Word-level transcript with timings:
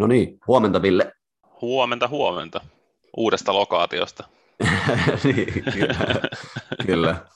No 0.00 0.06
niin, 0.06 0.38
huomenta 0.46 0.82
Ville. 0.82 1.12
Huomenta, 1.60 2.08
huomenta. 2.08 2.60
Uudesta 3.16 3.54
lokaatiosta. 3.54 4.24
niin, 5.24 5.64
kyllä, 5.72 6.20
kyllä. 6.86 7.26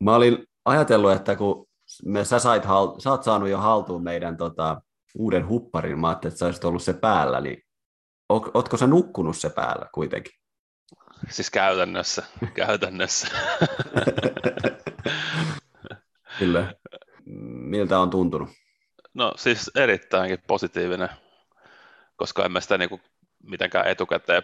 Mä 0.00 0.14
olin 0.14 0.46
ajatellut, 0.64 1.12
että 1.12 1.36
kun 1.36 1.66
me, 2.04 2.24
sä, 2.24 2.38
sait, 2.38 2.62
sä 2.98 3.10
oot 3.10 3.22
saanut 3.22 3.48
jo 3.48 3.58
haltuun 3.58 4.02
meidän 4.02 4.36
tota, 4.36 4.82
uuden 5.18 5.48
hupparin, 5.48 5.98
mä 5.98 6.08
ajattelin, 6.08 6.32
että 6.32 6.38
sä 6.38 6.46
olisit 6.46 6.64
ollut 6.64 6.82
se 6.82 6.92
päällä, 6.92 7.40
niin 7.40 7.62
ootko 8.28 8.76
sä 8.76 8.86
nukkunut 8.86 9.36
se 9.36 9.50
päällä 9.50 9.86
kuitenkin? 9.94 10.32
Siis 11.28 11.50
käytännössä, 11.50 12.22
käytännössä. 12.54 13.28
Kyllä. 16.38 16.74
Miltä 17.44 17.98
on 17.98 18.10
tuntunut? 18.10 18.48
No 19.14 19.32
siis 19.36 19.70
erittäinkin 19.74 20.38
positiivinen, 20.46 21.08
koska 22.20 22.44
emme 22.44 22.60
sitä 22.60 22.78
niinku 22.78 23.00
mitenkään 23.42 23.86
etukäteen 23.86 24.42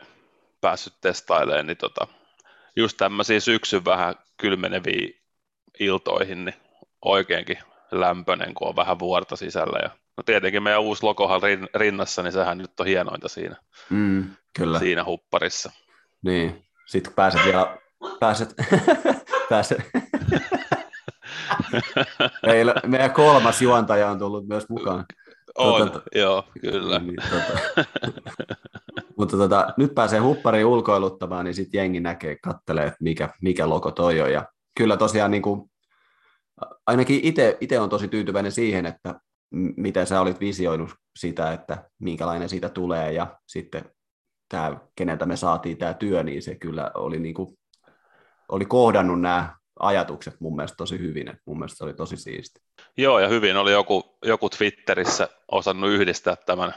päässyt 0.61 0.95
testailemaan, 1.01 1.67
niin 1.67 1.77
tota, 1.77 2.07
just 2.77 2.97
tämmöisiä 2.97 3.41
syksyn 3.41 3.85
vähän 3.85 4.15
kylmeneviä 4.37 5.09
iltoihin, 5.81 6.45
niin 6.45 6.55
oikeinkin 7.05 7.59
lämpöinen, 7.91 8.55
kun 8.55 8.69
on 8.69 8.77
vähän 8.77 8.99
vuorta 8.99 9.37
sisällä. 9.37 9.79
Ja, 9.83 9.91
no 10.17 10.23
tietenkin 10.23 10.63
meidän 10.63 10.81
uusi 10.81 11.03
logohan 11.03 11.41
rinnassa, 11.75 12.23
niin 12.23 12.33
sehän 12.33 12.59
nyt 12.59 12.81
on 12.81 12.87
hienointa 12.87 13.29
siinä, 13.29 13.57
mm, 13.91 14.31
kyllä. 14.59 14.79
siinä 14.79 15.05
hupparissa. 15.05 15.73
Niin, 16.25 16.65
sitten 16.87 17.11
kun 17.11 17.17
pääset 17.17 17.45
vielä, 17.45 17.79
pääset, 18.21 18.55
pääset. 19.51 19.79
Meillä, 22.47 22.75
meidän 22.87 23.13
kolmas 23.13 23.63
juontaja 23.63 24.11
on 24.11 24.19
tullut 24.19 24.49
myös 24.49 24.69
mukaan. 24.69 25.05
On, 25.59 25.91
tuota, 25.91 26.03
joo, 26.15 26.45
kyllä. 26.61 26.99
Niin, 26.99 27.17
tota. 27.31 27.85
Mutta 29.19 29.37
tota, 29.37 29.75
nyt 29.77 29.95
pääsee 29.95 30.21
huppariin 30.21 30.67
ulkoiluttamaan, 30.67 31.45
niin 31.45 31.55
sitten 31.55 31.79
jengi 31.79 32.01
näkee, 32.01 32.37
kattelee, 32.43 32.87
että 32.87 32.99
mikä, 33.01 33.29
mikä 33.43 33.69
logo 33.69 33.91
toi 33.91 34.21
on. 34.21 34.33
Ja 34.33 34.47
kyllä 34.79 34.97
tosiaan 34.97 35.31
niin 35.31 35.43
kuin, 35.43 35.71
ainakin 36.87 37.21
itse 37.61 37.81
on 37.81 37.89
tosi 37.89 38.09
tyytyväinen 38.09 38.53
siihen, 38.53 38.87
että 38.87 39.21
miten 39.77 40.07
sä 40.07 40.21
olit 40.21 40.41
visioinut 40.41 40.91
sitä, 41.17 41.53
että 41.53 41.91
minkälainen 41.99 42.49
siitä 42.49 42.69
tulee 42.69 43.13
ja 43.13 43.39
sitten 43.47 43.85
tämä, 44.49 44.77
keneltä 44.97 45.27
me 45.27 45.37
saatiin 45.37 45.79
tämä 45.79 45.95
työ, 45.95 46.23
niin 46.23 46.43
se 46.43 46.55
kyllä 46.55 46.91
oli, 46.95 47.19
niin 47.19 47.35
kuin, 47.35 47.59
oli 48.49 48.65
kohdannut 48.65 49.21
nämä 49.21 49.57
ajatukset 49.81 50.41
mun 50.41 50.57
mielestä 50.57 50.77
tosi 50.77 50.99
hyvin, 50.99 51.29
että 51.29 51.43
mun 51.47 51.59
mielestä 51.59 51.79
se 51.79 51.85
oli 51.85 51.95
tosi 51.95 52.17
siisti. 52.17 52.61
Joo, 52.97 53.19
ja 53.19 53.29
hyvin 53.29 53.57
oli 53.57 53.73
joku, 53.73 54.19
joku 54.25 54.51
Twitterissä 54.51 55.29
osannut 55.53 55.91
yhdistää 55.91 56.37
tämän 56.37 56.75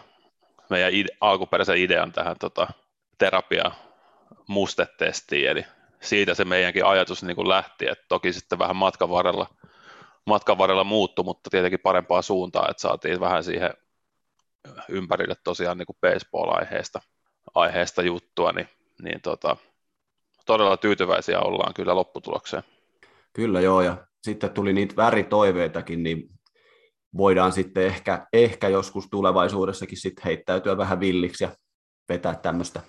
meidän 0.69 0.93
ide, 0.93 1.09
alkuperäisen 1.21 1.77
idean 1.77 2.11
tähän 2.11 2.35
tota, 2.39 2.67
terapia 3.17 3.71
mustetestiin, 4.47 5.49
eli 5.49 5.65
siitä 6.01 6.33
se 6.33 6.45
meidänkin 6.45 6.85
ajatus 6.85 7.23
niin 7.23 7.35
kuin 7.35 7.49
lähti, 7.49 7.87
että 7.87 8.05
toki 8.09 8.33
sitten 8.33 8.59
vähän 8.59 8.75
matkan 8.75 9.09
varrella, 9.09 9.47
matkan 10.25 10.57
varrella 10.57 10.83
muuttui, 10.83 11.25
mutta 11.25 11.49
tietenkin 11.49 11.79
parempaa 11.79 12.21
suuntaa, 12.21 12.67
että 12.69 12.81
saatiin 12.81 13.19
vähän 13.19 13.43
siihen 13.43 13.73
ympärille 14.89 15.35
tosiaan 15.43 15.77
niin 15.77 15.85
kuin 15.85 15.97
baseball-aiheesta 16.01 17.01
aiheesta 17.55 18.01
juttua, 18.01 18.51
niin, 18.51 18.69
niin 19.01 19.21
tota, 19.21 19.57
todella 20.45 20.77
tyytyväisiä 20.77 21.39
ollaan 21.39 21.73
kyllä 21.73 21.95
lopputulokseen. 21.95 22.63
Kyllä 23.33 23.61
joo, 23.61 23.81
ja 23.81 24.07
sitten 24.21 24.49
tuli 24.49 24.73
niitä 24.73 24.95
väritoiveitakin, 24.95 26.03
niin 26.03 26.29
voidaan 27.17 27.51
sitten 27.51 27.85
ehkä, 27.85 28.27
ehkä 28.33 28.69
joskus 28.69 29.07
tulevaisuudessakin 29.11 29.97
sitten 29.97 30.25
heittäytyä 30.25 30.77
vähän 30.77 30.99
villiksi 30.99 31.43
ja 31.43 31.49
vetää 32.09 32.35
tämmöistä 32.35 32.81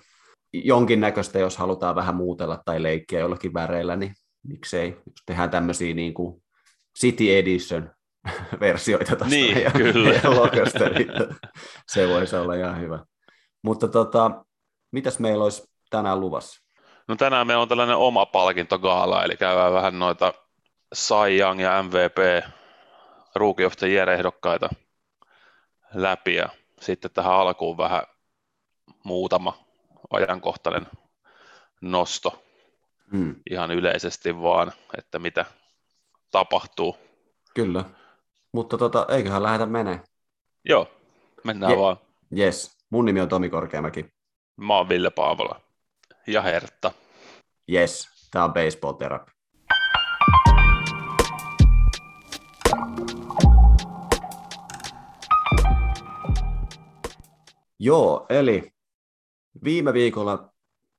jonkinnäköistä, 0.53 1.39
jos 1.39 1.57
halutaan 1.57 1.95
vähän 1.95 2.15
muutella 2.15 2.61
tai 2.65 2.83
leikkiä 2.83 3.19
jollakin 3.19 3.53
väreillä, 3.53 3.95
niin 3.95 4.13
miksei, 4.43 4.89
jos 4.89 5.23
tehdään 5.25 5.49
tämmöisiä 5.49 5.93
niin 5.93 6.13
kuin 6.13 6.43
City 6.99 7.37
Edition 7.37 7.91
versioita 8.59 9.15
tästä 9.15 9.35
niin, 9.35 9.53
meidän, 9.53 9.71
kyllä. 9.71 10.09
meidän 10.09 10.35
logosta, 10.35 10.89
niin 10.89 11.07
se 11.91 12.07
voisi 12.07 12.35
olla 12.35 12.55
ihan 12.55 12.81
hyvä. 12.81 13.05
Mutta 13.63 13.87
tota, 13.87 14.45
mitäs 14.91 15.19
meillä 15.19 15.43
olisi 15.43 15.63
tänään 15.89 16.19
luvassa? 16.19 16.60
No 17.11 17.15
tänään 17.15 17.47
meillä 17.47 17.61
on 17.61 17.67
tällainen 17.67 17.95
oma 17.95 18.25
palkintogaala, 18.25 19.23
eli 19.23 19.37
käydään 19.37 19.73
vähän 19.73 19.99
noita 19.99 20.33
Cy 20.95 21.37
Young 21.39 21.61
ja 21.61 21.83
MVP 21.83 22.45
Rookie 23.35 23.65
of 23.65 23.73
the 23.75 23.87
Year-ehdokkaita 23.87 24.69
läpi 25.93 26.35
ja 26.35 26.49
sitten 26.81 27.11
tähän 27.11 27.33
alkuun 27.33 27.77
vähän 27.77 28.01
muutama 29.03 29.57
ajankohtainen 30.11 30.87
nosto 31.81 32.43
hmm. 33.11 33.35
ihan 33.49 33.71
yleisesti 33.71 34.41
vaan, 34.41 34.71
että 34.97 35.19
mitä 35.19 35.45
tapahtuu. 36.31 36.97
Kyllä, 37.55 37.85
mutta 38.51 38.77
tota, 38.77 39.05
eiköhän 39.09 39.43
lähdetä 39.43 39.65
menee. 39.65 40.01
Joo, 40.65 40.87
mennään 41.43 41.73
Je- 41.73 41.77
vaan. 41.77 41.97
Yes, 42.37 42.77
mun 42.89 43.05
nimi 43.05 43.21
on 43.21 43.29
Tomi 43.29 43.49
Korkeamäki. 43.49 44.05
Mä 44.57 44.77
oon 44.77 44.89
Ville 44.89 45.09
Paavola 45.09 45.61
ja 46.27 46.41
Hertta. 46.41 46.91
Yes, 47.73 48.09
tää 48.31 48.43
on 48.43 48.53
Baseball 48.53 48.93
Therapy. 48.93 49.31
Joo, 57.79 58.25
eli 58.29 58.71
viime 59.63 59.93
viikolla 59.93 60.49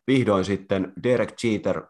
vihdoin 0.07 0.45
sitten 0.45 0.93
Derek 1.03 1.35
Jeter 1.45 1.83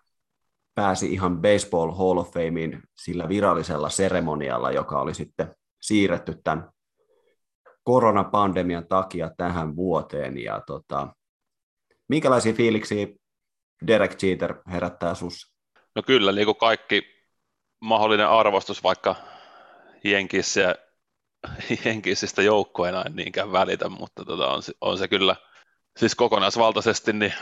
pääsi 0.75 1.13
ihan 1.13 1.41
Baseball 1.41 1.93
Hall 1.93 2.19
of 2.19 2.31
Fameen 2.31 2.83
sillä 2.95 3.29
virallisella 3.29 3.89
seremonialla, 3.89 4.71
joka 4.71 5.01
oli 5.01 5.15
sitten 5.15 5.55
siirretty 5.83 6.41
tämän 6.45 6.71
koronapandemian 7.83 8.87
takia 8.89 9.31
tähän 9.37 9.77
vuoteen. 9.77 10.39
Ja 10.39 10.63
tota, 10.67 11.15
minkälaisia 12.09 12.53
fiiliksiä 12.53 13.07
Derek 13.87 14.23
Jeter 14.23 14.55
herättää 14.73 15.15
sus? 15.15 15.55
No 15.95 16.03
kyllä, 16.03 16.33
niin 16.33 16.45
kuin 16.45 16.57
kaikki 16.57 17.03
mahdollinen 17.81 18.29
arvostus, 18.29 18.83
vaikka 18.83 19.17
Jenkissä 20.05 20.75
Jenkisistä 21.85 22.43
joukkoina 22.53 23.03
en 23.03 23.17
niinkään 23.17 23.53
välitä, 23.53 23.89
mutta 23.89 24.25
tota 24.25 24.49
on, 24.49 24.63
on, 24.81 24.99
se 24.99 25.09
kyllä 25.09 25.37
siis 25.97 26.15
kokonaisvaltaisesti 26.15 27.13
niin 27.13 27.35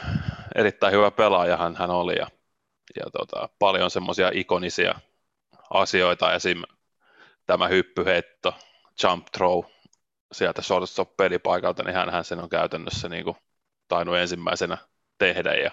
erittäin 0.54 0.92
hyvä 0.92 1.10
pelaaja 1.10 1.56
hän, 1.56 1.76
hän 1.76 1.90
oli 1.90 2.16
ja, 2.16 2.26
ja 2.96 3.10
tota, 3.12 3.48
paljon 3.58 3.90
semmoisia 3.90 4.30
ikonisia 4.34 4.94
asioita, 5.70 6.34
esim. 6.34 6.62
tämä 7.46 7.68
hyppyheitto, 7.68 8.54
jump 9.02 9.26
throw 9.32 9.64
sieltä 10.32 10.62
shortstop 10.62 11.16
pelipaikalta, 11.16 11.82
niin 11.82 11.94
hän, 11.94 12.10
hän 12.10 12.24
sen 12.24 12.40
on 12.40 12.48
käytännössä 12.48 13.08
niin 13.08 13.24
kuin 13.24 13.36
tainnut 13.88 14.16
ensimmäisenä 14.16 14.78
tehdä 15.18 15.54
ja 15.54 15.70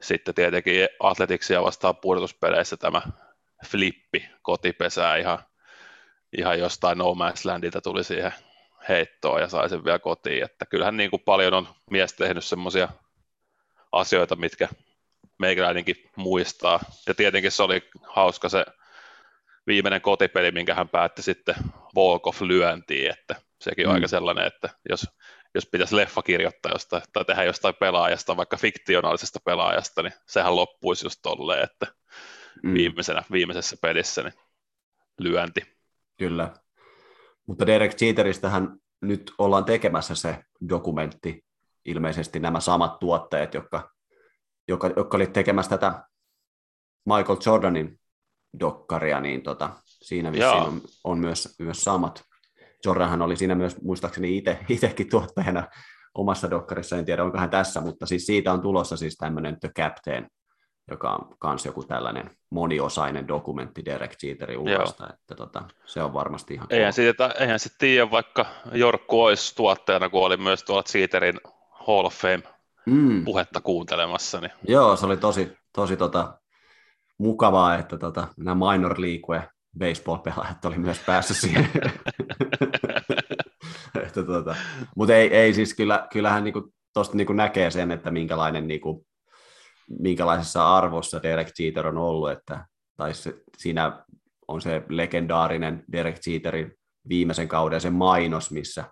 sitten 0.00 0.34
tietenkin 0.34 0.88
atletiksia 1.00 1.62
vastaan 1.62 1.96
pudotuspeleissä 1.96 2.76
tämä 2.76 3.02
flippi 3.66 4.28
kotipesää 4.42 5.16
ihan 5.16 5.38
ihan 6.38 6.58
jostain 6.58 6.98
No 6.98 7.14
Man's 7.14 7.40
Landilta 7.44 7.80
tuli 7.80 8.04
siihen 8.04 8.32
heittoon 8.88 9.40
ja 9.40 9.48
sai 9.48 9.68
sen 9.68 9.84
vielä 9.84 9.98
kotiin. 9.98 10.44
Että 10.44 10.66
kyllähän 10.66 10.96
niin 10.96 11.10
kuin 11.10 11.22
paljon 11.24 11.54
on 11.54 11.68
mies 11.90 12.12
tehnyt 12.12 12.44
semmoisia 12.44 12.88
asioita, 13.92 14.36
mitkä 14.36 14.68
meikäläinenkin 15.38 16.10
muistaa. 16.16 16.80
Ja 17.06 17.14
tietenkin 17.14 17.50
se 17.50 17.62
oli 17.62 17.88
hauska 18.06 18.48
se 18.48 18.64
viimeinen 19.66 20.00
kotipeli, 20.00 20.50
minkä 20.50 20.74
hän 20.74 20.88
päätti 20.88 21.22
sitten 21.22 21.54
walk 21.96 22.26
of 22.26 22.40
lyöntiin, 22.40 23.10
että 23.10 23.34
sekin 23.60 23.86
on 23.86 23.92
mm. 23.92 23.94
aika 23.94 24.08
sellainen, 24.08 24.46
että 24.46 24.68
jos, 24.88 25.06
jos 25.54 25.66
pitäisi 25.66 25.96
leffa 25.96 26.22
kirjoittaa 26.22 26.72
jostain, 26.72 27.02
tai 27.12 27.24
tehdä 27.24 27.44
jostain 27.44 27.74
pelaajasta, 27.80 28.36
vaikka 28.36 28.56
fiktionaalisesta 28.56 29.38
pelaajasta, 29.44 30.02
niin 30.02 30.12
sehän 30.28 30.56
loppuisi 30.56 31.06
just 31.06 31.20
tolleen, 31.22 31.64
että 31.64 31.86
mm. 32.62 32.74
viimeisenä, 32.74 33.22
viimeisessä 33.32 33.76
pelissä 33.82 34.22
niin 34.22 34.34
lyönti. 35.18 35.62
Kyllä. 36.18 36.54
Mutta 37.46 37.66
Derek 37.66 38.00
Jeteristähän 38.00 38.76
nyt 39.02 39.32
ollaan 39.38 39.64
tekemässä 39.64 40.14
se 40.14 40.44
dokumentti, 40.68 41.44
ilmeisesti 41.84 42.40
nämä 42.40 42.60
samat 42.60 42.98
tuotteet, 42.98 43.54
jotka, 43.54 43.90
jotka, 44.68 44.90
jotka 44.96 45.16
oli 45.16 45.26
tekemässä 45.26 45.70
tätä 45.70 46.04
Michael 47.06 47.38
Jordanin 47.46 48.00
dokkaria, 48.60 49.20
niin 49.20 49.42
tota, 49.42 49.70
siinä 49.84 50.32
vissiin 50.32 50.62
on, 50.62 50.80
on, 51.04 51.18
myös, 51.18 51.54
myös 51.58 51.80
samat. 51.80 52.24
Jordanhan 52.84 53.22
oli 53.22 53.36
siinä 53.36 53.54
myös 53.54 53.82
muistaakseni 53.82 54.36
itse, 54.36 54.58
itsekin 54.68 55.10
tuottajana 55.10 55.66
omassa 56.14 56.50
dokkarissa, 56.50 56.96
en 56.96 57.04
tiedä 57.04 57.24
onko 57.24 57.38
hän 57.38 57.50
tässä, 57.50 57.80
mutta 57.80 58.06
siis 58.06 58.26
siitä 58.26 58.52
on 58.52 58.62
tulossa 58.62 58.96
siis 58.96 59.16
tämmöinen 59.16 59.60
The 59.60 59.70
Captain 59.78 60.26
joka 60.90 61.10
on 61.12 61.36
myös 61.44 61.64
joku 61.64 61.84
tällainen 61.84 62.30
moniosainen 62.50 63.28
dokumentti 63.28 63.84
Derek 63.84 64.16
Jeterin 64.22 64.58
urasta, 64.58 65.12
että 65.12 65.34
tota, 65.34 65.62
se 65.86 66.02
on 66.02 66.12
varmasti 66.12 66.54
ihan 66.54 66.66
Eihän 66.70 66.92
siitä, 66.92 67.34
eihän 67.40 67.58
sitten 67.58 67.78
tiedä, 67.78 68.10
vaikka 68.10 68.46
Jorkku 68.72 69.22
olisi 69.22 69.56
tuottajana, 69.56 70.08
kun 70.08 70.26
oli 70.26 70.36
myös 70.36 70.62
tuolla 70.62 71.00
Jeterin 71.00 71.40
Hall 71.70 72.04
of 72.04 72.14
Fame 72.14 72.42
mm. 72.86 73.24
puhetta 73.24 73.60
kuuntelemassa. 73.60 74.40
Niin. 74.40 74.52
Joo, 74.68 74.96
se 74.96 75.06
oli 75.06 75.16
tosi, 75.16 75.56
tosi 75.72 75.96
tota, 75.96 76.38
mukavaa, 77.18 77.78
että 77.78 77.98
tota, 77.98 78.28
nämä 78.36 78.72
minor 78.72 79.00
league 79.00 79.48
baseball-pelaajat 79.78 80.64
oli 80.64 80.78
myös 80.78 80.98
päässyt 81.06 81.36
siihen. 81.36 81.70
että, 84.06 84.22
tota, 84.22 84.56
mutta 84.96 85.14
ei, 85.14 85.34
ei 85.34 85.54
siis 85.54 85.74
kyllä, 85.74 86.08
kyllähän 86.12 86.44
niinku, 86.44 86.72
tuosta 86.92 87.16
niinku 87.16 87.32
näkee 87.32 87.70
sen, 87.70 87.90
että 87.90 88.10
minkälainen, 88.10 88.68
niinku, 88.68 89.06
minkälaisessa 90.00 90.76
arvossa 90.76 91.22
Derek 91.22 91.48
Jeter 91.58 91.86
on 91.86 91.98
ollut, 91.98 92.30
että, 92.30 92.66
tai 92.96 93.14
se, 93.14 93.34
siinä 93.58 94.04
on 94.48 94.60
se 94.60 94.82
legendaarinen 94.88 95.84
Derek 95.92 96.16
Jeterin 96.26 96.72
viimeisen 97.08 97.48
kauden 97.48 97.80
se 97.80 97.90
mainos, 97.90 98.50
missä 98.50 98.84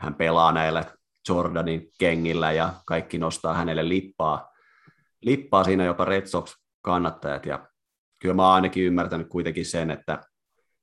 hän 0.00 0.14
pelaa 0.14 0.52
näillä 0.52 0.84
Jordanin 1.28 1.88
kengillä 1.98 2.52
ja 2.52 2.72
kaikki 2.86 3.18
nostaa 3.18 3.54
hänelle 3.54 3.88
lippaa, 3.88 4.48
lippaa 5.22 5.64
siinä 5.64 5.84
jopa 5.84 6.04
Red 6.04 6.26
Sox 6.26 6.54
kannattajat 6.82 7.46
ja 7.46 7.68
kyllä 8.18 8.34
mä 8.34 8.46
oon 8.46 8.54
ainakin 8.54 8.84
ymmärtänyt 8.84 9.28
kuitenkin 9.28 9.66
sen, 9.66 9.90
että, 9.90 10.20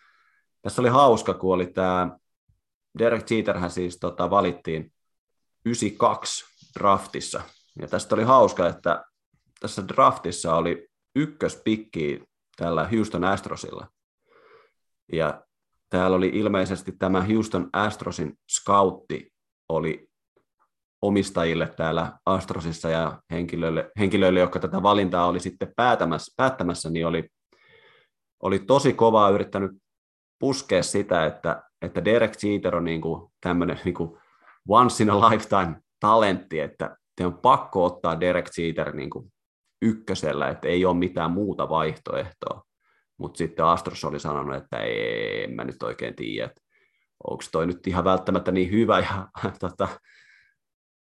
tässä 0.62 0.82
oli 0.82 0.88
hauska, 0.88 1.34
kun 1.34 1.54
oli 1.54 1.66
tämä 1.66 2.16
Derek 2.98 3.30
Jeterhän 3.30 3.70
siis 3.70 3.98
tota, 3.98 4.30
valittiin 4.30 4.92
92 5.64 6.44
draftissa. 6.78 7.42
Ja 7.80 7.88
tästä 7.88 8.14
oli 8.14 8.22
hauska, 8.22 8.68
että 8.68 9.04
tässä 9.60 9.88
draftissa 9.88 10.54
oli 10.54 10.88
ykköspikki 11.16 12.22
tällä 12.56 12.88
Houston 12.88 13.24
Astrosilla. 13.24 13.88
Ja 15.12 15.42
täällä 15.90 16.16
oli 16.16 16.30
ilmeisesti 16.34 16.92
tämä 16.98 17.24
Houston 17.24 17.70
Astrosin 17.72 18.38
scoutti 18.52 19.32
oli 19.68 20.08
omistajille 21.02 21.66
täällä 21.76 22.12
Astrosissa 22.26 22.90
ja 22.90 23.22
henkilöille, 23.30 23.90
henkilöille 23.98 24.40
jotka 24.40 24.58
tätä 24.58 24.82
valintaa 24.82 25.26
oli 25.26 25.40
sitten 25.40 25.72
päätämässä, 25.76 26.32
päättämässä, 26.36 26.90
niin 26.90 27.06
oli, 27.06 27.28
oli 28.42 28.58
tosi 28.58 28.92
kovaa 28.92 29.30
yrittänyt 29.30 29.70
puskea 30.38 30.82
sitä, 30.82 31.26
että, 31.26 31.62
että 31.82 32.04
Derek 32.04 32.32
Jeter 32.42 32.76
on 32.76 32.84
niin 32.84 33.00
kuin 33.00 33.32
tämmöinen 33.40 33.80
niin 33.84 33.94
kuin 33.94 34.18
once 34.68 35.04
in 35.04 35.10
a 35.10 35.30
lifetime 35.30 35.76
talentti, 36.00 36.60
että 36.60 36.96
te 37.16 37.26
on 37.26 37.38
pakko 37.38 37.84
ottaa 37.84 38.20
Derek 38.20 38.46
Jeter 38.58 38.96
niin 38.96 39.10
kuin 39.10 39.32
ykkösellä, 39.82 40.48
että 40.48 40.68
ei 40.68 40.84
ole 40.84 40.96
mitään 40.96 41.30
muuta 41.30 41.68
vaihtoehtoa. 41.68 42.62
Mutta 43.18 43.38
sitten 43.38 43.64
Astros 43.64 44.04
oli 44.04 44.20
sanonut, 44.20 44.56
että 44.56 44.78
ei, 44.78 45.44
en 45.44 45.50
mä 45.50 45.64
nyt 45.64 45.82
oikein 45.82 46.14
tiedä, 46.14 46.46
että 46.46 46.62
onko 47.24 47.44
toi 47.52 47.66
nyt 47.66 47.86
ihan 47.86 48.04
välttämättä 48.04 48.52
niin 48.52 48.70
hyvä. 48.70 48.98
Ja, 48.98 49.28
tota, 49.60 49.88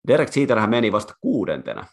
Derek 0.08 0.36
Jeterhän 0.36 0.70
meni 0.70 0.92
vasta 0.92 1.14
kuudentena. 1.20 1.86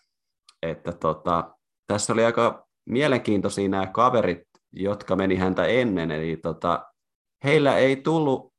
Että 0.62 0.92
tota, 0.92 1.56
tässä 1.88 2.14
oli 2.14 2.26
aika 2.26 2.68
mielenkiintoisia 2.86 3.70
nämä 3.70 3.88
kaverit, 3.88 4.44
jotka 4.72 5.16
meni 5.16 5.36
häntä 5.36 5.66
ennen. 5.66 6.12
Eli 6.12 6.38
tota, 6.38 6.86
heillä 7.44 7.78
ei 7.78 7.96
tullut 7.96 8.54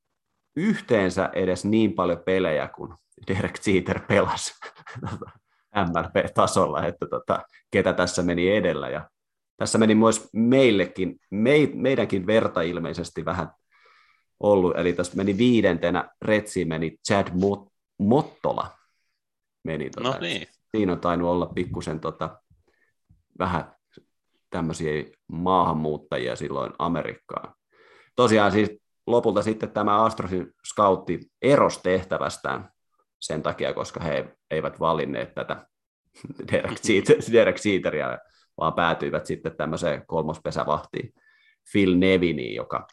yhteensä 0.59 1.31
edes 1.33 1.65
niin 1.65 1.93
paljon 1.93 2.23
pelejä 2.25 2.69
kuin 2.69 2.95
Derek 3.29 3.59
Jeter 3.67 4.01
pelasi 4.09 4.55
MLP-tasolla, 5.89 6.87
että 6.87 7.07
tota, 7.07 7.43
ketä 7.71 7.93
tässä 7.93 8.23
meni 8.23 8.51
edellä. 8.51 8.89
Ja 8.89 9.11
tässä 9.57 9.79
meni 9.79 9.95
myös 9.95 10.29
meillekin, 10.33 11.21
me, 11.31 11.53
meidänkin 11.75 12.27
verta 12.27 12.61
ilmeisesti 12.63 13.25
vähän 13.25 13.51
ollut, 14.41 14.77
eli 14.77 14.93
tässä 14.93 15.17
meni 15.17 15.39
viidentenä, 15.39 16.09
Retsi 16.23 16.65
meni 16.65 16.97
Chad 17.09 17.29
Mot- 17.29 17.71
Mottola. 17.99 18.71
Meni, 19.65 19.91
tota, 19.91 20.11
no 20.11 20.19
niin. 20.21 20.47
Siinä 20.77 20.93
on 20.93 21.01
tainnut 21.01 21.31
olla 21.31 21.47
pikkusen 21.47 22.01
tota, 22.01 22.43
vähän 23.39 23.73
tämmöisiä 24.51 25.05
maahanmuuttajia 25.29 26.37
silloin 26.37 26.73
Amerikkaan 26.79 27.55
tosiaan 28.19 28.53
siis 28.53 28.71
lopulta 29.11 29.43
sitten 29.43 29.71
tämä 29.71 30.05
Astrosin 30.05 30.55
scoutti 30.69 31.21
eros 31.43 31.79
tehtävästään 31.79 32.69
sen 33.21 33.43
takia, 33.43 33.75
koska 33.75 34.01
he 34.01 34.37
eivät 34.51 34.81
valinneet 34.81 35.35
tätä 35.35 35.67
Derek, 37.33 37.59
Jeteria, 37.73 38.19
vaan 38.61 38.75
päätyivät 38.75 39.27
sitten 39.27 39.57
tämmöiseen 39.57 40.07
kolmospesävahtiin 40.07 41.13
Phil 41.73 41.99
Neviniin, 41.99 42.55
joka 42.55 42.87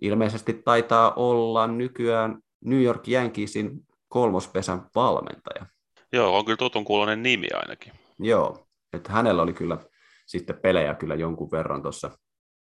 ilmeisesti 0.00 0.54
taitaa 0.64 1.12
olla 1.16 1.66
nykyään 1.66 2.38
New 2.64 2.82
York 2.82 3.08
Yankeesin 3.08 3.70
kolmospesän 4.08 4.86
valmentaja. 4.94 5.66
Joo, 6.12 6.38
on 6.38 6.44
kyllä 6.44 6.56
tutun 6.56 6.84
kuulonen 6.84 7.22
nimi 7.22 7.48
ainakin. 7.54 7.92
Joo, 8.18 8.66
että 8.92 9.12
hänellä 9.12 9.42
oli 9.42 9.52
kyllä 9.52 9.78
sitten 10.26 10.60
pelejä 10.62 10.94
kyllä 10.94 11.14
jonkun 11.14 11.50
verran 11.50 11.82
tuossa 11.82 12.10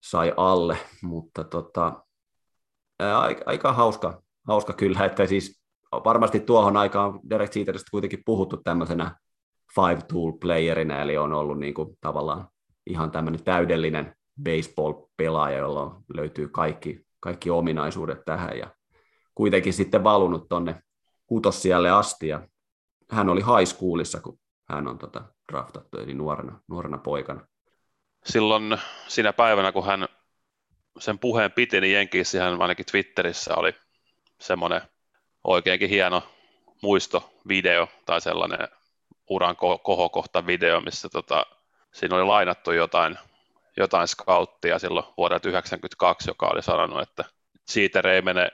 sai 0.03 0.33
alle, 0.37 0.77
mutta 1.03 1.45
tota, 1.45 2.05
aika, 2.99 3.43
aika 3.47 3.73
hauska, 3.73 4.23
hauska 4.47 4.73
kyllä, 4.73 5.05
että 5.05 5.27
siis 5.27 5.65
varmasti 5.93 6.41
tuohon 6.41 6.77
aikaan 6.77 7.21
Derek 7.31 7.57
Jeteristä 7.57 7.91
kuitenkin 7.91 8.23
puhuttu 8.27 8.57
tämmöisenä 8.57 9.17
five 9.75 10.03
tool 10.09 10.33
playerina, 10.33 11.03
eli 11.03 11.19
on 11.19 11.33
ollut 11.33 11.59
niin 11.59 11.75
kuin 11.75 11.99
tavallaan 12.01 12.49
ihan 12.87 13.11
tämmöinen 13.11 13.45
täydellinen 13.45 14.15
baseball-pelaaja, 14.43 15.59
jolla 15.59 16.01
löytyy 16.15 16.49
kaikki, 16.49 17.07
kaikki 17.21 17.51
ominaisuudet 17.51 18.25
tähän 18.25 18.59
ja 18.59 18.71
kuitenkin 19.35 19.73
sitten 19.73 20.05
valunut 20.05 20.49
tonne 20.49 20.83
kutossijalle 21.27 21.91
asti 21.91 22.29
ja 22.29 22.49
hän 23.11 23.29
oli 23.29 23.41
high 23.41 23.75
schoolissa, 23.75 24.21
kun 24.21 24.39
hän 24.69 24.89
on 24.89 24.99
tota 24.99 25.25
draftattu, 25.53 25.99
eli 25.99 26.15
nuorena, 26.15 26.61
nuorena 26.69 26.99
poikana. 26.99 27.47
Silloin 28.25 28.79
siinä 29.09 29.33
päivänä, 29.33 29.73
kun 29.73 29.87
hän 29.87 30.09
sen 30.99 31.19
puheen 31.19 31.53
piti, 31.53 31.81
niin 31.81 31.93
Jenkissä 31.93 32.43
hän 32.43 32.63
ainakin 32.63 32.87
Twitterissä 32.87 33.55
oli 33.57 33.75
semmoinen 34.41 34.81
oikeinkin 35.45 35.89
hieno 35.89 36.23
muistovideo 36.83 37.89
tai 38.07 38.21
sellainen 38.21 38.69
uran 39.31 39.57
kohokohta 39.83 40.47
video, 40.47 40.81
missä 40.81 41.09
tota, 41.09 41.47
siinä 41.93 42.17
oli 42.17 42.25
lainattu 42.25 42.73
jotain, 42.73 43.19
jotain 43.77 44.09
scouttia 44.09 44.79
silloin 44.79 45.07
vuodelta 45.17 45.43
1992, 45.43 46.31
joka 46.31 46.47
oli 46.47 46.63
sanonut, 46.63 47.03
että 47.03 47.25
siitä 47.67 48.03
ei 48.15 48.23
mene 48.23 48.51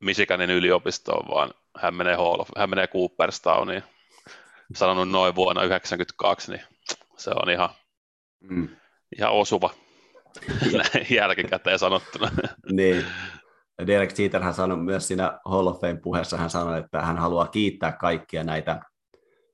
Michiganin 0.00 0.50
yliopistoon, 0.50 1.28
vaan 1.28 1.50
hän 1.76 1.94
menee, 1.94 2.16
Hall 2.16 2.40
of, 2.40 2.48
hän 2.56 2.70
menee 2.70 2.86
Cooperstowniin. 2.86 3.82
Sanonut 4.74 5.08
noin 5.10 5.34
vuonna 5.34 5.60
1992, 5.60 6.52
niin 6.52 6.62
se 7.16 7.30
on 7.30 7.50
ihan 7.50 7.70
Mm. 8.40 8.76
Ihan 9.18 9.32
osuva 9.32 9.70
jälkikäteen 11.16 11.78
sanottuna. 11.78 12.30
niin. 12.72 13.04
Derek 13.86 14.18
Jeter 14.18 14.42
hän 14.42 14.54
sanoi 14.54 14.76
myös 14.76 15.08
siinä 15.08 15.38
Hall 15.44 15.66
of 15.66 15.80
Fame-puheessa, 15.80 16.36
hän 16.36 16.50
sanoi, 16.50 16.78
että 16.78 17.02
hän 17.02 17.18
haluaa 17.18 17.46
kiittää 17.46 17.92
kaikkia 17.92 18.44
näitä 18.44 18.80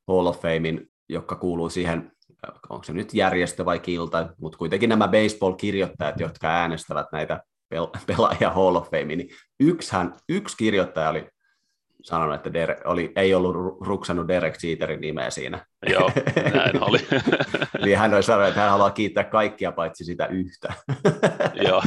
Hall 0.08 0.26
of 0.26 0.40
Famein, 0.40 0.90
jotka 1.08 1.36
kuuluu 1.36 1.70
siihen, 1.70 2.12
onko 2.68 2.84
se 2.84 2.92
nyt 2.92 3.14
järjestö 3.14 3.64
vai 3.64 3.78
kilta, 3.80 4.28
mutta 4.40 4.58
kuitenkin 4.58 4.88
nämä 4.88 5.08
baseball-kirjoittajat, 5.08 6.20
jotka 6.20 6.48
äänestävät 6.48 7.06
näitä 7.12 7.40
pelaaja 8.06 8.50
Hall 8.50 8.74
of 8.74 8.90
Fame, 8.90 9.16
niin 9.16 9.28
yksihän, 9.60 10.14
yksi 10.28 10.56
kirjoittaja 10.56 11.08
oli 11.08 11.28
sanonut, 12.04 12.34
että 12.34 12.52
Derek, 12.52 12.78
oli, 12.84 13.12
ei 13.16 13.34
ollut 13.34 13.56
ruksannut 13.80 14.28
Derek 14.28 14.54
Jeterin 14.62 15.00
nimeä 15.00 15.30
siinä. 15.30 15.66
Joo, 15.86 16.10
näin 16.54 16.82
oli. 16.82 16.98
niin 17.84 17.98
hän 17.98 18.14
oli 18.14 18.22
sanonut, 18.22 18.48
että 18.48 18.60
hän 18.60 18.70
haluaa 18.70 18.90
kiittää 18.90 19.24
kaikkia 19.24 19.72
paitsi 19.72 20.04
sitä 20.04 20.26
yhtä. 20.26 20.72
Joo. 21.68 21.82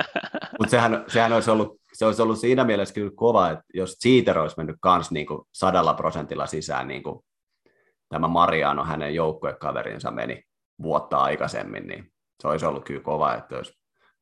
Mutta 0.58 0.70
sehän, 0.70 1.04
sehän 1.08 1.32
olisi 1.32 1.50
ollut, 1.50 1.80
se 1.92 2.06
olisi 2.06 2.22
ollut 2.22 2.38
siinä 2.38 2.64
mielessä 2.64 2.94
kyllä 2.94 3.10
kova, 3.14 3.50
että 3.50 3.64
jos 3.74 3.96
Jeter 4.04 4.38
olisi 4.38 4.56
mennyt 4.56 4.76
kans 4.80 5.10
niin 5.10 5.26
kuin 5.26 5.42
sadalla 5.52 5.94
prosentilla 5.94 6.46
sisään, 6.46 6.88
niin 6.88 7.02
kuin 7.02 7.24
tämä 8.08 8.28
Mariano, 8.28 8.84
hänen 8.84 9.14
joukkuekaverinsa 9.14 10.10
meni 10.10 10.42
vuotta 10.82 11.18
aikaisemmin, 11.18 11.86
niin 11.86 12.12
se 12.42 12.48
olisi 12.48 12.66
ollut 12.66 12.84
kyllä 12.84 13.00
kova, 13.00 13.34
että 13.34 13.56
olisi 13.56 13.72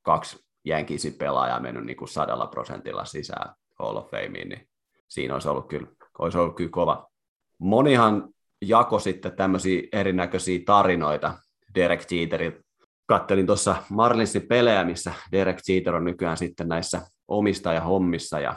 kaksi 0.03 0.39
jänkisi 0.65 1.11
pelaajaa 1.11 1.61
mennyt 1.61 1.85
niin 1.85 1.97
kuin 1.97 2.09
sadalla 2.09 2.47
prosentilla 2.47 3.05
sisään 3.05 3.55
Hall 3.79 3.97
of 3.97 4.11
Fameen, 4.11 4.49
niin 4.49 4.69
siinä 5.09 5.35
olisi 5.35 5.49
ollut 5.49 5.69
kyllä, 5.69 5.87
olisi 6.19 6.39
ollut 6.39 6.57
kyllä 6.57 6.71
kova. 6.71 7.09
Monihan 7.59 8.29
jako 8.63 8.99
sitten 8.99 9.37
tämmöisiä 9.37 9.83
erinäköisiä 9.93 10.61
tarinoita 10.67 11.35
Derek 11.75 12.11
Jeterin. 12.11 12.65
Kattelin 13.07 13.47
tuossa 13.47 13.77
Marlinsin 13.91 14.47
pelejä, 14.49 14.85
missä 14.85 15.13
Derek 15.33 15.59
Jeter 15.69 15.95
on 15.95 16.05
nykyään 16.05 16.37
sitten 16.37 16.69
näissä 16.69 17.03
omistajahommissa 17.29 18.41
ja 18.41 18.55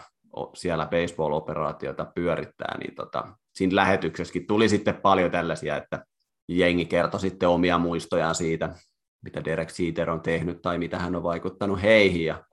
siellä 0.55 0.85
baseball-operaatiota 0.85 2.11
pyörittää, 2.15 2.77
niin 2.77 2.95
tota, 2.95 3.27
siinä 3.55 3.75
lähetyksessäkin 3.75 4.47
tuli 4.47 4.69
sitten 4.69 4.95
paljon 4.95 5.31
tällaisia, 5.31 5.77
että 5.77 6.05
jengi 6.47 6.85
kertoi 6.85 7.19
sitten 7.19 7.49
omia 7.49 7.77
muistojaan 7.77 8.35
siitä, 8.35 8.75
mitä 9.21 9.45
Derek 9.45 9.69
Jeter 9.79 10.09
on 10.09 10.21
tehnyt 10.21 10.61
tai 10.61 10.77
mitä 10.77 10.99
hän 10.99 11.15
on 11.15 11.23
vaikuttanut 11.23 11.81
heihin. 11.81 12.25
Ja 12.25 12.43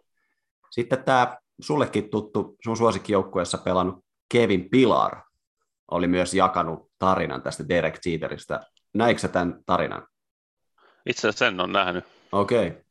sitten 0.70 1.04
tämä 1.04 1.36
sullekin 1.60 2.10
tuttu, 2.10 2.56
sun 2.64 2.76
suosikkijoukkueessa 2.76 3.58
pelannut 3.58 4.04
Kevin 4.32 4.70
Pilar 4.70 5.20
oli 5.90 6.06
myös 6.06 6.34
jakanut 6.34 6.90
tarinan 6.98 7.42
tästä 7.42 7.68
Derek 7.68 7.98
Jeteristä. 8.06 8.60
Näikö 8.94 9.28
tämän 9.28 9.62
tarinan? 9.66 10.06
Itse 11.06 11.28
asiassa 11.28 11.46
sen 11.46 11.60
on 11.60 11.72
nähnyt. 11.72 12.04
Okei. 12.32 12.68
Okay. 12.68 12.82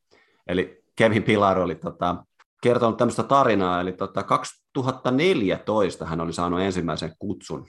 Eli 0.46 0.84
Kevin 0.96 1.22
Pilar 1.22 1.58
oli 1.58 1.74
tota, 1.74 2.24
kertonut 2.62 2.96
tämmöistä 2.96 3.22
tarinaa, 3.22 3.80
eli 3.80 3.92
tota, 3.92 4.22
2014 4.22 6.06
hän 6.06 6.20
oli 6.20 6.32
saanut 6.32 6.60
ensimmäisen 6.60 7.12
kutsun 7.18 7.66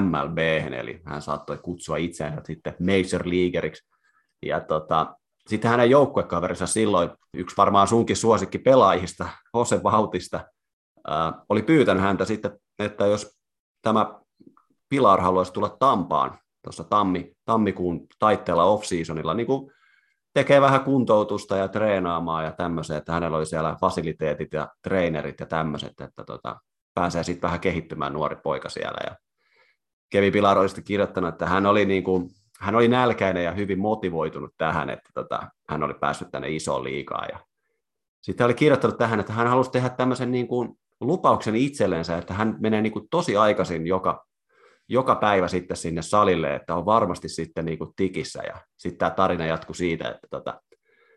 MLB, 0.00 0.38
eli 0.78 1.00
hän 1.04 1.22
saattoi 1.22 1.58
kutsua 1.58 1.96
itseänsä 1.96 2.40
sitten 2.46 2.76
Major 2.78 3.22
Leagueriksi. 3.24 3.88
Ja 4.42 4.60
tota, 4.60 5.16
sitten 5.48 5.70
hänen 5.70 5.90
joukkuekaverinsa 5.90 6.66
silloin, 6.66 7.10
yksi 7.34 7.56
varmaan 7.56 7.88
sunkin 7.88 8.16
suosikki 8.16 8.58
pelaajista, 8.58 9.28
Jose 9.54 9.80
Bautista, 9.80 10.40
ää, 11.06 11.32
oli 11.48 11.62
pyytänyt 11.62 12.02
häntä 12.02 12.24
sitten, 12.24 12.58
että 12.78 13.06
jos 13.06 13.38
tämä 13.82 14.20
Pilar 14.88 15.20
haluaisi 15.20 15.52
tulla 15.52 15.76
Tampaan 15.78 16.38
tuossa 16.62 16.84
tammi, 16.84 17.32
tammikuun 17.44 18.06
taitteella 18.18 18.64
off-seasonilla, 18.64 19.34
niin 19.34 19.46
kuin 19.46 19.72
tekee 20.34 20.60
vähän 20.60 20.84
kuntoutusta 20.84 21.56
ja 21.56 21.68
treenaamaan 21.68 22.44
ja 22.44 22.52
tämmöisiä, 22.52 22.96
että 22.96 23.12
hänellä 23.12 23.36
oli 23.36 23.46
siellä 23.46 23.76
fasiliteetit 23.80 24.52
ja 24.52 24.68
treenerit 24.82 25.40
ja 25.40 25.46
tämmöiset, 25.46 26.00
että 26.00 26.24
tota, 26.24 26.60
pääsee 26.94 27.24
sitten 27.24 27.48
vähän 27.48 27.60
kehittymään 27.60 28.12
nuori 28.12 28.36
poika 28.36 28.68
siellä. 28.68 28.98
Ja 29.06 29.16
Kevin 30.10 30.32
Pilar 30.32 30.58
oli 30.58 30.68
kirjoittanut, 30.84 31.28
että 31.28 31.46
hän 31.46 31.66
oli, 31.66 31.84
niin 31.84 32.04
kuin, 32.04 32.28
hän 32.62 32.74
oli 32.74 32.88
nälkäinen 32.88 33.44
ja 33.44 33.52
hyvin 33.52 33.78
motivoitunut 33.78 34.54
tähän, 34.58 34.90
että 34.90 35.10
tota, 35.14 35.42
hän 35.68 35.82
oli 35.82 35.94
päässyt 35.94 36.28
tänne 36.30 36.48
isoon 36.50 36.84
liikaan. 36.84 37.28
Ja 37.32 37.38
sitten 38.20 38.44
hän 38.44 38.48
oli 38.48 38.54
kirjoittanut 38.54 38.98
tähän, 38.98 39.20
että 39.20 39.32
hän 39.32 39.46
halusi 39.46 39.70
tehdä 39.70 39.88
tämmöisen 39.88 40.32
niin 40.32 40.48
kuin 40.48 40.68
lupauksen 41.00 41.56
itsellensä, 41.56 42.18
että 42.18 42.34
hän 42.34 42.56
menee 42.60 42.82
niin 42.82 42.92
kuin 42.92 43.08
tosi 43.10 43.36
aikaisin 43.36 43.86
joka, 43.86 44.26
joka 44.88 45.14
päivä 45.14 45.48
sitten 45.48 45.76
sinne 45.76 46.02
salille, 46.02 46.54
että 46.54 46.74
on 46.74 46.86
varmasti 46.86 47.28
sitten 47.28 47.64
niin 47.64 47.78
kuin 47.78 47.90
tikissä. 47.96 48.42
Ja 48.46 48.56
sitten 48.76 48.98
tämä 48.98 49.10
tarina 49.10 49.46
jatkuu 49.46 49.74
siitä, 49.74 50.08
että 50.10 50.26
tota, 50.30 50.60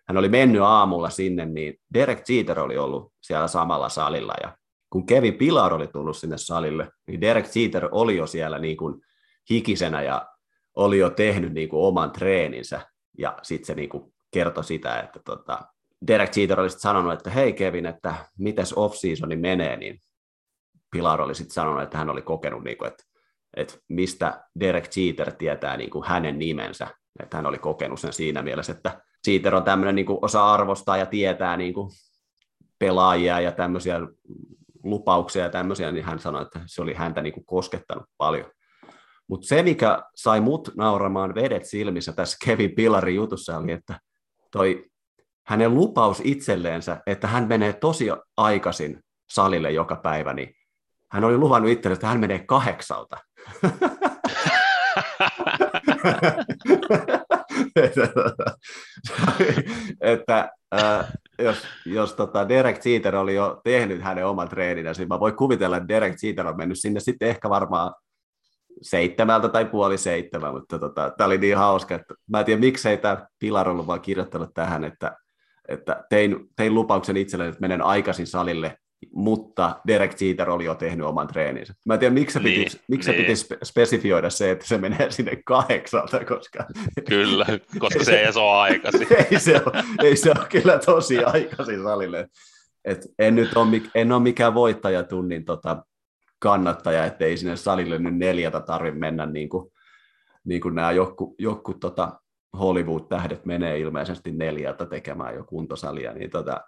hän 0.08 0.18
oli 0.18 0.30
mennyt 0.30 0.62
aamulla 0.62 1.10
sinne, 1.10 1.46
niin 1.46 1.74
Derek 1.94 2.30
Jeter 2.30 2.60
oli 2.60 2.78
ollut 2.78 3.14
siellä 3.22 3.48
samalla 3.48 3.90
salilla 3.90 4.34
ja 4.44 4.58
kun 4.90 5.06
Kevin 5.06 5.34
Pilar 5.34 5.74
oli 5.74 5.88
tullut 5.88 6.18
sinne 6.18 6.38
salille, 6.38 6.90
niin 7.08 7.22
Derek 7.22 7.46
Jeter 7.56 7.90
oli 7.92 8.18
jo 8.18 8.28
siellä 8.28 8.60
niin 8.60 8.78
kuin 8.78 9.02
hikisenä 9.50 10.02
ja 10.02 10.35
oli 10.76 10.98
jo 10.98 11.10
tehnyt 11.10 11.54
niin 11.54 11.70
kuin 11.70 11.84
oman 11.84 12.12
treeninsä. 12.12 12.82
Ja 13.18 13.38
sitten 13.42 13.66
se 13.66 13.76
niin 13.76 13.90
kuin 13.90 14.14
kertoi 14.32 14.64
sitä, 14.64 15.00
että 15.00 15.20
tota, 15.26 15.60
Derek 16.08 16.38
Jeter 16.38 16.60
oli 16.60 16.70
sanonut, 16.70 17.14
että 17.14 17.30
hei 17.30 17.54
Kevin, 17.54 17.86
että 17.86 18.16
mites 18.38 18.74
off-seasoni 18.74 19.36
menee, 19.36 19.78
niin 19.78 20.00
Pilar 20.92 21.22
oli 21.22 21.36
sitten 21.36 21.54
sanonut, 21.54 21.84
että 21.84 21.98
hän 21.98 22.10
oli 22.10 22.22
kokenut, 22.22 22.64
niin 22.64 22.78
kuin, 22.78 22.88
että, 22.88 23.04
että 23.58 23.78
mistä 23.90 24.44
Derek 24.60 24.86
Jeter 24.98 25.32
tietää 25.32 25.78
niin 25.78 25.90
kuin 25.90 26.06
hänen 26.06 26.40
nimensä. 26.40 26.88
Että 27.24 27.38
hän 27.38 27.46
oli 27.46 27.58
kokenut 27.58 28.00
sen 28.00 28.14
siinä 28.14 28.42
mielessä, 28.42 28.72
että 28.72 29.02
Jeter 29.28 29.56
on 29.56 29.64
tämmöinen 29.64 29.96
niin 29.96 30.06
osa 30.22 30.54
arvostaa 30.54 30.98
ja 30.98 31.06
tietää 31.06 31.58
niin 31.58 31.74
kuin 31.74 31.90
pelaajia 32.80 33.40
ja 33.40 33.52
tämmöisiä 33.52 34.00
lupauksia 34.84 35.44
ja 35.44 35.50
tämmöisiä, 35.50 35.92
niin 35.92 36.06
hän 36.06 36.20
sanoi, 36.20 36.42
että 36.42 36.60
se 36.66 36.82
oli 36.82 36.94
häntä 36.94 37.22
niin 37.22 37.34
kuin 37.34 37.46
koskettanut 37.46 38.06
paljon. 38.18 38.52
Mutta 39.28 39.48
se, 39.48 39.64
mikä 39.64 40.04
sai 40.16 40.42
mut 40.42 40.70
nauramaan 40.78 41.36
vedet 41.36 41.66
silmissä 41.66 42.12
tässä 42.14 42.38
Kevin 42.46 42.76
Pillarin 42.76 43.16
jutussa, 43.16 43.58
oli, 43.58 43.72
että 43.72 44.00
toi 44.52 44.84
hänen 45.48 45.76
lupaus 45.76 46.22
itselleensä, 46.24 47.02
että 47.08 47.28
hän 47.28 47.48
menee 47.48 47.74
tosi 47.74 48.08
aikaisin 48.38 49.00
salille 49.30 49.72
joka 49.72 49.96
päivä, 49.96 50.34
niin 50.34 50.56
hän 51.12 51.24
oli 51.24 51.38
luvannut 51.38 51.72
itselleen, 51.72 51.96
että 51.96 52.08
hän 52.08 52.20
menee 52.20 52.40
kahdeksalta. 52.40 53.18
että 60.02 60.50
äh, 60.82 61.14
jos, 61.40 61.68
jos 61.86 62.14
tota 62.14 62.50
Derek 62.50 62.86
Jeter 62.86 63.16
oli 63.16 63.36
jo 63.36 63.62
tehnyt 63.64 64.02
hänen 64.02 64.26
oman 64.26 64.50
treeninsä, 64.50 65.02
niin 65.02 65.08
mä 65.08 65.20
voin 65.20 65.36
kuvitella, 65.36 65.78
että 65.78 65.88
Derek 65.88 66.16
Jeter 66.24 66.48
on 66.48 66.58
mennyt 66.58 66.80
sinne 66.80 67.00
sitten 67.00 67.30
ehkä 67.30 67.50
varmaan 67.50 67.94
seitsemältä 68.82 69.50
tai 69.50 69.66
puoli 69.66 69.98
seitsemän, 69.98 70.54
mutta 70.54 70.80
tota, 70.80 71.14
tämä 71.18 71.26
oli 71.26 71.38
niin 71.38 71.58
hauska, 71.58 71.96
että 71.96 72.14
mä 72.30 72.40
en 72.40 72.46
tiedä 72.46 72.60
miksei 72.60 72.98
tämä 72.98 73.28
Pilar 73.40 73.70
ollut 73.70 73.88
vaan 73.88 74.02
kirjoittanut 74.02 74.54
tähän, 74.54 74.84
että, 74.84 75.18
että 75.68 76.04
tein, 76.10 76.50
tein 76.56 76.74
lupauksen 76.74 77.18
itselleni, 77.18 77.50
että 77.50 77.62
menen 77.62 77.82
aikaisin 77.82 78.28
salille 78.28 78.78
mutta 79.12 79.80
Derek 79.88 80.22
Jeter 80.22 80.50
oli 80.50 80.66
jo 80.66 80.76
tehnyt 80.76 81.06
oman 81.06 81.28
treeninsä. 81.28 81.74
Mä 81.86 81.94
en 81.94 82.00
tiedä, 82.00 82.14
miksi 82.14 82.34
se 82.34 82.40
niin, 82.40 82.64
piti, 82.64 82.82
miksi 82.88 83.12
niin. 83.12 83.38
se 83.38 83.46
piti 83.46 83.60
spesifioida 83.64 84.30
se, 84.30 84.52
että 84.52 84.68
se 84.68 84.78
menee 84.78 85.12
sinne 85.12 85.38
kahdeksalta, 85.46 86.26
koska... 86.26 86.66
Kyllä, 87.10 87.46
koska 87.80 88.04
se 88.04 88.20
ei 88.20 88.28
ole 88.36 88.58
aikaisin. 88.60 89.08
ei, 89.32 89.40
se 89.40 89.62
ole, 89.66 89.84
ei 90.04 90.16
se 90.16 90.30
ole 90.30 90.48
kyllä 90.50 90.80
tosi 90.80 91.24
aikaisin 91.24 91.84
salille. 91.84 92.28
Et 92.86 93.08
en 93.20 93.36
nyt 93.36 93.58
ole, 93.58 93.82
en 93.96 94.12
ole 94.12 94.22
mikään 94.22 94.54
voittajatunnin 94.54 95.46
tota, 95.46 95.86
kannattaja, 96.46 97.06
ettei 97.06 97.38
sinne 97.38 97.56
salille 97.56 98.00
nyt 98.00 98.18
neljätä 98.18 98.62
tarvitse 98.62 99.00
mennä 99.00 99.26
niin 99.26 99.50
kuin, 99.50 99.72
niin 100.44 100.62
kuin 100.62 100.76
nämä 100.76 100.92
joku, 100.92 101.36
joku 101.40 101.74
tota 101.74 102.20
Hollywood-tähdet 102.60 103.46
menee 103.46 103.80
ilmeisesti 103.80 104.32
neljältä 104.32 104.86
tekemään 104.86 105.36
jo 105.36 105.44
kuntosalia, 105.44 106.14
niin 106.14 106.30
tota, 106.30 106.62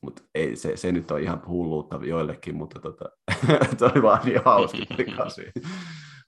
mutta 0.00 0.22
ei, 0.34 0.56
se, 0.56 0.76
se 0.76 0.92
nyt 0.92 1.10
on 1.10 1.20
ihan 1.20 1.42
hulluutta 1.46 2.00
joillekin, 2.02 2.56
mutta 2.56 2.80
tota, 2.80 3.04
se 3.78 3.84
oli 3.84 4.02
vaan 4.02 4.20
niin 4.24 4.40
hauska 4.44 4.78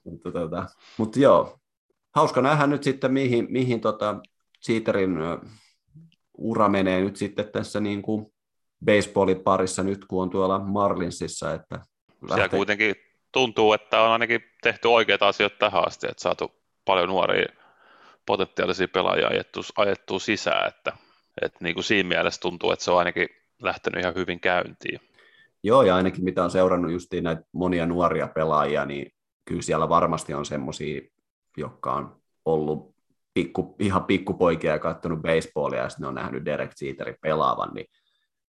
mutta, 0.05 0.31
tota, 0.31 0.65
mutta 0.97 1.19
joo, 1.19 1.57
hauska 2.15 2.41
nähdä 2.41 2.67
nyt 2.67 2.83
sitten, 2.83 3.13
mihin, 3.13 3.47
mihin 3.49 3.81
tota 3.81 4.19
Cheaterin 4.65 5.17
ura 6.37 6.69
menee 6.69 7.01
nyt 7.01 7.15
sitten 7.15 7.49
tässä 7.51 7.79
niin 7.79 8.01
kuin 8.01 8.25
baseballin 8.85 9.39
parissa 9.39 9.83
nyt, 9.83 10.05
kun 10.05 10.21
on 10.21 10.29
tuolla 10.29 10.59
Marlinsissa. 10.59 11.53
Että 11.53 11.81
lähtee... 12.21 12.35
Siellä 12.35 12.49
kuitenkin 12.49 12.95
tuntuu, 13.31 13.73
että 13.73 14.01
on 14.01 14.11
ainakin 14.11 14.43
tehty 14.63 14.87
oikeita 14.87 15.27
asioita 15.27 15.55
tähän 15.59 15.87
asti, 15.87 16.07
että 16.09 16.21
saatu 16.21 16.51
paljon 16.85 17.09
nuoria 17.09 17.47
potentiaalisia 18.25 18.87
pelaajia 18.87 19.27
ajettu, 19.27 19.59
ajettu 19.77 20.19
sisään, 20.19 20.67
että, 20.67 20.93
että 21.41 21.59
niin 21.61 21.73
kuin 21.73 21.83
siinä 21.83 22.09
mielessä 22.09 22.41
tuntuu, 22.41 22.71
että 22.71 22.85
se 22.85 22.91
on 22.91 22.97
ainakin 22.97 23.29
lähtenyt 23.61 24.01
ihan 24.01 24.15
hyvin 24.15 24.39
käyntiin. 24.39 24.99
Joo, 25.63 25.83
ja 25.83 25.95
ainakin 25.95 26.23
mitä 26.23 26.43
on 26.43 26.51
seurannut 26.51 26.91
justiin 26.91 27.23
näitä 27.23 27.41
monia 27.51 27.85
nuoria 27.85 28.27
pelaajia, 28.27 28.85
niin 28.85 29.11
kyllä 29.45 29.61
siellä 29.61 29.89
varmasti 29.89 30.33
on 30.33 30.45
semmoisia, 30.45 31.01
jotka 31.57 31.93
on 31.93 32.21
ollut 32.45 32.95
pikku, 33.33 33.75
ihan 33.79 34.03
pikkupoikia 34.03 34.71
ja 34.71 34.79
katsonut 34.79 35.21
baseballia, 35.21 35.79
ja 35.79 35.89
sitten 35.89 36.01
ne 36.03 36.07
on 36.07 36.15
nähnyt 36.15 36.45
Derek 36.45 36.71
Jeterin 36.81 37.15
pelaavan, 37.21 37.73
niin 37.73 37.85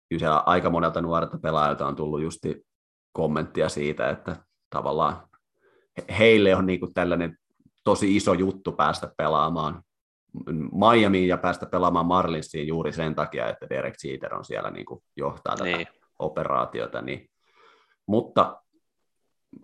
kyllä 0.08 0.20
siellä 0.20 0.42
aika 0.46 0.70
monelta 0.70 1.00
nuorelta 1.00 1.38
pelaajalta 1.38 1.86
on 1.86 1.96
tullut 1.96 2.22
justi 2.22 2.66
kommenttia 3.12 3.68
siitä, 3.68 4.10
että 4.10 4.36
tavallaan 4.70 5.28
heille 6.18 6.56
on 6.56 6.66
niin 6.66 6.80
kuin 6.80 6.94
tällainen 6.94 7.38
tosi 7.84 8.16
iso 8.16 8.32
juttu 8.32 8.72
päästä 8.72 9.12
pelaamaan 9.16 9.82
Miamiin 10.72 11.28
ja 11.28 11.38
päästä 11.38 11.66
pelaamaan 11.66 12.06
Marlinsiin 12.06 12.68
juuri 12.68 12.92
sen 12.92 13.14
takia, 13.14 13.48
että 13.48 13.68
Derek 13.70 13.94
Jeter 14.04 14.34
on 14.34 14.44
siellä 14.44 14.70
niin 14.70 14.86
kuin 14.86 15.04
johtaa 15.16 15.56
tätä 15.56 15.76
niin. 15.76 15.86
operaatiota. 16.18 17.02
Niin. 17.02 17.30
Mutta 18.06 18.62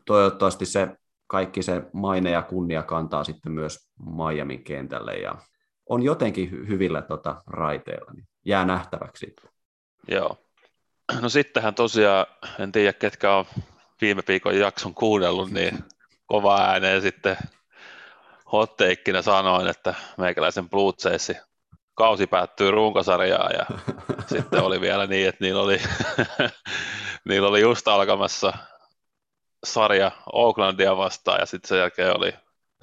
toivottavasti 0.06 0.66
se 0.66 0.96
kaikki 1.26 1.62
se 1.62 1.82
maine 1.92 2.30
ja 2.30 2.42
kunnia 2.42 2.82
kantaa 2.82 3.24
sitten 3.24 3.52
myös 3.52 3.90
Miamin 4.16 4.64
kentälle 4.64 5.14
ja 5.14 5.34
on 5.88 6.02
jotenkin 6.02 6.50
hyvillä 6.50 7.02
tota, 7.02 7.42
raiteilla, 7.46 8.12
niin 8.12 8.28
jää 8.44 8.64
nähtäväksi. 8.64 9.34
Joo. 10.08 10.47
No 11.20 11.28
sittenhän 11.28 11.74
tosiaan, 11.74 12.26
en 12.58 12.72
tiedä 12.72 12.92
ketkä 12.92 13.34
on 13.34 13.44
viime 14.00 14.22
viikon 14.28 14.58
jakson 14.58 14.94
kuunnellut, 14.94 15.50
niin 15.50 15.84
kova 16.26 16.60
ääneen 16.60 17.02
sitten 17.02 17.36
hotteikkinä 18.52 19.22
sanoin, 19.22 19.66
että 19.66 19.94
meikäläisen 20.16 20.70
Blue 20.70 20.92
kausi 21.94 22.26
päättyy 22.26 22.70
runkosarjaan 22.70 23.52
ja 23.52 23.66
sitten 24.32 24.62
oli 24.62 24.80
vielä 24.80 25.06
niin, 25.06 25.28
että 25.28 25.44
niillä 25.44 25.62
oli, 25.62 25.80
niillä 27.28 27.48
oli 27.48 27.60
just 27.60 27.88
alkamassa 27.88 28.52
sarja 29.64 30.10
Oaklandia 30.32 30.96
vastaan 30.96 31.40
ja 31.40 31.46
sitten 31.46 31.68
sen 31.68 31.78
jälkeen 31.78 32.16
oli 32.16 32.32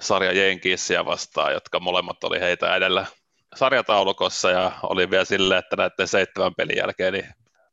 sarja 0.00 0.32
Jenkissiä 0.32 1.04
vastaan, 1.04 1.52
jotka 1.52 1.80
molemmat 1.80 2.24
oli 2.24 2.40
heitä 2.40 2.76
edellä 2.76 3.06
sarjataulukossa 3.54 4.50
ja 4.50 4.72
oli 4.82 5.10
vielä 5.10 5.24
silleen, 5.24 5.58
että 5.58 5.76
näiden 5.76 6.08
seitsemän 6.08 6.54
pelin 6.54 6.76
jälkeen 6.76 7.12
niin 7.12 7.26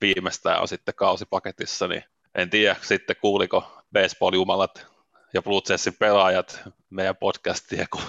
viimeistään 0.03 0.61
on 0.61 0.67
sitten 0.67 0.95
kausipaketissa, 0.95 1.87
niin 1.87 2.03
en 2.35 2.49
tiedä 2.49 2.75
sitten 2.81 3.15
kuuliko 3.21 3.83
baseball-jumalat 3.93 4.85
ja 5.33 5.41
Blue 5.41 5.61
pelaajat 5.99 6.61
meidän 6.89 7.15
podcastia, 7.15 7.85
kun 7.91 8.01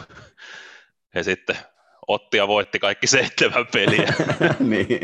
he 1.15 1.23
sitten 1.23 1.57
otti 2.09 2.37
ja 2.37 2.49
voitti 2.49 2.79
kaikki 2.79 3.07
seitsemän 3.07 3.67
peliä. 3.73 4.15
niin. 4.61 5.01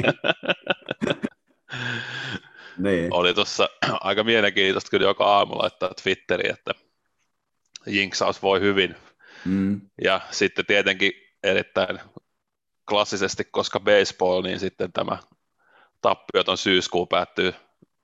niin. 2.78 3.14
Oli 3.14 3.34
tuossa 3.34 3.68
aika 4.00 4.24
mielenkiintoista 4.24 4.90
kyllä 4.90 5.06
joka 5.06 5.24
aamu 5.24 5.58
laittaa 5.58 5.94
Twitteriin, 6.02 6.54
että 6.54 6.74
jinksaus 7.86 8.42
voi 8.42 8.60
hyvin. 8.60 8.96
Mm. 9.44 9.80
Ja 10.04 10.20
sitten 10.30 10.66
tietenkin 10.66 11.12
erittäin 11.42 12.00
klassisesti, 12.88 13.44
koska 13.44 13.80
baseball, 13.80 14.42
niin 14.42 14.60
sitten 14.60 14.92
tämä 14.92 15.18
tappioton 16.02 16.58
syyskuu 16.58 17.06
päättyy, 17.06 17.54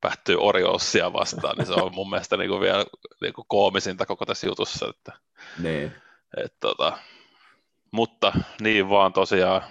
päättyy 0.01 0.37
Oriolsia 0.41 1.13
vastaan, 1.13 1.57
niin 1.57 1.67
se 1.67 1.73
on 1.73 1.95
mun 1.95 2.11
mielestä 2.11 2.37
niin 2.37 2.51
kuin 2.51 2.61
vielä 2.61 2.85
niin 3.21 3.33
kuin 3.33 3.45
koomisinta 3.49 4.07
koko 4.07 4.27
tässä 4.27 4.47
jutussa. 4.47 4.87
Että, 4.89 5.13
niin. 5.59 5.93
et, 6.45 6.55
tota, 6.61 6.99
mutta 7.91 8.33
niin 8.61 8.89
vaan 8.89 9.13
tosiaan 9.13 9.63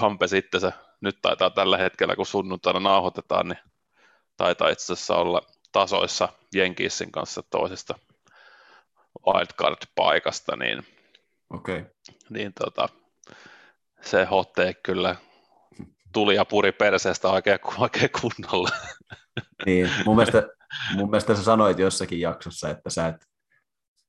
Kampe 0.00 0.26
sitten 0.26 0.60
se, 0.60 0.72
nyt 1.00 1.18
taitaa 1.22 1.50
tällä 1.50 1.76
hetkellä, 1.78 2.16
kun 2.16 2.26
sunnuntaina 2.26 2.80
nauhoitetaan, 2.80 3.48
niin 3.48 3.58
taitaa 4.36 4.68
itse 4.68 4.92
asiassa 4.92 5.16
olla 5.16 5.42
tasoissa 5.72 6.28
Jenkissin 6.54 7.12
kanssa 7.12 7.42
toisesta 7.50 7.98
wildcard-paikasta, 9.26 10.56
niin, 10.56 10.86
okay. 11.50 11.84
niin 12.30 12.52
tota, 12.54 12.88
se 14.00 14.24
hotte 14.24 14.74
kyllä 14.74 15.16
tuli 16.12 16.34
ja 16.34 16.44
puri 16.44 16.72
perseestä 16.72 17.28
oikein, 17.28 17.58
oikein 17.78 18.10
kunnolla. 18.20 18.68
Niin, 19.66 19.90
mun 20.06 20.16
mielestä, 20.16 20.48
mun 20.94 21.10
mielestä 21.10 21.34
sä 21.34 21.42
sanoit 21.42 21.78
jossakin 21.78 22.20
jaksossa, 22.20 22.68
että 22.68 22.90
sä 22.90 23.06
et, 23.06 23.16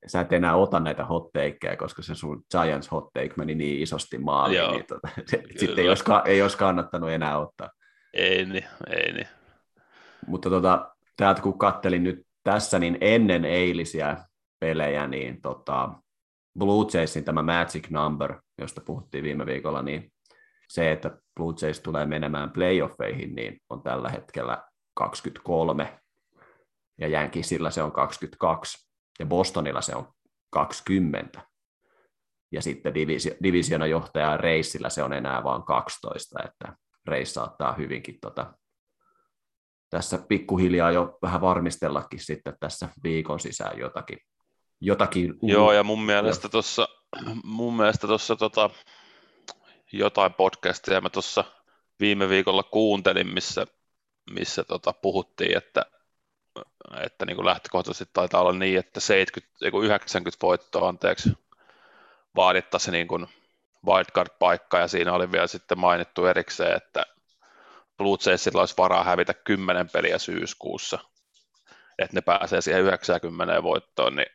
sä 0.06 0.20
et 0.20 0.32
enää 0.32 0.56
ota 0.56 0.80
näitä 0.80 1.04
hotteikkeja, 1.04 1.76
koska 1.76 2.02
se 2.02 2.14
sun 2.14 2.42
Giants 2.50 2.90
hottake 2.90 3.34
meni 3.36 3.54
niin 3.54 3.82
isosti 3.82 4.18
maaliin, 4.18 4.58
Joo, 4.58 4.72
niin 4.72 4.86
tota, 4.86 5.08
sitten 5.58 5.78
ei 5.78 5.88
olisi, 5.88 6.04
ei 6.24 6.42
olisi 6.42 6.58
kannattanut 6.58 7.10
enää 7.10 7.38
ottaa. 7.38 7.70
Ei 8.14 8.44
niin, 8.44 8.64
ei 8.96 9.12
niin. 9.12 9.28
Mutta 10.26 10.50
tota, 10.50 10.90
täältä 11.16 11.42
kun 11.42 11.58
kattelin 11.58 12.04
nyt 12.04 12.26
tässä, 12.42 12.78
niin 12.78 12.98
ennen 13.00 13.44
eilisiä 13.44 14.16
pelejä, 14.60 15.06
niin 15.06 15.42
tota, 15.42 15.90
Blue 16.58 16.86
Jaysin 16.94 17.24
tämä 17.24 17.42
Magic 17.42 17.90
Number, 17.90 18.34
josta 18.58 18.80
puhuttiin 18.80 19.24
viime 19.24 19.46
viikolla, 19.46 19.82
niin 19.82 20.12
se, 20.70 20.92
että 20.92 21.18
Blue 21.36 21.54
Jays 21.62 21.80
tulee 21.80 22.06
menemään 22.06 22.50
playoffeihin, 22.50 23.34
niin 23.34 23.60
on 23.70 23.82
tällä 23.82 24.08
hetkellä 24.08 24.64
23, 24.94 26.00
ja 26.98 27.08
Yankeesilla 27.08 27.70
se 27.70 27.82
on 27.82 27.92
22, 27.92 28.88
ja 29.18 29.26
Bostonilla 29.26 29.80
se 29.80 29.94
on 29.94 30.08
20. 30.50 31.46
Ja 32.52 32.62
sitten 32.62 32.94
divisio, 32.94 33.34
divisionajohtaja 33.42 34.36
Reissillä 34.36 34.88
se 34.88 35.02
on 35.02 35.12
enää 35.12 35.44
vain 35.44 35.62
12, 35.62 36.42
että 36.44 36.76
Reis 37.06 37.34
saattaa 37.34 37.72
hyvinkin 37.72 38.18
tota, 38.20 38.54
tässä 39.90 40.18
pikkuhiljaa 40.28 40.90
jo 40.90 41.18
vähän 41.22 41.40
varmistellakin 41.40 42.20
sitten 42.20 42.56
tässä 42.60 42.88
viikon 43.02 43.40
sisään 43.40 43.78
jotakin. 43.78 44.18
jotakin 44.80 45.34
Joo, 45.42 45.72
ja 45.72 45.84
mun 45.84 46.02
mielestä 46.02 46.48
tuossa 46.48 46.88
mun 47.44 47.76
mielestä 47.76 48.06
tuossa 48.06 48.36
tota, 48.36 48.70
jotain 49.92 50.34
podcastia. 50.34 51.00
Mä 51.00 51.10
tuossa 51.10 51.44
viime 52.00 52.28
viikolla 52.28 52.62
kuuntelin, 52.62 53.34
missä, 53.34 53.66
missä 54.30 54.64
tota, 54.64 54.92
puhuttiin, 54.92 55.56
että, 55.56 55.86
että 57.00 57.26
niin 57.26 57.36
kuin 57.36 57.46
lähtökohtaisesti 57.46 58.10
taitaa 58.12 58.40
olla 58.40 58.52
niin, 58.52 58.78
että 58.78 59.00
70, 59.00 59.78
90 59.82 60.38
voittoa 60.42 60.88
anteeksi 60.88 61.30
vaadittaisiin 62.36 62.92
niin 62.92 63.08
kuin 63.08 63.26
wildcard-paikka, 63.86 64.78
ja 64.78 64.88
siinä 64.88 65.12
oli 65.12 65.32
vielä 65.32 65.46
sitten 65.46 65.78
mainittu 65.78 66.26
erikseen, 66.26 66.76
että 66.76 67.06
Blue 67.96 68.18
Jaysilla 68.26 68.60
olisi 68.62 68.74
varaa 68.78 69.04
hävitä 69.04 69.34
10 69.34 69.90
peliä 69.90 70.18
syyskuussa, 70.18 70.98
että 71.98 72.16
ne 72.16 72.20
pääsee 72.20 72.60
siihen 72.60 72.82
90 72.82 73.62
voittoon, 73.62 74.16
niin 74.16 74.32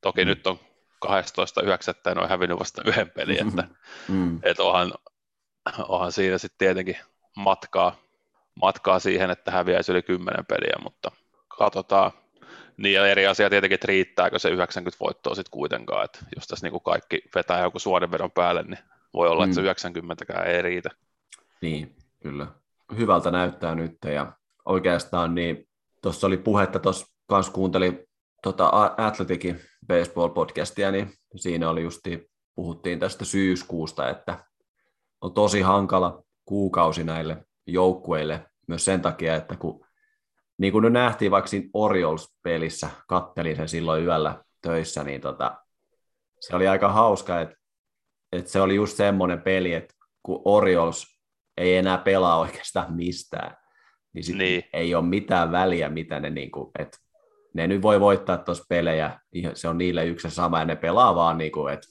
toki 0.00 0.24
mm. 0.24 0.28
nyt 0.28 0.46
on 0.46 0.60
12.9. 1.06 2.10
en 2.10 2.18
ole 2.18 2.28
hävinnyt 2.28 2.58
vasta 2.58 2.82
yhden 2.86 3.10
pelin, 3.10 3.48
että, 3.48 3.68
mm. 4.08 4.40
että 4.42 4.62
onhan, 4.62 4.92
onhan 5.88 6.12
siinä 6.12 6.38
sitten 6.38 6.58
tietenkin 6.58 6.96
matkaa, 7.36 7.96
matkaa 8.54 8.98
siihen, 8.98 9.30
että 9.30 9.50
häviäisi 9.50 9.92
yli 9.92 10.02
10 10.02 10.46
peliä, 10.46 10.76
mutta 10.82 11.10
katsotaan. 11.58 12.10
Niin 12.76 12.94
ja 12.94 13.06
eri 13.06 13.26
asia 13.26 13.50
tietenkin, 13.50 13.74
että 13.74 13.86
riittääkö 13.86 14.38
se 14.38 14.48
90 14.48 15.04
voittoa 15.04 15.34
sitten 15.34 15.50
kuitenkaan, 15.50 16.04
että 16.04 16.18
jos 16.36 16.46
tässä 16.46 16.66
niin 16.66 16.72
kuin 16.72 16.82
kaikki 16.82 17.22
vetää 17.34 17.62
joku 17.62 17.78
suodenvedon 17.78 18.30
päälle, 18.30 18.62
niin 18.62 18.78
voi 19.14 19.28
olla, 19.28 19.44
mm. 19.44 19.50
että 19.50 19.54
se 19.54 19.60
90 19.60 20.24
mm. 20.28 20.46
ei 20.46 20.62
riitä. 20.62 20.90
Niin, 21.60 21.96
kyllä. 22.22 22.46
Hyvältä 22.96 23.30
näyttää 23.30 23.74
nyt 23.74 23.98
ja 24.04 24.32
oikeastaan 24.64 25.34
niin 25.34 25.68
tuossa 26.02 26.26
oli 26.26 26.36
puhetta, 26.36 26.78
tuossa 26.78 27.06
kanssa 27.26 27.52
kuuntelin 27.52 28.09
tota 28.42 28.94
Atleticin 28.96 29.60
baseball-podcastia, 29.92 30.90
niin 30.92 31.12
siinä 31.36 31.70
oli 31.70 31.82
justi, 31.82 32.30
puhuttiin 32.54 32.98
tästä 32.98 33.24
syyskuusta, 33.24 34.10
että 34.10 34.44
on 35.20 35.34
tosi 35.34 35.60
hankala 35.60 36.22
kuukausi 36.44 37.04
näille 37.04 37.44
joukkueille 37.66 38.46
myös 38.66 38.84
sen 38.84 39.02
takia, 39.02 39.36
että 39.36 39.56
kun 39.56 39.86
niin 40.58 40.72
kuin 40.72 40.82
nyt 40.82 40.92
nähtiin 40.92 41.30
vaikka 41.30 41.48
siinä 41.48 41.68
Orioles-pelissä, 41.74 42.90
kattelin 43.08 43.56
sen 43.56 43.68
silloin 43.68 44.04
yöllä 44.04 44.44
töissä, 44.62 45.04
niin 45.04 45.20
tota, 45.20 45.56
se 46.40 46.56
oli 46.56 46.68
aika 46.68 46.92
hauska, 46.92 47.40
että, 47.40 47.56
että 48.32 48.50
se 48.50 48.60
oli 48.60 48.74
just 48.74 48.96
semmoinen 48.96 49.42
peli, 49.42 49.74
että 49.74 49.94
kun 50.22 50.42
Orioles 50.44 51.06
ei 51.56 51.76
enää 51.76 51.98
pelaa 51.98 52.38
oikeastaan 52.38 52.94
mistään, 52.94 53.56
niin, 54.12 54.24
sit 54.24 54.36
niin. 54.36 54.62
ei 54.72 54.94
ole 54.94 55.04
mitään 55.04 55.52
väliä, 55.52 55.88
mitä 55.88 56.20
ne, 56.20 56.30
niin 56.30 56.50
kuin, 56.50 56.70
että 56.78 56.98
ne 57.54 57.66
nyt 57.66 57.82
voi 57.82 58.00
voittaa 58.00 58.38
tuossa 58.38 58.64
pelejä, 58.68 59.20
se 59.54 59.68
on 59.68 59.78
niille 59.78 60.06
yksi 60.06 60.26
ja 60.26 60.30
sama, 60.30 60.58
ja 60.58 60.64
ne 60.64 60.76
pelaa 60.76 61.14
vaan, 61.14 61.38
niin 61.38 61.52
kuin, 61.52 61.74
että 61.74 61.86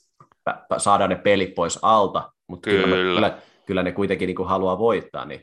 saadaan 0.78 1.10
ne 1.10 1.15
pelit 1.15 1.56
pois 1.56 1.80
alta, 1.82 2.32
mutta 2.48 2.69
kyllä, 2.69 2.95
kyllä, 2.95 3.38
kyllä, 3.65 3.84
ne 3.84 3.91
kuitenkin 3.91 4.28
niin 4.28 4.36
kuin 4.36 4.50
haluaa 4.50 4.78
voittaa, 4.78 5.26
niin 5.26 5.41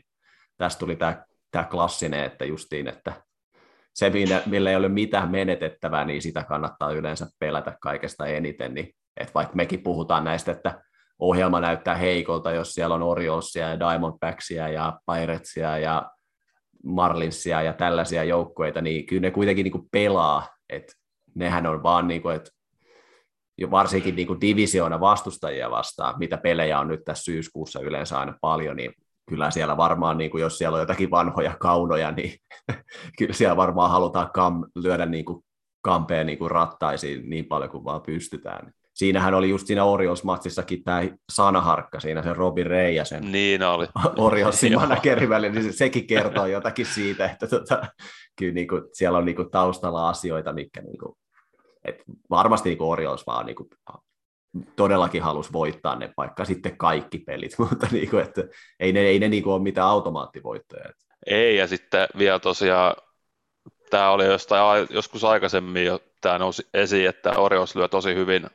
tästä 0.57 0.79
tuli 0.79 0.95
tämä, 0.95 1.23
tämä 1.51 1.63
klassinen, 1.63 2.23
että 2.23 2.45
justiin, 2.45 2.87
että 2.87 3.13
se, 3.93 4.11
millä 4.45 4.69
ei 4.69 4.75
ole 4.75 4.89
mitään 4.89 5.31
menetettävää, 5.31 6.05
niin 6.05 6.21
sitä 6.21 6.43
kannattaa 6.43 6.91
yleensä 6.91 7.27
pelätä 7.39 7.77
kaikesta 7.81 8.27
eniten, 8.27 8.73
niin 8.73 8.93
että 9.17 9.33
vaikka 9.33 9.55
mekin 9.55 9.83
puhutaan 9.83 10.23
näistä, 10.23 10.51
että 10.51 10.81
ohjelma 11.19 11.59
näyttää 11.59 11.95
heikolta, 11.95 12.51
jos 12.51 12.73
siellä 12.73 12.95
on 12.95 13.03
Oriolsia 13.03 13.69
ja 13.69 13.79
Diamondbacksia 13.79 14.69
ja 14.69 14.99
Piratesia 15.05 15.77
ja 15.77 16.11
Marlinsia 16.83 17.61
ja 17.61 17.73
tällaisia 17.73 18.23
joukkueita, 18.23 18.81
niin 18.81 19.05
kyllä 19.05 19.21
ne 19.21 19.31
kuitenkin 19.31 19.63
niin 19.63 19.71
kuin 19.71 19.87
pelaa, 19.91 20.47
että 20.69 20.93
nehän 21.35 21.65
on 21.65 21.83
vaan 21.83 22.07
niin 22.07 22.21
kuin, 22.21 22.35
että 22.35 22.51
varsinkin 23.71 24.15
niin 24.15 24.27
kuin 24.27 24.41
divisioona 24.41 24.99
vastustajia 24.99 25.71
vastaan, 25.71 26.19
mitä 26.19 26.37
pelejä 26.37 26.79
on 26.79 26.87
nyt 26.87 27.03
tässä 27.05 27.23
syyskuussa 27.23 27.79
yleensä 27.79 28.19
aina 28.19 28.37
paljon, 28.41 28.75
niin 28.75 28.93
kyllä 29.29 29.51
siellä 29.51 29.77
varmaan, 29.77 30.17
niin 30.17 30.31
kuin 30.31 30.41
jos 30.41 30.57
siellä 30.57 30.75
on 30.75 30.81
jotakin 30.81 31.11
vanhoja 31.11 31.55
kaunoja, 31.59 32.11
niin 32.11 32.33
kyllä 33.17 33.33
siellä 33.33 33.57
varmaan 33.57 33.91
halutaan 33.91 34.29
kam, 34.33 34.65
lyödä 34.75 35.05
niin 35.05 35.25
kuin 35.25 35.43
kampeen 35.81 36.27
niin 36.27 36.37
kuin 36.37 36.51
rattaisiin 36.51 37.29
niin 37.29 37.45
paljon 37.45 37.71
kuin 37.71 37.83
vaan 37.83 38.01
pystytään. 38.01 38.71
Siinähän 38.97 39.33
oli 39.33 39.49
just 39.49 39.67
siinä 39.67 39.83
Orioles-matsissakin 39.83 40.83
tämä 40.83 41.01
sanaharkka 41.31 41.99
siinä, 41.99 42.23
se 42.23 42.33
Robin 42.33 42.67
Ray 42.67 42.91
ja 42.91 43.05
sen 43.05 43.31
niin 43.31 43.63
oli. 43.63 43.87
Oriolesin 44.17 44.75
managerin 44.75 45.29
välillä, 45.29 45.53
niin 45.53 45.71
se, 45.71 45.77
sekin 45.77 46.07
kertoo 46.07 46.45
jotakin 46.45 46.85
siitä, 46.85 47.25
että 47.25 47.47
tota, 47.47 47.81
kyllä 48.35 48.53
niin 48.53 48.67
kuin, 48.67 48.81
siellä 48.93 49.17
on 49.17 49.25
niin 49.25 49.35
kuin, 49.35 49.51
taustalla 49.51 50.09
asioita, 50.09 50.53
mitkä 50.53 50.81
niin 50.81 50.97
kuin, 50.97 51.17
et 51.85 52.03
varmasti 52.29 52.69
niin 52.69 52.81
Orioles 52.81 53.27
vaan 53.27 53.45
niin 53.45 53.55
kuin, 53.55 53.69
todellakin 54.75 55.23
halusi 55.23 55.53
voittaa 55.53 55.95
ne, 55.95 56.13
vaikka 56.17 56.45
sitten 56.45 56.77
kaikki 56.77 57.17
pelit, 57.17 57.51
mutta 57.69 57.87
niin 57.91 58.09
kuin, 58.09 58.23
että 58.23 58.43
ei 58.79 58.93
ne, 58.93 58.99
ei 58.99 59.19
ne 59.19 59.29
niin 59.29 59.43
kuin 59.43 59.53
ole 59.53 59.63
mitään 59.63 59.87
automaattivoittoja. 59.87 60.89
Ei, 61.27 61.57
ja 61.57 61.67
sitten 61.67 62.07
vielä 62.17 62.39
tosiaan, 62.39 62.95
tämä 63.89 64.11
oli 64.11 64.25
jostain, 64.25 64.87
joskus 64.89 65.23
aikaisemmin 65.23 65.85
jo 65.85 65.99
tämä 66.21 66.39
nousi 66.39 66.67
esiin, 66.73 67.09
että 67.09 67.31
Orioles 67.31 67.75
lyö 67.75 67.87
tosi 67.87 68.15
hyvin 68.15 68.49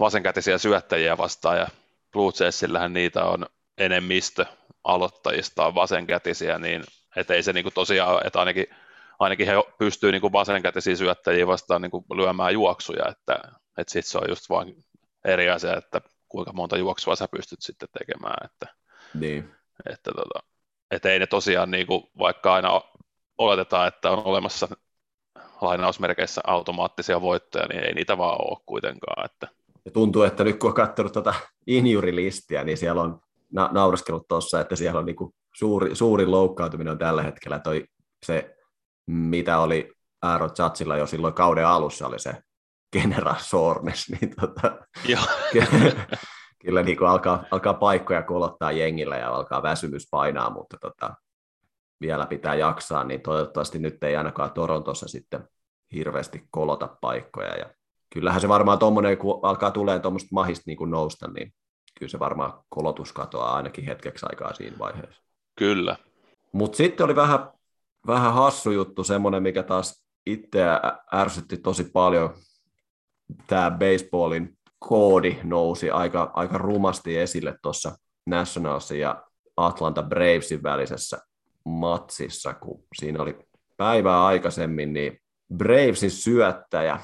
vasenkätisiä 0.00 0.58
syöttäjiä 0.58 1.18
vastaan, 1.18 1.58
ja 1.58 1.68
Blue 2.12 2.32
Jaysillähän 2.40 2.92
niitä 2.92 3.24
on 3.24 3.46
enemmistö 3.78 4.46
aloittajista 4.84 5.66
on 5.66 5.74
vasenkätisiä, 5.74 6.58
niin 6.58 6.84
että 7.16 7.34
ei 7.34 7.42
se 7.42 7.52
niin 7.52 7.64
kuin 7.64 7.74
tosiaan, 7.74 8.26
että 8.26 8.38
ainakin, 8.38 8.66
ainakin 9.18 9.46
he 9.46 9.52
pystyy 9.78 10.12
niin 10.12 10.20
kuin 10.20 10.32
vasenkätisiä 10.32 10.96
syöttäjiä 10.96 11.46
vastaan 11.46 11.82
niin 11.82 11.90
kuin 11.90 12.04
lyömään 12.14 12.52
juoksuja, 12.52 13.04
että, 13.08 13.34
että 13.78 13.92
sitten 13.92 14.10
se 14.10 14.18
on 14.18 14.28
just 14.28 14.48
vain 14.48 14.84
eri 15.24 15.50
asia, 15.50 15.76
että 15.76 16.00
kuinka 16.28 16.52
monta 16.52 16.76
juoksua 16.76 17.16
sä 17.16 17.28
pystyt 17.28 17.62
sitten 17.62 17.88
tekemään, 17.98 18.44
että, 18.44 18.66
niin. 19.14 19.54
että, 19.90 20.10
tota, 20.16 20.46
että 20.90 21.08
ei 21.08 21.18
ne 21.18 21.26
tosiaan, 21.26 21.70
niin 21.70 21.86
kuin, 21.86 22.02
vaikka 22.18 22.54
aina 22.54 22.80
oletetaan, 23.38 23.88
että 23.88 24.10
on 24.10 24.24
olemassa 24.24 24.68
lainausmerkeissä 25.60 26.40
automaattisia 26.44 27.20
voittoja, 27.20 27.66
niin 27.66 27.84
ei 27.84 27.94
niitä 27.94 28.18
vaan 28.18 28.50
ole 28.50 28.58
kuitenkaan. 28.66 29.24
Että. 29.24 29.48
Ja 29.84 29.90
tuntuu, 29.90 30.22
että 30.22 30.44
nyt 30.44 30.58
kun 30.58 30.70
on 30.70 30.74
katsonut 30.74 31.12
tuota 31.12 31.34
injurilistiä, 31.66 32.64
niin 32.64 32.78
siellä 32.78 33.02
on 33.02 33.20
na- 33.52 33.70
nauraskellut 33.72 34.28
tuossa, 34.28 34.60
että 34.60 34.76
siellä 34.76 35.00
on 35.00 35.06
niinku 35.06 35.34
suuri, 35.54 35.96
suuri 35.96 36.26
loukkaantuminen 36.26 36.90
on 36.90 36.98
tällä 36.98 37.22
hetkellä 37.22 37.58
toi 37.58 37.84
se, 38.26 38.56
mitä 39.06 39.58
oli 39.58 39.92
Aaron 40.22 40.50
Judgeilla 40.58 40.96
jo 40.96 41.06
silloin 41.06 41.34
kauden 41.34 41.66
alussa, 41.66 42.06
oli 42.06 42.18
se 42.18 42.34
General 42.92 43.34
Sornes, 43.38 44.10
niin 44.10 44.34
tota, 44.40 44.78
kyllä 46.64 46.82
niin 46.82 46.96
kuin 46.98 47.08
alkaa, 47.08 47.44
alkaa 47.50 47.74
paikkoja 47.74 48.22
kolottaa 48.22 48.72
jengillä 48.72 49.16
ja 49.16 49.34
alkaa 49.34 49.62
väsymys 49.62 50.08
painaa, 50.10 50.50
mutta 50.50 50.76
tota, 50.80 51.14
vielä 52.00 52.26
pitää 52.26 52.54
jaksaa, 52.54 53.04
niin 53.04 53.20
toivottavasti 53.20 53.78
nyt 53.78 54.04
ei 54.04 54.16
ainakaan 54.16 54.52
Torontossa 54.52 55.08
sitten 55.08 55.48
hirveästi 55.94 56.46
kolota 56.50 56.96
paikkoja. 57.00 57.56
Ja 57.56 57.66
kyllähän 58.12 58.40
se 58.40 58.48
varmaan 58.48 58.78
tuommoinen, 58.78 59.18
kun 59.18 59.40
alkaa 59.42 59.70
tulee 59.70 59.98
tuommoista 59.98 60.28
mahista 60.32 60.62
niin 60.66 60.90
nousta, 60.90 61.28
niin 61.28 61.52
kyllä 61.98 62.10
se 62.10 62.18
varmaan 62.18 62.52
kolotus 62.68 63.12
katoaa 63.12 63.56
ainakin 63.56 63.84
hetkeksi 63.84 64.26
aikaa 64.28 64.54
siinä 64.54 64.78
vaiheessa. 64.78 65.22
Kyllä. 65.56 65.96
Mutta 66.52 66.76
sitten 66.76 67.04
oli 67.04 67.16
vähän, 67.16 67.50
vähän 68.06 68.34
hassu 68.34 68.70
juttu, 68.70 69.04
semmoinen, 69.04 69.42
mikä 69.42 69.62
taas 69.62 70.06
itseä 70.26 70.80
ärsytti 71.14 71.56
tosi 71.56 71.84
paljon. 71.84 72.34
Tämä 73.46 73.70
baseballin 73.70 74.58
koodi 74.78 75.36
nousi 75.42 75.90
aika, 75.90 76.30
aika 76.34 76.58
rumasti 76.58 77.18
esille 77.18 77.54
tuossa 77.62 77.96
Nationalsin 78.26 79.00
ja 79.00 79.22
Atlanta 79.56 80.02
Bravesin 80.02 80.62
välisessä 80.62 81.18
matsissa, 81.64 82.54
kun 82.54 82.84
siinä 82.98 83.22
oli 83.22 83.38
päivää 83.76 84.24
aikaisemmin, 84.24 84.92
niin 84.92 85.18
Bravesin 85.56 86.10
syöttäjä 86.10 87.00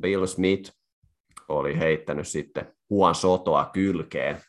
Bill 0.00 0.26
Smith 0.26 0.72
oli 1.48 1.78
heittänyt 1.78 2.28
sitten 2.28 2.72
Juan 2.90 3.14
Sotoa 3.14 3.70
kylkeen. 3.72 4.40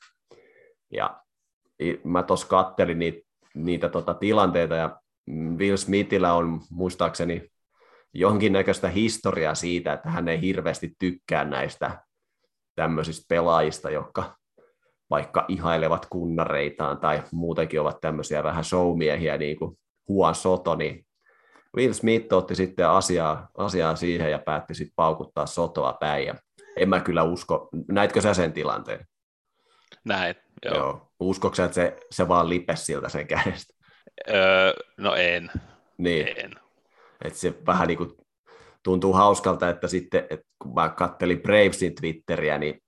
Ja 0.92 1.24
mä 2.04 2.24
tuossa 2.24 2.48
kattelin 2.48 3.00
niitä, 3.00 3.30
niitä 3.56 3.90
tota 3.90 4.14
tilanteita, 4.14 4.76
ja 4.76 5.00
Will 5.58 5.78
Smithillä 5.78 6.34
on 6.34 6.62
muistaakseni 6.72 7.50
jonkinnäköistä 8.14 8.90
historiaa 8.90 9.56
siitä, 9.56 9.94
että 9.94 10.10
hän 10.10 10.28
ei 10.28 10.42
hirveästi 10.42 10.96
tykkää 11.00 11.44
näistä 11.44 12.04
tämmöisistä 12.76 13.26
pelaajista, 13.30 13.90
jotka 13.90 14.38
vaikka 15.10 15.46
ihailevat 15.48 16.06
kunnareitaan 16.10 16.98
tai 16.98 17.24
muutenkin 17.32 17.82
ovat 17.82 18.02
tämmöisiä 18.02 18.44
vähän 18.44 18.64
showmiehiä 18.64 19.38
niin 19.38 19.58
kuin 19.58 19.78
Juan 20.10 20.36
Soto, 20.36 20.76
niin 20.76 21.06
Will 21.78 21.94
Smith 21.94 22.34
otti 22.34 22.56
sitten 22.56 22.90
asiaa, 22.90 23.50
asiaa 23.58 23.96
siihen 23.96 24.32
ja 24.32 24.40
päätti 24.40 24.74
sitten 24.74 24.94
paukuttaa 24.96 25.46
Sotoa 25.46 25.94
päin. 25.94 26.28
Ja 26.28 26.36
en 26.78 26.90
mä 26.90 27.00
kyllä 27.00 27.24
usko, 27.24 27.70
näitkö 27.88 28.22
sä 28.22 28.34
sen 28.34 28.54
tilanteen? 28.54 29.06
Näin, 30.06 30.36
joo. 30.66 30.76
joo. 30.76 31.12
Uskotko 31.20 31.56
sä, 31.56 31.64
että 31.64 31.76
se, 31.76 31.98
se 32.12 32.28
vaan 32.28 32.50
lipes 32.50 32.86
siltä 32.86 33.10
sen 33.10 33.28
kädestä? 33.28 33.74
Öö, 34.30 34.74
no 34.98 35.16
en. 35.16 35.52
Niin. 35.98 36.28
En. 36.28 36.56
Et 37.24 37.36
se 37.36 37.54
vähän 37.68 37.88
niin 37.88 37.98
kuin 37.98 38.12
tuntuu 38.84 39.14
hauskalta, 39.14 39.70
että 39.70 39.88
sitten, 39.88 40.28
että 40.30 40.46
kun 40.60 40.74
mä 40.74 40.90
kattelin 40.90 41.42
Bravesin 41.42 41.96
Twitteriä, 41.96 42.58
niin, 42.58 42.84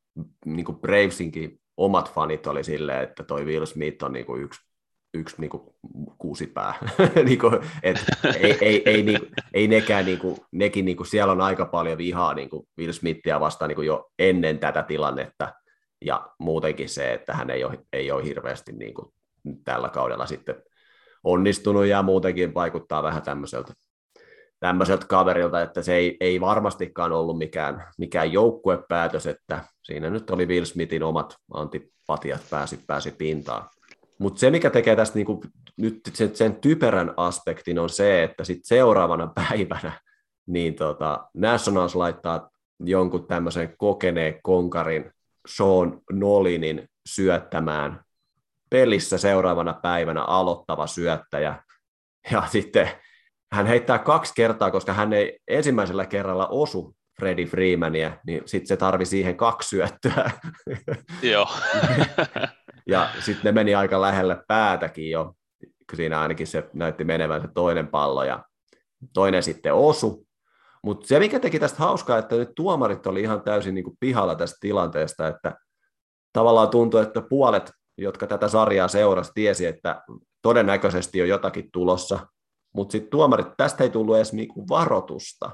niin 0.46 0.66
kuin 0.66 0.80
Bravesinkin 0.80 1.60
omat 1.78 2.14
fanit 2.14 2.48
oli 2.48 2.64
silleen, 2.64 3.04
että 3.04 3.24
toi 3.24 3.46
Will 3.46 3.66
Smith 3.66 4.04
on 4.04 4.14
niin 4.14 4.26
kuin 4.26 4.42
yksi, 4.42 4.62
yksi 5.16 5.36
niin 5.38 5.50
kuin 5.50 5.64
kuusipää. 6.18 6.74
niin 7.26 7.40
kuin, 7.40 7.54
et, 7.84 8.06
ei, 8.40 8.58
ei, 8.62 8.82
ei, 8.86 9.04
niin, 9.04 9.20
ei 9.54 9.68
nekään, 9.68 10.06
niin 10.06 10.20
kuin, 10.20 10.38
nekin 10.52 10.86
niin 10.86 10.98
kuin, 10.98 11.08
siellä 11.08 11.32
on 11.32 11.42
aika 11.42 11.66
paljon 11.66 11.98
vihaa 11.98 12.34
niin 12.34 12.50
kuin 12.50 12.68
Will 12.78 12.92
Smithia 12.92 13.40
vastaan 13.40 13.70
niin 13.70 13.76
kuin 13.76 13.88
jo 13.88 14.12
ennen 14.20 14.60
tätä 14.60 14.84
tilannetta, 14.84 15.54
ja 16.06 16.30
muutenkin 16.40 16.90
se, 16.90 17.14
että 17.14 17.34
hän 17.34 17.50
ei 17.50 17.64
ole, 17.64 17.80
ei 17.94 18.12
ole 18.12 18.24
hirveästi 18.24 18.72
niin 18.72 18.94
kuin, 18.94 19.14
tällä 19.64 19.90
kaudella 19.90 20.26
sitten 20.26 20.56
onnistunut, 21.24 21.86
ja 21.86 22.04
muutenkin 22.04 22.54
vaikuttaa 22.54 23.04
vähän 23.04 23.22
tämmöiseltä 23.22 23.74
tämmöiseltä 24.60 25.06
kaverilta, 25.08 25.62
että 25.62 25.82
se 25.82 25.96
ei, 25.96 26.18
ei 26.20 26.42
varmastikaan 26.42 27.12
ollut 27.12 27.38
mikään, 27.38 27.88
mikään 27.98 28.34
joukkuepäätös, 28.34 29.28
että 29.28 29.64
siinä 29.84 30.10
nyt 30.10 30.30
oli 30.30 30.46
Will 30.46 30.66
Smithin 30.66 31.04
omat 31.04 31.36
antipatiat 31.54 32.42
pääsi, 32.50 32.80
pääsi 32.88 33.12
pintaan. 33.12 33.70
Mutta 34.20 34.40
se, 34.40 34.52
mikä 34.52 34.70
tekee 34.70 34.96
tästä 34.96 35.16
niinku, 35.16 35.44
nyt 35.78 36.00
sen, 36.14 36.36
sen 36.36 36.56
typerän 36.56 37.14
aspektin, 37.18 37.80
on 37.80 37.90
se, 37.90 38.24
että 38.24 38.44
sit 38.44 38.60
seuraavana 38.64 39.28
päivänä 39.50 39.92
niin 40.48 40.76
tota, 40.76 41.28
Nationals 41.34 41.96
laittaa 41.96 42.50
jonkun 42.80 43.28
tämmöisen 43.28 43.76
kokeneen 43.78 44.40
konkarin 44.44 45.12
Sean 45.48 46.02
Nolinin 46.12 46.90
syöttämään 47.10 48.02
pelissä 48.70 49.18
seuraavana 49.18 49.74
päivänä 49.74 50.24
aloittava 50.24 50.88
syöttäjä. 50.88 51.64
Ja 52.32 52.44
sitten 52.52 52.92
hän 53.52 53.66
heittää 53.66 54.00
kaksi 54.00 54.34
kertaa, 54.36 54.72
koska 54.72 54.94
hän 54.94 55.14
ei 55.14 55.40
ensimmäisellä 55.48 56.06
kerralla 56.06 56.48
osu 56.48 56.96
Freddy 57.20 57.46
Freemania, 57.46 58.18
niin 58.28 58.42
sitten 58.46 58.68
se 58.68 58.78
tarvi 58.78 59.06
siihen 59.06 59.38
kaksi 59.38 59.70
syöttöä. 59.70 60.32
Joo. 61.22 61.48
ja 62.88 63.10
sitten 63.20 63.44
ne 63.44 63.52
meni 63.52 63.76
aika 63.76 64.02
lähelle 64.02 64.44
päätäkin 64.48 65.10
jo, 65.10 65.34
kun 65.90 65.96
siinä 65.96 66.22
ainakin 66.22 66.48
se 66.48 66.70
näytti 66.74 67.04
menevän 67.04 67.42
se 67.42 67.48
toinen 67.54 67.88
pallo, 67.88 68.24
ja 68.24 68.44
toinen 69.14 69.44
sitten 69.44 69.74
osu. 69.74 70.28
Mutta 70.84 71.08
se, 71.08 71.20
mikä 71.20 71.40
teki 71.40 71.60
tästä 71.60 71.80
hauskaa, 71.80 72.18
että 72.18 72.36
nyt 72.36 72.50
tuomarit 72.56 73.08
oli 73.08 73.22
ihan 73.22 73.42
täysin 73.42 73.76
niin 73.76 73.84
kuin 73.84 73.98
pihalla 74.00 74.36
tästä 74.36 74.58
tilanteesta, 74.62 75.28
että 75.28 75.56
tavallaan 76.34 76.70
tuntui, 76.70 77.02
että 77.02 77.22
puolet, 77.22 77.72
jotka 77.98 78.28
tätä 78.28 78.48
sarjaa 78.48 78.88
seurasi, 78.88 79.32
tiesi, 79.34 79.66
että 79.66 80.02
todennäköisesti 80.42 81.22
on 81.22 81.28
jotakin 81.28 81.72
tulossa, 81.72 82.28
mutta 82.76 82.92
sitten 82.92 83.10
tuomarit, 83.10 83.48
tästä 83.58 83.84
ei 83.84 83.90
tullut 83.90 84.16
edes 84.16 84.34
niinku 84.34 84.68
varoitusta. 84.70 85.52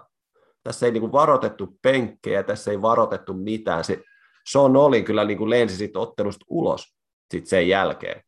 Tässä 0.63 0.85
ei 0.85 0.91
niinku 0.91 1.11
varoitettu 1.11 1.77
penkkejä, 1.81 2.43
tässä 2.43 2.71
ei 2.71 2.81
varoitettu 2.81 3.33
mitään. 3.33 3.83
Se, 3.83 4.03
Sean 4.49 4.75
oli 4.75 5.03
kyllä 5.03 5.25
niinku 5.25 5.49
lensi 5.49 5.75
sit 5.75 5.97
ottelusta 5.97 6.45
ulos 6.49 6.95
sit 7.31 7.47
sen 7.47 7.67
jälkeen. 7.67 8.21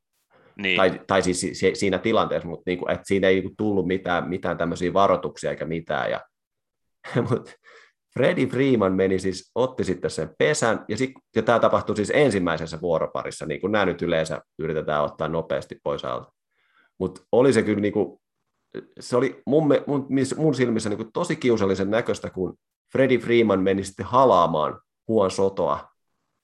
Niin. 0.58 0.78
Tai, 0.78 1.02
tai 1.08 1.22
siis 1.22 1.60
siinä 1.74 1.98
tilanteessa, 1.98 2.48
mutta 2.48 2.64
niinku, 2.66 2.86
et 2.90 3.02
siinä 3.04 3.28
ei 3.28 3.36
niinku 3.36 3.54
tullut 3.58 3.88
mitään, 3.88 4.30
mitään 4.30 4.58
tämmöisiä 4.58 4.94
varoituksia 4.94 5.50
eikä 5.50 5.66
mitään. 5.66 6.12
Ja, 6.12 6.22
mut 7.30 7.56
Freddie 8.14 8.48
Freeman 8.48 8.94
meni 8.94 9.20
siis, 9.20 9.52
otti 9.56 9.84
sitten 9.84 10.12
sen 10.12 10.30
pesän, 10.38 10.86
ja, 10.88 10.98
sit, 10.98 11.12
ja 11.36 11.42
tämä 11.42 11.60
tapahtui 11.60 11.96
siis 11.96 12.12
ensimmäisessä 12.16 12.82
vuoroparissa, 12.82 13.46
niin 13.46 13.62
kuin 13.62 13.72
nämä 13.72 13.86
nyt 13.86 14.02
yleensä 14.02 14.42
yritetään 14.60 15.04
ottaa 15.04 15.28
nopeasti 15.28 15.80
pois 15.84 16.06
alta. 16.06 16.32
Mutta 17.00 17.22
oli 17.32 17.54
se 17.54 17.62
kyllä 17.62 17.80
niin 17.80 17.94
kuin 17.94 18.20
se 19.00 19.18
oli 19.18 19.42
mun, 19.46 19.68
mun, 19.88 20.08
mun 20.38 20.56
silmissä 20.56 20.90
niin 20.90 21.12
tosi 21.14 21.36
kiusallisen 21.36 21.92
näköistä, 21.92 22.30
kun 22.30 22.58
Freddie 22.92 23.20
Freeman 23.20 23.64
meni 23.64 23.84
sitten 23.84 24.06
halaamaan 24.06 24.80
Huon 25.08 25.32
Sotoa 25.32 25.94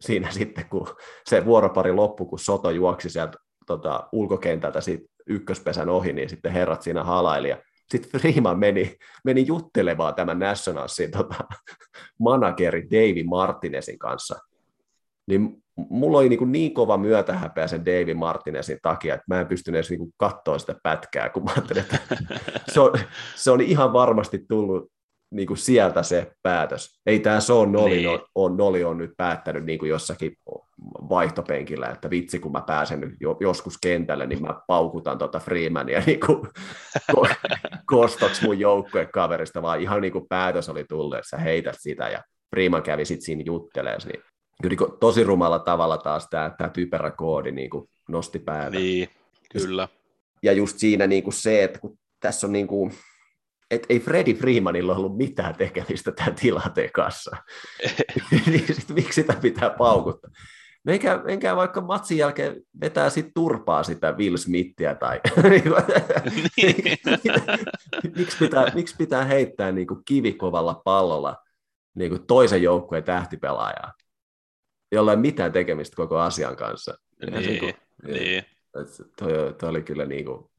siinä 0.02 0.32
sitten, 0.40 0.70
kun 0.70 0.88
se 1.30 1.46
vuoropari 1.46 1.92
loppui, 1.92 2.28
kun 2.28 2.40
Soto 2.40 2.70
juoksi 2.70 3.10
sieltä 3.10 3.38
tota, 3.66 4.10
ulkokentältä 4.12 4.82
siitä 4.82 5.06
ykköspesän 5.28 5.90
ohi, 5.90 6.14
niin 6.14 6.30
sitten 6.30 6.52
herrat 6.52 6.82
siinä 6.82 7.04
halaili. 7.04 7.56
Sitten 7.90 8.22
Freeman 8.22 8.60
meni, 8.60 8.98
meni 9.26 9.48
juttelemaan 9.48 10.16
tämän 10.16 10.40
Nationalsin 10.40 11.12
tota, 11.12 11.44
manageri 12.20 12.84
Davey 12.84 13.24
Martinezin 13.24 14.00
kanssa. 14.00 14.40
Niin 15.30 15.64
mulla 15.76 16.18
oli 16.18 16.30
niin, 16.30 16.52
niin 16.52 16.74
kova 16.74 16.98
myötähäpeä 16.98 17.68
sen 17.68 17.86
Davey 17.86 18.14
Martinezin 18.14 18.80
takia, 18.82 19.14
että 19.14 19.26
mä 19.28 19.42
en 19.42 19.48
pystynyt 19.48 19.78
edes 19.78 19.90
niin 19.90 20.14
katsoa 20.18 20.60
sitä 20.60 20.76
pätkää, 20.84 21.30
kun 21.30 21.44
mä 21.44 21.52
ajattelin, 21.52 21.84
että 21.84 22.00
se 22.74 22.80
on, 22.80 22.94
se 23.36 23.52
on 23.52 23.62
ihan 23.62 23.94
varmasti 23.94 24.46
tullut 24.48 24.92
niin 25.32 25.48
kuin 25.48 25.58
sieltä 25.58 26.04
se 26.04 26.32
päätös. 26.44 27.00
Ei 27.06 27.20
tämä 27.20 27.40
Sean 27.40 27.72
Noli, 27.72 27.96
niin. 27.96 28.10
on, 28.10 28.20
on, 28.36 28.58
Noli 28.58 28.84
on 28.84 28.98
nyt 28.98 29.12
päättänyt 29.18 29.66
niin 29.66 29.80
kuin 29.80 29.90
jossakin 29.90 30.38
vaihtopenkillä, 31.10 31.88
että 31.88 32.10
vitsi 32.10 32.40
kun 32.40 32.52
mä 32.52 32.62
pääsen 32.62 33.00
nyt 33.00 33.14
joskus 33.40 33.78
kentälle, 33.82 34.28
niin 34.28 34.42
mä 34.42 34.62
paukutan 34.68 35.18
tuota 35.18 35.40
Freemania 35.40 36.04
niin 36.06 36.20
kuin 36.20 36.48
ko- 37.16 37.36
kostoksi 37.86 38.46
mun 38.46 38.60
joukkuekaverista, 38.60 39.62
vaan 39.62 39.82
ihan 39.82 40.02
niin 40.02 40.14
kuin 40.14 40.28
päätös 40.30 40.70
oli 40.70 40.84
tullut, 40.84 41.16
että 41.16 41.30
sä 41.30 41.38
heität 41.38 41.76
sitä 41.80 42.10
ja 42.10 42.24
Freeman 42.56 42.84
kävi 42.84 43.06
sitten 43.06 43.26
siinä 43.26 43.44
juttelemaan, 43.46 44.02
niin 44.06 44.24
kyllä 44.62 44.76
niin 44.76 45.00
tosi 45.00 45.24
rumalla 45.24 45.60
tavalla 45.60 45.98
taas 45.98 46.28
tämä, 46.30 46.50
tämä 46.58 46.70
typerä 46.70 47.12
koodi 47.12 47.52
niin 47.52 47.70
kuin 47.70 47.90
nosti 48.10 48.40
päätä. 48.40 48.78
Niin, 48.78 49.10
kyllä. 49.52 49.88
Ja 50.44 50.54
just 50.54 50.78
siinä 50.78 51.08
niin 51.08 51.24
kuin 51.24 51.34
se, 51.34 51.64
että 51.64 51.80
kun 51.80 51.98
tässä 52.20 52.48
on 52.48 52.54
niin 52.54 52.68
kuin, 52.68 52.94
et 53.72 53.86
ei 53.90 54.00
Freddy 54.00 54.34
Freemanilla 54.34 54.96
ollut 54.96 55.18
mitään 55.18 55.56
tekemistä 55.56 56.12
tämän 56.12 56.36
tilanteen 56.36 56.92
kanssa. 56.92 57.38
niin 58.46 58.76
sitten 58.76 58.96
miksi 58.96 59.22
sitä 59.22 59.34
pitää 59.42 59.70
paukuttaa? 59.70 60.32
No 60.84 60.94
enkä, 60.94 61.24
enkä 61.28 61.56
vaikka 61.56 61.82
matsin 61.82 62.18
jälkeen 62.18 62.56
vetää 62.82 63.10
sit 63.10 63.32
turpaa 63.34 63.84
sitä 63.84 64.12
Will 64.12 64.38
Smithia 64.38 64.96
tai 64.96 65.20
niin. 65.50 65.64
miksi, 68.18 68.38
pitää, 68.40 68.72
miksi 68.76 68.96
pitää 68.98 69.26
heittää 69.26 69.72
niin 69.72 69.88
kuin 69.88 70.02
kivikovalla 70.06 70.82
pallolla 70.86 71.36
niin 71.96 72.12
kuin 72.12 72.28
toisen 72.28 72.64
joukkueen 72.64 73.04
tähtipelaajaa, 73.04 73.94
jolla 74.92 75.12
ei 75.12 75.18
mitään 75.18 75.52
tekemistä 75.52 75.96
koko 75.96 76.18
asian 76.18 76.56
kanssa. 76.56 76.98
Niin, 77.22 77.34
niin, 77.34 77.60
kuin, 77.60 77.74
niin. 78.08 78.46
Toi, 79.18 79.54
toi, 79.54 79.70
oli 79.70 79.84
kyllä 79.84 80.06
niin 80.06 80.26
kuin, 80.26 80.50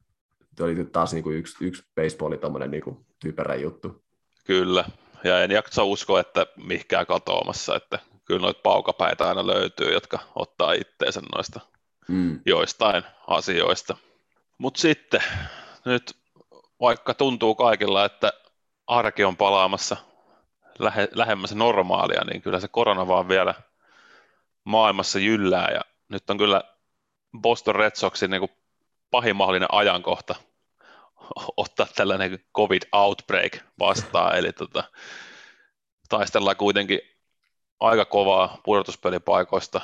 toi 0.55 0.71
oli 0.71 0.85
taas 0.85 1.13
niin 1.13 1.23
kuin 1.23 1.37
yksi, 1.37 1.65
yksi 1.65 1.83
baseballi 1.95 2.37
tommonen 2.37 2.71
niin 2.71 2.83
kuin 2.83 3.05
typerä 3.19 3.55
juttu. 3.55 4.03
Kyllä, 4.45 4.85
ja 5.23 5.43
en 5.43 5.51
jaksa 5.51 5.83
uskoa, 5.83 6.19
että 6.19 6.47
mihinkään 6.67 7.05
katoamassa, 7.05 7.75
että 7.75 7.99
kyllä 8.25 8.41
noita 8.41 8.59
paukapäitä 8.63 9.27
aina 9.27 9.47
löytyy, 9.47 9.93
jotka 9.93 10.19
ottaa 10.35 10.73
itteensä 10.73 11.21
noista 11.35 11.59
mm. 12.07 12.39
joistain 12.45 13.03
asioista. 13.27 13.97
Mutta 14.57 14.79
sitten 14.79 15.23
nyt 15.85 16.15
vaikka 16.79 17.13
tuntuu 17.13 17.55
kaikilla, 17.55 18.05
että 18.05 18.33
arki 18.87 19.23
on 19.23 19.37
palaamassa 19.37 19.97
lähe, 20.79 21.07
lähemmäs 21.11 21.55
normaalia, 21.55 22.21
niin 22.25 22.41
kyllä 22.41 22.59
se 22.59 22.67
korona 22.67 23.07
vaan 23.07 23.27
vielä 23.27 23.53
maailmassa 24.63 25.19
jyllää 25.19 25.71
ja 25.73 25.81
nyt 26.09 26.29
on 26.29 26.37
kyllä 26.37 26.63
Boston 27.41 27.75
Red 27.75 27.91
Soxin 27.95 28.31
niin 28.31 28.49
pahin 29.11 29.35
mahdollinen 29.35 29.67
ajankohta 29.71 30.35
ottaa 31.57 31.87
tällainen 31.95 32.39
COVID 32.55 32.81
outbreak 32.91 33.57
vastaan, 33.79 34.37
eli 34.37 34.53
tota, 34.53 34.83
taistellaan 36.09 36.57
kuitenkin 36.57 36.99
aika 37.79 38.05
kovaa 38.05 38.57
pudotuspelipaikoista. 38.63 39.81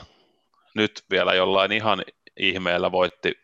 Nyt 0.75 1.05
vielä 1.09 1.33
jollain 1.33 1.71
ihan 1.71 2.03
ihmeellä 2.37 2.91
voitti 2.91 3.39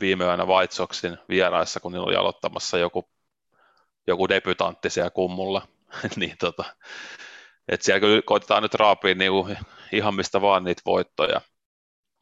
viime 0.00 0.24
yönä 0.24 0.44
White 0.44 0.74
Soxin 0.74 1.18
vieraissa, 1.28 1.80
kun 1.80 1.92
niillä 1.92 2.06
oli 2.06 2.16
aloittamassa 2.16 2.78
joku, 2.78 3.10
joku 4.06 4.28
debutantti 4.28 4.90
siellä 4.90 5.10
kummulla. 5.10 5.68
niin 6.16 6.36
tota, 6.38 6.64
et 7.68 7.82
siellä 7.82 8.00
kyllä 8.00 8.22
koitetaan 8.22 8.62
nyt 8.62 8.74
raapia 8.74 9.14
niinku 9.14 9.48
ihan 9.92 10.14
mistä 10.14 10.40
vaan 10.40 10.64
niitä 10.64 10.82
voittoja. 10.86 11.40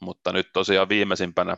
Mutta 0.00 0.32
nyt 0.32 0.48
tosiaan 0.52 0.88
viimeisimpänä 0.88 1.56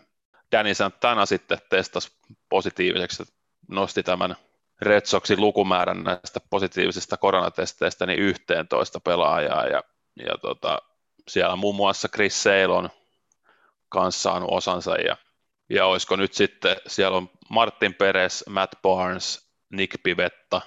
Danny 0.52 0.74
Santana 0.74 1.26
sitten 1.26 1.58
testasi 1.70 2.10
positiiviseksi, 2.48 3.24
nosti 3.68 4.02
tämän 4.02 4.36
Red 4.80 5.06
Soxin 5.06 5.40
lukumäärän 5.40 6.04
näistä 6.04 6.40
positiivisista 6.50 7.16
koronatesteistä 7.16 8.06
niin 8.06 8.18
11 8.18 9.00
pelaajaa 9.00 9.66
ja, 9.66 9.82
ja 10.26 10.38
tota, 10.42 10.78
siellä 11.28 11.56
muun 11.56 11.76
muassa 11.76 12.08
Chris 12.08 12.42
Sale 12.42 12.66
on 12.66 12.90
kanssa 13.88 14.22
saanut 14.22 14.48
osansa 14.52 14.96
ja, 14.96 15.16
ja 15.70 15.86
olisiko 15.86 16.16
nyt 16.16 16.34
sitten, 16.34 16.76
siellä 16.86 17.16
on 17.16 17.30
Martin 17.50 17.94
Perez, 17.94 18.42
Matt 18.48 18.74
Barnes, 18.82 19.50
Nick 19.70 20.02
Pivetta 20.02 20.60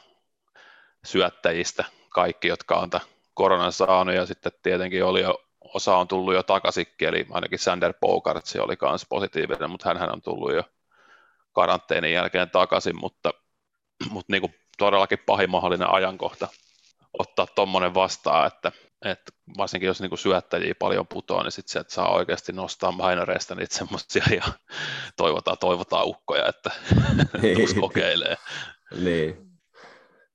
syöttäjistä, 1.06 1.86
kaikki, 2.10 2.48
jotka 2.48 2.76
on 2.76 2.90
tämän 2.90 3.08
koronan 3.40 3.72
saanut 3.72 4.16
ja 4.16 4.26
sitten 4.26 4.52
tietenkin 4.64 5.06
oli 5.06 5.22
jo, 5.22 5.44
osa 5.62 5.98
on 5.98 6.08
tullut 6.08 6.34
jo 6.34 6.44
takaisinkin, 6.44 7.08
eli 7.08 7.28
ainakin 7.32 7.60
Sander 7.60 7.94
Bogarts 8.02 8.56
oli 8.56 8.78
myös 8.82 9.06
positiivinen, 9.10 9.70
mutta 9.70 9.94
hän 10.00 10.14
on 10.14 10.22
tullut 10.22 10.54
jo 10.54 10.64
karanteenin 11.54 12.14
jälkeen 12.14 12.50
takaisin, 12.50 13.00
mutta 13.00 13.34
mutta 14.10 14.34
niin 14.34 14.42
kuin 14.42 14.56
todellakin 14.78 15.20
pahin 15.26 15.50
mahdollinen 15.50 15.94
ajankohta 15.94 16.48
ottaa 17.20 17.48
tuommoinen 17.48 17.94
vastaan, 17.94 18.48
että, 18.48 18.72
että 19.06 19.32
varsinkin 19.58 19.88
jos 19.88 20.02
niin 20.02 20.10
kuin 20.10 20.20
syöttäjiä 20.20 20.76
paljon 20.80 21.08
putoaa, 21.08 21.44
niin 21.44 21.52
sitten 21.52 21.72
sieltä 21.72 21.94
saa 21.94 22.14
oikeasti 22.14 22.54
nostaa 22.54 22.92
mainoreista 22.92 23.56
niitä 23.56 23.76
semmoisia 23.76 24.24
ja 24.36 24.44
toivotaan, 25.18 25.58
toivotaan 25.58 26.08
ukkoja, 26.08 26.48
että 26.48 26.72
kokeilee. 27.82 28.36
niin. 29.04 29.49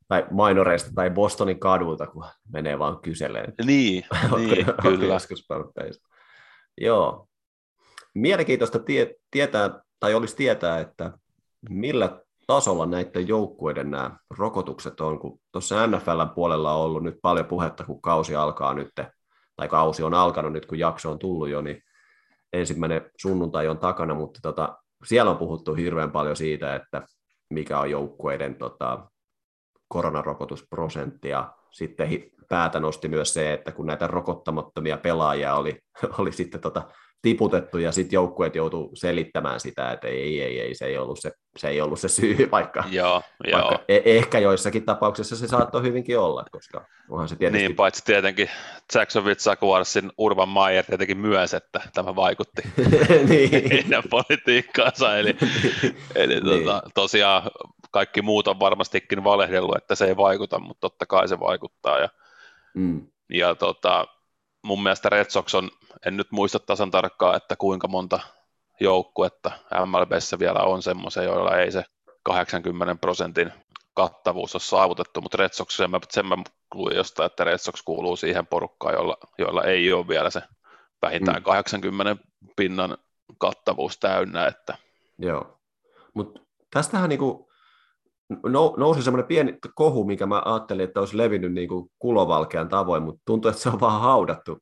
Tai 0.08 0.26
mainoreista 0.30 0.90
tai 0.94 1.10
Bostonin 1.10 1.58
kadulta, 1.58 2.06
kun 2.06 2.24
menee 2.52 2.78
vaan 2.78 3.00
kyseleen. 3.00 3.54
Niin, 3.64 4.04
niin 4.36 4.66
kyllä. 4.82 5.18
Joo. 6.80 7.28
Mielenkiintoista 8.14 8.78
tie, 8.78 9.14
tietää, 9.30 9.80
tai 10.00 10.14
olisi 10.14 10.36
tietää, 10.36 10.80
että 10.80 11.12
millä 11.70 12.20
tasolla 12.46 12.86
näiden 12.86 13.28
joukkueiden 13.28 13.90
nämä 13.90 14.16
rokotukset 14.38 15.00
on, 15.00 15.18
kun 15.18 15.40
tuossa 15.52 15.86
NFLn 15.86 16.30
puolella 16.34 16.74
on 16.74 16.84
ollut 16.84 17.02
nyt 17.02 17.18
paljon 17.22 17.46
puhetta, 17.46 17.84
kun 17.84 18.02
kausi 18.02 18.36
alkaa 18.36 18.74
nyt, 18.74 18.90
tai 19.56 19.68
kausi 19.68 20.02
on 20.02 20.14
alkanut 20.14 20.52
nyt, 20.52 20.66
kun 20.66 20.78
jakso 20.78 21.10
on 21.10 21.18
tullut 21.18 21.48
jo, 21.48 21.60
niin 21.60 21.82
ensimmäinen 22.52 23.10
sunnuntai 23.20 23.68
on 23.68 23.78
takana, 23.78 24.14
mutta 24.14 24.40
tota, 24.42 24.78
siellä 25.04 25.30
on 25.30 25.36
puhuttu 25.36 25.74
hirveän 25.74 26.12
paljon 26.12 26.36
siitä, 26.36 26.74
että 26.74 27.02
mikä 27.50 27.78
on 27.80 27.90
joukkueiden 27.90 28.54
tota, 28.54 29.06
koronarokotusprosentti, 29.94 31.28
ja 31.28 31.52
sitten 31.70 32.24
päätä 32.48 32.80
nosti 32.80 33.08
myös 33.08 33.34
se, 33.34 33.52
että 33.52 33.72
kun 33.72 33.86
näitä 33.86 34.06
rokottamattomia 34.06 34.96
pelaajia 34.96 35.54
oli, 35.54 35.78
oli 36.18 36.32
sitten 36.32 36.60
tota, 36.60 36.82
tiputettu 37.22 37.78
ja 37.78 37.92
sitten 37.92 38.16
joukkueet 38.16 38.54
joutuu 38.54 38.90
selittämään 38.94 39.60
sitä, 39.60 39.92
että 39.92 40.08
ei, 40.08 40.42
ei, 40.42 40.60
ei, 40.60 40.74
se 40.74 40.86
ei 40.86 40.98
ollut 40.98 41.18
se, 41.20 41.32
se, 41.56 41.68
ei 41.68 41.80
ollut 41.80 42.00
se 42.00 42.08
syy, 42.08 42.48
vaikka, 42.50 42.84
joo, 42.90 43.22
vaikka 43.52 43.72
joo. 43.72 43.84
E- 43.88 44.02
ehkä 44.04 44.38
joissakin 44.38 44.84
tapauksissa 44.84 45.36
se 45.36 45.48
saattoi 45.48 45.82
hyvinkin 45.82 46.18
olla, 46.18 46.44
koska 46.52 46.86
onhan 47.10 47.28
se 47.28 47.36
tietysti... 47.36 47.66
Niin, 47.66 47.76
paitsi 47.76 48.04
tietenkin 48.04 48.50
Jacksonville 48.94 49.36
Jaguarsin 49.46 50.12
Urban 50.18 50.48
Meyer 50.48 50.84
tietenkin 50.84 51.18
myös, 51.18 51.54
että 51.54 51.80
tämä 51.94 52.16
vaikutti 52.16 52.62
niin. 53.28 53.70
heidän 53.70 54.02
politiikkaansa, 54.10 55.16
eli, 55.16 55.36
eli 56.14 56.40
niin. 56.40 56.64
tota, 56.64 56.82
tosiaan 56.94 57.42
kaikki 57.94 58.22
muut 58.22 58.48
on 58.48 58.60
varmastikin 58.60 59.24
valehdellut, 59.24 59.76
että 59.76 59.94
se 59.94 60.04
ei 60.04 60.16
vaikuta, 60.16 60.58
mutta 60.58 60.80
totta 60.80 61.06
kai 61.06 61.28
se 61.28 61.40
vaikuttaa, 61.40 61.98
ja, 61.98 62.08
mm. 62.74 63.06
ja 63.30 63.54
tota, 63.54 64.06
mun 64.62 64.82
mielestä 64.82 65.08
Red 65.08 65.30
Sox 65.30 65.54
on 65.54 65.70
en 66.06 66.16
nyt 66.16 66.32
muista 66.32 66.58
tasan 66.58 66.90
tarkkaan, 66.90 67.36
että 67.36 67.56
kuinka 67.56 67.88
monta 67.88 68.20
joukkuetta 68.80 69.50
MLBssä 69.86 70.38
vielä 70.38 70.60
on 70.60 70.82
semmoisia, 70.82 71.22
joilla 71.22 71.56
ei 71.56 71.72
se 71.72 71.84
80 72.22 72.94
prosentin 73.00 73.52
kattavuus 73.94 74.54
ole 74.54 74.60
saavutettu, 74.60 75.20
mutta 75.20 75.36
Red 75.36 75.52
Sox, 75.52 75.76
sen 75.76 75.90
mä, 75.90 76.00
sen 76.10 76.26
mä 76.26 76.36
luin 76.74 76.96
jostain, 76.96 77.26
että 77.26 77.44
Red 77.44 77.58
Sox 77.58 77.82
kuuluu 77.82 78.16
siihen 78.16 78.46
porukkaan, 78.46 78.94
jolla, 78.94 79.16
joilla 79.38 79.64
ei 79.64 79.92
ole 79.92 80.08
vielä 80.08 80.30
se 80.30 80.42
vähintään 81.02 81.42
mm. 81.42 81.44
80 81.44 82.16
pinnan 82.56 82.98
kattavuus 83.38 83.98
täynnä. 83.98 84.46
Että... 84.46 84.76
Joo, 85.18 85.58
mutta 86.14 86.40
tästähän 86.70 87.08
niinku 87.08 87.53
nousi 88.76 89.02
semmoinen 89.02 89.28
pieni 89.28 89.58
kohu, 89.74 90.04
mikä 90.04 90.26
mä 90.26 90.42
ajattelin, 90.44 90.84
että 90.84 91.00
olisi 91.00 91.16
levinnyt 91.16 91.52
niinku 91.52 91.90
kulovalkean 91.98 92.68
tavoin, 92.68 93.02
mutta 93.02 93.22
tuntuu, 93.26 93.48
että 93.48 93.62
se 93.62 93.68
on 93.68 93.80
vaan 93.80 94.00
haudattu. 94.00 94.58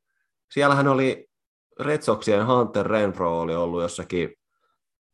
Siellähän 0.53 0.89
oli 0.89 1.27
Red 1.81 2.03
Soxien 2.03 2.47
Hunter 2.47 2.87
Renfro 2.87 3.41
oli 3.41 3.55
ollut 3.55 3.83
jossakin 3.83 4.35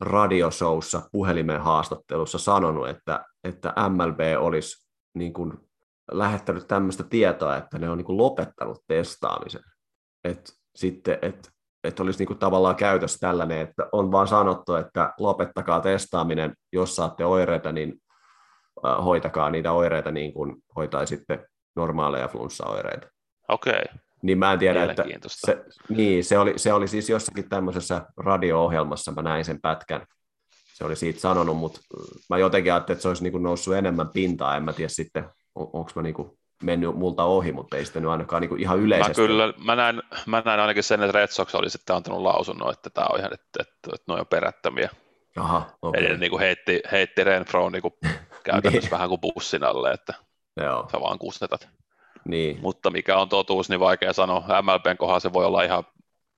radioshowssa 0.01 1.03
puhelimen 1.13 1.61
haastattelussa 1.61 2.39
sanonut, 2.39 2.89
että, 2.89 3.25
että 3.45 3.75
MLB 3.89 4.21
olisi 4.39 4.87
niin 5.15 5.33
kuin 5.33 5.53
lähettänyt 6.13 6.69
tämmöistä 6.69 7.05
tietoa, 7.05 7.57
että 7.57 7.79
ne 7.79 7.91
on 7.91 7.99
niin 7.99 8.05
kuin 8.07 8.19
lopettanut 8.19 8.85
testaamisen. 8.87 9.63
Et 10.25 10.53
sitten, 10.75 11.19
että 11.23 11.51
et 11.85 12.01
olisi 12.01 12.19
niin 12.19 12.27
kuin 12.27 12.39
tavallaan 12.39 12.77
käytössä 12.77 13.19
tällainen, 13.19 13.61
että 13.61 13.89
on 13.93 14.13
vaan 14.13 14.29
sanottu, 14.29 14.75
että 14.75 15.13
lopettakaa 15.19 15.81
testaaminen, 15.81 16.55
jos 16.73 16.97
saatte 16.97 17.25
oireita, 17.25 17.73
niin 17.73 18.01
hoitakaa 19.05 19.51
niitä 19.51 19.73
oireita 19.73 20.11
niin 20.11 20.33
kuin 20.33 20.57
hoitaisitte 20.77 21.47
normaaleja 21.77 22.29
flunssaoireita. 22.29 23.07
Okei. 23.49 23.73
Okay. 23.73 23.99
Niin 24.23 24.39
mä 24.39 24.53
en 24.53 24.59
tiedä, 24.59 24.85
että 24.85 25.05
se, 25.27 25.65
niin, 25.89 26.25
se, 26.25 26.39
oli, 26.39 26.55
se 26.57 26.73
oli 26.73 26.89
siis 26.89 27.11
jossakin 27.11 27.49
tämmöisessä 27.49 28.07
radio-ohjelmassa, 28.17 29.13
mä 29.13 29.23
näin 29.23 29.45
sen 29.45 29.61
pätkän, 29.61 30.07
se 30.75 30.85
oli 30.85 30.97
siitä 30.97 31.21
sanonut, 31.21 31.57
mutta 31.57 31.81
mä 32.31 32.39
jotenkin 32.39 32.73
ajattelin, 32.73 32.97
että 32.97 33.03
se 33.03 33.09
olisi 33.09 33.23
niin 33.23 33.43
noussut 33.43 33.75
enemmän 33.75 34.09
pintaa, 34.09 34.57
en 34.57 34.63
mä 34.63 34.73
tiedä 34.73 34.89
sitten, 34.89 35.25
on, 35.55 35.71
onko 35.73 35.91
mä 35.95 36.03
niin 36.03 36.15
mennyt 36.63 36.95
multa 36.95 37.25
ohi, 37.25 37.53
mutta 37.53 37.77
ei 37.77 37.85
sitten 37.85 38.07
ainakaan 38.07 38.43
niin 38.43 38.61
ihan 38.61 38.79
yleisesti. 38.79 39.23
Mä, 39.23 39.27
kyllä, 39.27 39.55
mä, 39.65 39.77
näin, 39.77 40.03
mä 40.27 40.43
näin 40.45 40.61
ainakin 40.61 40.83
sen, 40.83 41.03
että 41.03 41.19
Red 41.19 41.29
Sox 41.29 41.55
oli 41.55 41.71
sitten 41.71 41.97
antanut 41.97 42.23
lausunnon, 42.23 42.73
että 42.73 42.91
tämä 42.91 43.07
on 43.13 43.19
ihan, 43.19 43.33
että, 43.33 43.63
että, 43.63 43.91
että 43.95 44.05
noin 44.07 44.21
on 44.21 44.27
perättömiä. 44.27 44.89
Aha, 45.37 45.67
okay. 45.83 46.05
Eli 46.05 46.19
niin 46.19 46.31
kuin 46.31 46.41
heitti, 46.41 46.81
heitti 46.93 47.25
Renfro 47.25 47.71
niin 47.71 47.83
kuin 47.83 47.95
käytännössä 48.53 48.87
niin. 48.87 48.91
vähän 48.91 49.09
kuin 49.09 49.21
bussin 49.21 49.65
alle, 49.65 49.93
että 49.93 50.15
Joo. 50.57 50.89
sä 50.93 51.01
vaan 51.01 51.19
kustetat. 51.19 51.69
Niin. 52.25 52.59
Mutta 52.61 52.91
mikä 52.91 53.19
on 53.19 53.29
totuus, 53.29 53.69
niin 53.69 53.81
vaikea 53.81 54.13
sanoa. 54.13 54.41
MLBn 54.41 54.97
kohdalla 54.99 55.21
se 55.21 55.33
voi 55.33 55.45
olla 55.45 55.63
ihan 55.63 55.85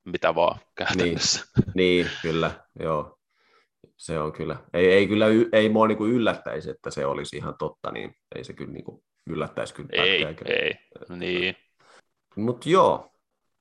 mitä 0.04 0.34
vaan 0.34 0.58
käytännössä. 0.74 1.44
Niin, 1.56 1.72
niin 1.74 2.10
kyllä, 2.22 2.50
joo. 2.80 3.16
Se 3.96 4.18
on 4.18 4.32
kyllä. 4.32 4.56
Ei, 4.72 4.92
ei 4.92 5.06
kyllä 5.08 5.26
ei 5.52 5.68
mua 5.68 5.88
niin 5.88 5.98
kuin 5.98 6.12
yllättäisi, 6.12 6.70
että 6.70 6.90
se 6.90 7.06
olisi 7.06 7.36
ihan 7.36 7.54
totta, 7.58 7.90
niin 7.90 8.14
ei 8.34 8.44
se 8.44 8.52
kyllä 8.52 8.72
niin 8.72 8.84
kuin 8.84 9.02
yllättäisi 9.26 9.74
kyllä. 9.74 9.88
Ei, 9.92 10.24
ei, 10.44 10.74
niin. 11.08 11.56
Mutta 12.36 12.68
joo, 12.68 13.10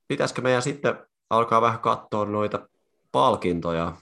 pitäisikö 0.08 0.42
meidän 0.42 0.62
sitten 0.62 0.94
alkaa 1.30 1.60
vähän 1.60 1.80
katsoa 1.80 2.24
noita 2.24 2.68
palkintoja, 3.12 3.92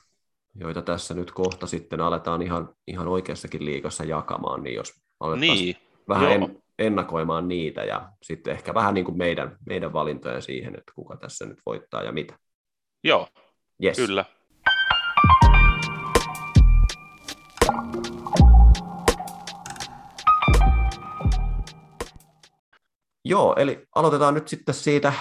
joita 0.55 0.83
tässä 0.83 1.15
nyt 1.15 1.31
kohta 1.31 1.67
sitten 1.67 2.01
aletaan 2.01 2.43
ihan, 2.43 2.75
ihan 2.87 3.09
oikeassakin 3.09 3.65
liikassa 3.65 4.05
jakamaan, 4.05 4.63
niin 4.63 4.75
jos 4.75 4.93
niin, 5.37 5.77
vähän 6.09 6.33
en, 6.33 6.63
ennakoimaan 6.79 7.49
niitä 7.49 7.85
ja 7.85 8.13
sitten 8.23 8.53
ehkä 8.53 8.75
vähän 8.75 8.95
niin 8.95 9.05
kuin 9.05 9.19
meidän, 9.19 9.57
meidän 9.67 9.93
valintoja 9.93 10.41
siihen, 10.41 10.79
että 10.79 10.93
kuka 10.95 11.17
tässä 11.17 11.47
nyt 11.47 11.59
voittaa 11.67 12.03
ja 12.03 12.13
mitä. 12.13 12.39
Joo, 13.05 13.29
yes. 13.85 13.97
kyllä. 13.97 14.25
Joo, 23.25 23.55
eli 23.59 23.87
aloitetaan 23.95 24.35
nyt 24.35 24.49
sitten 24.49 24.75
siitä 24.75 25.13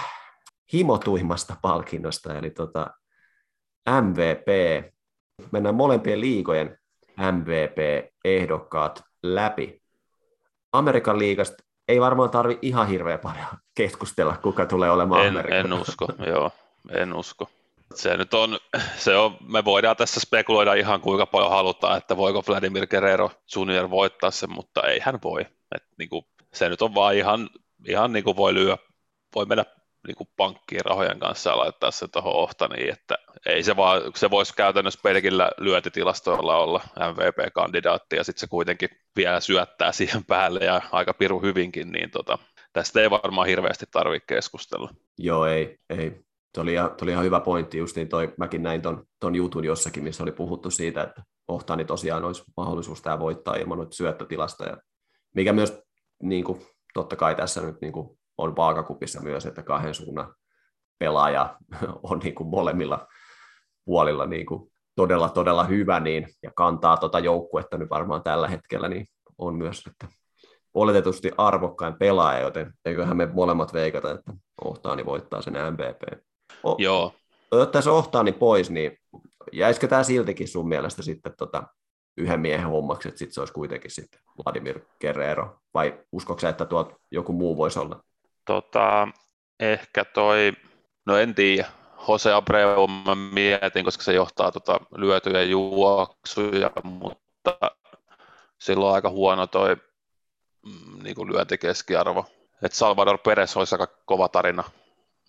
himotuimmasta 0.72 1.56
palkinnosta, 1.62 2.38
eli 2.38 2.50
tota 2.50 2.90
MVP. 4.02 4.46
Mennään 5.50 5.74
molempien 5.74 6.20
liigojen 6.20 6.78
MVP-ehdokkaat 7.32 9.02
läpi. 9.22 9.82
Amerikan 10.72 11.18
liigasta 11.18 11.64
ei 11.88 12.00
varmaan 12.00 12.30
tarvi 12.30 12.58
ihan 12.62 12.88
hirveän 12.88 13.18
paljon 13.18 13.46
keskustella, 13.74 14.36
kuka 14.36 14.66
tulee 14.66 14.90
olemaan 14.90 15.26
en, 15.26 15.28
Amerikan. 15.28 15.58
En 15.58 15.72
usko, 15.72 16.06
joo, 16.26 16.50
en 16.90 17.14
usko. 17.14 17.48
Se 17.94 18.16
nyt 18.16 18.34
on, 18.34 18.58
se 18.96 19.16
on, 19.16 19.36
me 19.48 19.64
voidaan 19.64 19.96
tässä 19.96 20.20
spekuloida 20.20 20.74
ihan 20.74 21.00
kuinka 21.00 21.26
paljon 21.26 21.50
halutaan, 21.50 21.98
että 21.98 22.16
voiko 22.16 22.42
Vladimir 22.48 22.86
Guerrero 22.86 23.30
Junior 23.54 23.90
voittaa 23.90 24.30
sen, 24.30 24.52
mutta 24.52 24.82
ei 24.82 25.00
hän 25.02 25.18
voi. 25.24 25.46
Et, 25.74 25.84
niin 25.98 26.08
kuin, 26.08 26.24
se 26.54 26.68
nyt 26.68 26.82
on 26.82 26.94
vaan 26.94 27.14
ihan 27.14 27.48
ihan 27.86 28.12
niin 28.12 28.24
kuin 28.24 28.36
voi 28.36 28.54
lyö, 28.54 28.76
voi 29.34 29.46
mennä 29.46 29.64
niin 30.06 30.16
kuin 30.16 30.28
pankkiin 30.36 30.84
rahojen 30.84 31.18
kanssa 31.18 31.50
ja 31.50 31.58
laittaa 31.58 31.90
se 31.90 32.08
tuohon 32.08 32.32
ohtaniin, 32.32 32.92
että 32.92 33.18
ei 33.46 33.62
se 33.62 33.76
vaan, 33.76 34.02
se 34.16 34.30
voisi 34.30 34.54
käytännössä 34.56 35.00
pelkillä 35.02 35.50
lyötitilastoilla 35.58 36.56
olla 36.56 36.80
MVP-kandidaatti 37.12 38.16
ja 38.16 38.24
sitten 38.24 38.40
se 38.40 38.46
kuitenkin 38.46 38.88
vielä 39.16 39.40
syöttää 39.40 39.92
siihen 39.92 40.24
päälle 40.24 40.60
ja 40.64 40.80
aika 40.92 41.14
piru 41.14 41.42
hyvinkin, 41.42 41.92
niin 41.92 42.10
tota, 42.10 42.38
tästä 42.72 43.00
ei 43.00 43.10
varmaan 43.10 43.46
hirveästi 43.46 43.86
tarvitse 43.90 44.26
keskustella. 44.26 44.90
Joo, 45.18 45.46
ei, 45.46 45.78
ei. 45.90 46.10
Tuo 46.54 46.62
oli, 46.62 46.72
ihan, 46.72 46.94
oli 47.02 47.10
ihan 47.10 47.24
hyvä 47.24 47.40
pointti, 47.40 47.78
just 47.78 47.96
niin 47.96 48.08
toi, 48.08 48.34
mäkin 48.36 48.62
näin 48.62 48.82
ton, 48.82 49.04
ton 49.20 49.34
jutun 49.34 49.64
jossakin, 49.64 50.04
missä 50.04 50.22
oli 50.22 50.32
puhuttu 50.32 50.70
siitä, 50.70 51.02
että 51.02 51.22
Ohtani 51.48 51.84
tosiaan 51.84 52.24
olisi 52.24 52.42
mahdollisuus 52.56 53.02
tämä 53.02 53.18
voittaa 53.18 53.56
ilman 53.56 53.78
noita 53.78 53.94
syöttötilasta, 53.94 54.64
ja 54.64 54.76
mikä 55.34 55.52
myös 55.52 55.82
niin 56.22 56.44
kuin, 56.44 56.66
totta 56.94 57.16
kai 57.16 57.34
tässä 57.34 57.60
nyt 57.60 57.80
niin 57.80 57.92
kuin 57.92 58.17
on 58.38 58.56
vaakakupissa 58.56 59.20
myös, 59.20 59.46
että 59.46 59.62
kahden 59.62 59.94
suunnan 59.94 60.34
pelaaja 60.98 61.56
on 62.10 62.18
niin 62.18 62.34
kuin 62.34 62.48
molemmilla 62.48 63.06
puolilla 63.84 64.26
niin 64.26 64.46
kuin 64.46 64.72
todella, 64.96 65.28
todella 65.28 65.64
hyvä 65.64 66.00
niin, 66.00 66.28
ja 66.42 66.50
kantaa 66.54 66.96
tuota 66.96 67.18
joukkuetta 67.18 67.78
nyt 67.78 67.90
varmaan 67.90 68.22
tällä 68.22 68.48
hetkellä, 68.48 68.88
niin 68.88 69.06
on 69.38 69.54
myös 69.54 69.82
että 69.86 70.08
oletetusti 70.74 71.30
arvokkain 71.38 71.94
pelaaja, 71.98 72.40
joten 72.40 72.72
eiköhän 72.84 73.16
me 73.16 73.26
molemmat 73.26 73.72
veikata, 73.72 74.10
että 74.10 74.32
Ohtaani 74.64 75.06
voittaa 75.06 75.42
sen 75.42 75.54
MVP. 75.54 76.20
O- 76.64 76.76
Joo. 76.78 77.12
Ottaisi 77.50 77.90
Ohtaani 77.90 78.32
pois, 78.32 78.70
niin 78.70 78.98
jäisikö 79.52 79.88
tämä 79.88 80.02
siltikin 80.02 80.48
sun 80.48 80.68
mielestä 80.68 81.02
sitten 81.02 81.32
tota, 81.38 81.62
yhden 82.16 82.40
miehen 82.40 82.68
hommaksi, 82.68 83.08
että 83.08 83.18
sitten 83.18 83.34
se 83.34 83.40
olisi 83.40 83.54
kuitenkin 83.54 83.90
sitten 83.90 84.20
Vladimir 84.44 84.80
Guerrero, 85.00 85.58
vai 85.74 86.00
uskokse, 86.12 86.48
että 86.48 86.64
tuot 86.64 86.94
joku 87.10 87.32
muu 87.32 87.56
voisi 87.56 87.78
olla? 87.78 88.04
Tota, 88.48 89.08
ehkä 89.60 90.04
toi, 90.04 90.52
no 91.06 91.16
en 91.16 91.34
tiedä, 91.34 91.68
Jose 92.08 92.32
Abreu 92.32 92.86
mä 92.86 93.14
mietin, 93.14 93.84
koska 93.84 94.04
se 94.04 94.12
johtaa 94.12 94.52
tota 94.52 94.80
lyötyjä 94.96 95.42
juoksuja, 95.42 96.70
mutta 96.82 97.58
silloin 98.58 98.88
on 98.88 98.94
aika 98.94 99.10
huono 99.10 99.46
toi 99.46 99.76
mm, 100.66 101.02
niin 101.02 101.14
kuin 101.14 101.32
lyöntikeskiarvo. 101.32 102.24
Et 102.62 102.72
Salvador 102.72 103.18
Perez 103.18 103.56
olisi 103.56 103.74
aika 103.74 103.86
kova 104.04 104.28
tarina, 104.28 104.64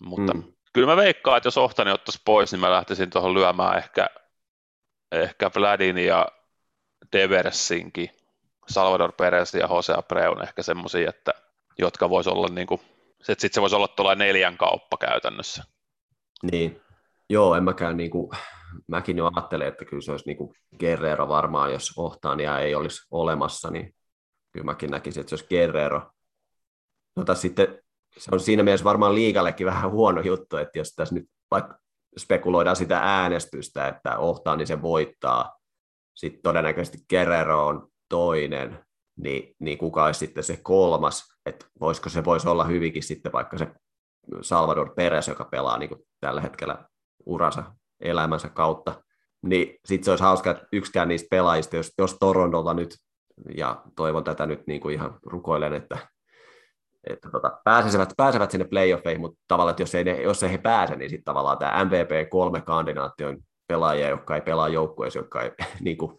mutta 0.02 0.34
mm. 0.34 0.42
kyllä 0.72 0.86
mä 0.86 0.96
veikkaan, 0.96 1.36
että 1.36 1.46
jos 1.46 1.58
Ohtani 1.58 1.90
ottaisi 1.90 2.20
pois, 2.24 2.52
niin 2.52 2.60
mä 2.60 2.70
lähtisin 2.70 3.10
tuohon 3.10 3.34
lyömään 3.34 3.78
ehkä, 3.78 4.06
ehkä 5.12 5.50
Vladin 5.58 5.98
ja 5.98 6.26
Deversinkin, 7.12 8.10
Salvador 8.68 9.12
Perez 9.12 9.54
ja 9.54 9.68
Jose 9.70 9.94
Abreu 9.96 10.32
on 10.32 10.42
ehkä 10.42 10.62
semmoisia, 10.62 11.10
että, 11.10 11.34
jotka 11.78 12.10
voisi 12.10 12.30
olla 12.30 12.48
niin 12.48 12.66
kuin, 12.66 12.80
sitten 13.22 13.50
se 13.52 13.60
voisi 13.60 13.76
olla 13.76 13.88
tuolla 13.88 14.14
neljän 14.14 14.56
kauppa 14.56 14.96
käytännössä. 14.96 15.64
Niin, 16.52 16.80
joo, 17.30 17.54
en 17.54 17.64
mäkään 17.64 17.96
niin 17.96 18.10
kuin, 18.10 18.30
mäkin 18.86 19.18
jo 19.18 19.30
ajattelen, 19.34 19.68
että 19.68 19.84
kyllä 19.84 20.02
se 20.02 20.10
olisi 20.10 20.26
niin 20.26 20.36
kuin 20.36 20.54
Guerrero 20.80 21.28
varmaan, 21.28 21.72
jos 21.72 21.92
Ohtania 21.96 22.58
ei 22.58 22.74
olisi 22.74 23.06
olemassa, 23.10 23.70
niin 23.70 23.94
kyllä 24.52 24.64
mäkin 24.64 24.90
näkisin, 24.90 25.20
että 25.20 25.30
se 25.30 25.34
olisi 25.34 25.48
Guerrero. 25.48 26.10
Tota, 27.14 27.34
sitten 27.34 27.82
se 28.18 28.30
on 28.32 28.40
siinä 28.40 28.62
mielessä 28.62 28.84
varmaan 28.84 29.14
liigallekin 29.14 29.66
vähän 29.66 29.90
huono 29.90 30.20
juttu, 30.20 30.56
että 30.56 30.78
jos 30.78 30.92
tässä 30.92 31.14
nyt 31.14 31.24
vaikka 31.50 31.78
spekuloidaan 32.18 32.76
sitä 32.76 32.98
äänestystä, 32.98 33.88
että 33.88 34.18
Ohtani 34.18 34.66
se 34.66 34.82
voittaa, 34.82 35.56
sitten 36.14 36.42
todennäköisesti 36.42 36.98
Guerrero 37.10 37.66
on 37.66 37.88
toinen, 38.08 38.84
niin, 39.16 39.54
niin 39.58 39.78
kuka 39.78 40.04
olisi 40.04 40.18
sitten 40.18 40.44
se 40.44 40.58
kolmas, 40.62 41.29
että 41.46 41.66
voisiko 41.80 42.08
se 42.08 42.24
voisi 42.24 42.48
olla 42.48 42.64
hyvinkin 42.64 43.02
sitten 43.02 43.32
vaikka 43.32 43.58
se 43.58 43.66
Salvador 44.40 44.94
Perez, 44.94 45.28
joka 45.28 45.44
pelaa 45.44 45.78
niin 45.78 45.88
kuin 45.88 46.00
tällä 46.20 46.40
hetkellä 46.40 46.84
uransa 47.26 47.64
elämänsä 48.00 48.48
kautta, 48.48 49.02
niin 49.42 49.78
sitten 49.84 50.04
se 50.04 50.10
olisi 50.10 50.24
hauska, 50.24 50.50
että 50.50 50.66
yksikään 50.72 51.08
niistä 51.08 51.26
pelaajista, 51.30 51.76
jos, 51.76 51.92
jos 51.98 52.16
Torontolta 52.20 52.74
nyt, 52.74 52.96
ja 53.56 53.82
toivon 53.96 54.24
tätä 54.24 54.46
nyt 54.46 54.66
niin 54.66 54.80
kuin 54.80 54.94
ihan 54.94 55.18
rukoilen, 55.22 55.74
että, 55.74 55.98
että 57.04 57.30
tota, 57.30 57.60
pääsevät, 57.64 58.12
pääsevät 58.16 58.50
sinne 58.50 58.68
playoffeihin, 58.68 59.20
mutta 59.20 59.40
tavallaan, 59.48 59.72
että 59.72 59.82
jos 59.82 59.94
ei, 59.94 60.04
ne, 60.04 60.22
jos 60.22 60.42
ei 60.42 60.52
he 60.52 60.58
pääse, 60.58 60.96
niin 60.96 61.10
sitten 61.10 61.24
tavallaan 61.24 61.58
tämä 61.58 61.84
MVP-3-kandidaatti 61.84 63.24
on 63.24 63.38
pelaajia, 63.66 64.08
jotka 64.08 64.34
ei 64.34 64.40
pelaa 64.40 64.68
joukkueessa, 64.68 65.18
jotka 65.18 65.42
ei, 65.42 65.50
niin 65.80 65.98
kuin, 65.98 66.18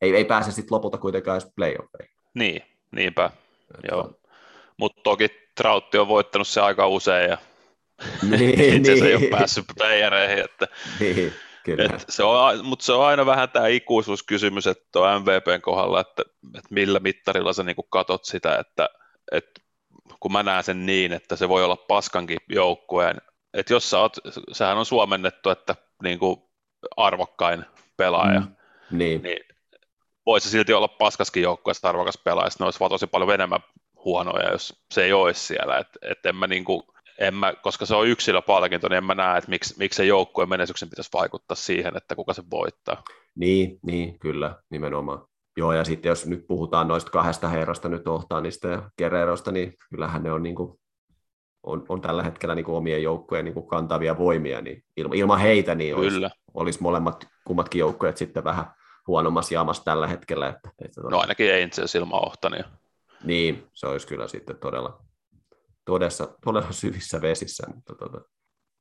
ei, 0.00 0.16
ei 0.16 0.24
pääse 0.24 0.52
sitten 0.52 0.74
lopulta 0.74 0.98
kuitenkaan 0.98 1.36
edes 1.36 1.52
playoffeihin. 1.56 2.14
Niin, 2.34 2.62
niinpä. 2.92 3.30
Että 3.74 3.88
Joo. 3.90 4.19
Mutta 4.80 5.00
toki 5.02 5.28
Trautti 5.56 5.98
on 5.98 6.08
voittanut 6.08 6.48
se 6.48 6.60
aika 6.60 6.88
usein 6.88 7.30
ja 7.30 7.38
niin, 8.30 8.60
itse 8.76 8.94
niin. 8.94 9.06
ei 9.06 9.14
ole 9.14 9.30
päässyt 9.30 9.64
playereihin. 9.78 10.38
Että, 10.38 10.68
niin, 11.00 11.32
kyllä. 11.64 11.84
Et 11.84 12.04
se 12.08 12.22
on, 12.22 12.64
mutta 12.64 12.84
se 12.84 12.92
on 12.92 13.06
aina 13.06 13.26
vähän 13.26 13.50
tämä 13.50 13.66
ikuisuuskysymys, 13.66 14.66
että 14.66 14.84
tuo 14.92 15.20
MVPn 15.20 15.60
kohdalla, 15.62 16.00
että, 16.00 16.22
että 16.54 16.68
millä 16.74 17.00
mittarilla 17.00 17.52
sä 17.52 17.62
niinku 17.62 17.82
katot 17.82 18.24
sitä, 18.24 18.58
että, 18.58 18.88
että 19.32 19.60
kun 20.20 20.32
mä 20.32 20.42
näen 20.42 20.64
sen 20.64 20.86
niin, 20.86 21.12
että 21.12 21.36
se 21.36 21.48
voi 21.48 21.64
olla 21.64 21.76
paskankin 21.76 22.38
joukkueen, 22.48 23.16
että 23.54 23.72
jos 23.72 23.90
sä 23.90 23.98
oot, 23.98 24.16
sehän 24.52 24.78
on 24.78 24.86
suomennettu, 24.86 25.50
että 25.50 25.76
niin 26.02 26.18
kuin 26.18 26.42
arvokkain 26.96 27.64
pelaaja, 27.96 28.40
mm, 28.40 28.48
niin. 28.90 29.22
niin 29.22 29.38
voisi 30.26 30.50
silti 30.50 30.72
olla 30.72 30.88
paskaskin 30.88 31.42
joukkueessa 31.42 31.88
arvokas 31.88 32.18
pelaaja, 32.24 32.50
ne 32.58 32.64
olisi 32.64 32.80
vaan 32.80 32.90
tosi 32.90 33.06
paljon 33.06 33.34
enemmän 33.34 33.60
huonoja, 34.04 34.52
jos 34.52 34.82
se 34.94 35.04
ei 35.04 35.12
olisi 35.12 35.46
siellä, 35.46 35.78
et, 35.78 35.88
et 36.02 36.26
en 36.26 36.36
mä 36.36 36.46
niin 36.46 36.64
kuin, 36.64 36.82
en 37.18 37.34
mä, 37.34 37.52
koska 37.62 37.86
se 37.86 37.94
on 37.94 38.08
yksilöpalkinto, 38.08 38.88
niin 38.88 38.96
en 38.96 39.04
mä 39.04 39.14
näe, 39.14 39.38
että 39.38 39.50
miksi, 39.50 39.74
miksi 39.78 39.96
se 39.96 40.04
joukkueen 40.04 40.48
menestyksen 40.48 40.90
pitäisi 40.90 41.10
vaikuttaa 41.12 41.54
siihen, 41.54 41.96
että 41.96 42.14
kuka 42.14 42.32
se 42.32 42.42
voittaa. 42.50 43.02
Niin, 43.34 43.78
niin 43.82 44.18
kyllä, 44.18 44.54
nimenomaan. 44.70 45.24
Joo, 45.56 45.72
ja 45.72 45.84
sitten 45.84 46.08
jos 46.08 46.26
nyt 46.26 46.46
puhutaan 46.46 46.88
noista 46.88 47.10
kahdesta 47.10 47.48
herrasta 47.48 47.88
nyt 47.88 48.08
Ohtaanista 48.08 48.68
ja 48.68 48.90
Kererosta, 48.96 49.52
niin 49.52 49.74
kyllähän 49.90 50.22
ne 50.22 50.32
on, 50.32 50.42
niin 50.42 50.54
kuin, 50.54 50.80
on, 51.62 51.86
on 51.88 52.00
tällä 52.00 52.22
hetkellä 52.22 52.54
niin 52.54 52.64
kuin 52.64 52.76
omien 52.76 53.02
joukkojen 53.02 53.44
niin 53.44 53.54
kuin 53.54 53.66
kantavia 53.66 54.18
voimia, 54.18 54.60
niin 54.60 54.84
ilman, 54.96 55.16
ilman 55.16 55.40
heitä 55.40 55.74
niin 55.74 55.96
olisi, 55.96 56.20
olisi 56.54 56.82
molemmat 56.82 57.26
kummatkin 57.44 57.78
joukkueet 57.78 58.16
sitten 58.16 58.44
vähän 58.44 58.64
huonommassa 59.06 59.54
jamassa 59.54 59.84
tällä 59.84 60.06
hetkellä. 60.06 60.48
Että, 60.48 60.70
että 60.84 61.00
no 61.00 61.18
ainakin 61.18 61.54
Angels 61.54 61.94
ilman 61.94 62.26
Ohtania. 62.26 62.64
Niin, 63.24 63.66
se 63.72 63.86
olisi 63.86 64.06
kyllä 64.06 64.28
sitten 64.28 64.56
todella, 64.56 65.02
todessa, 65.84 66.28
todella 66.44 66.72
syvissä 66.72 67.20
vesissä. 67.20 67.66
Mutta 67.74 67.94
tota. 67.94 68.20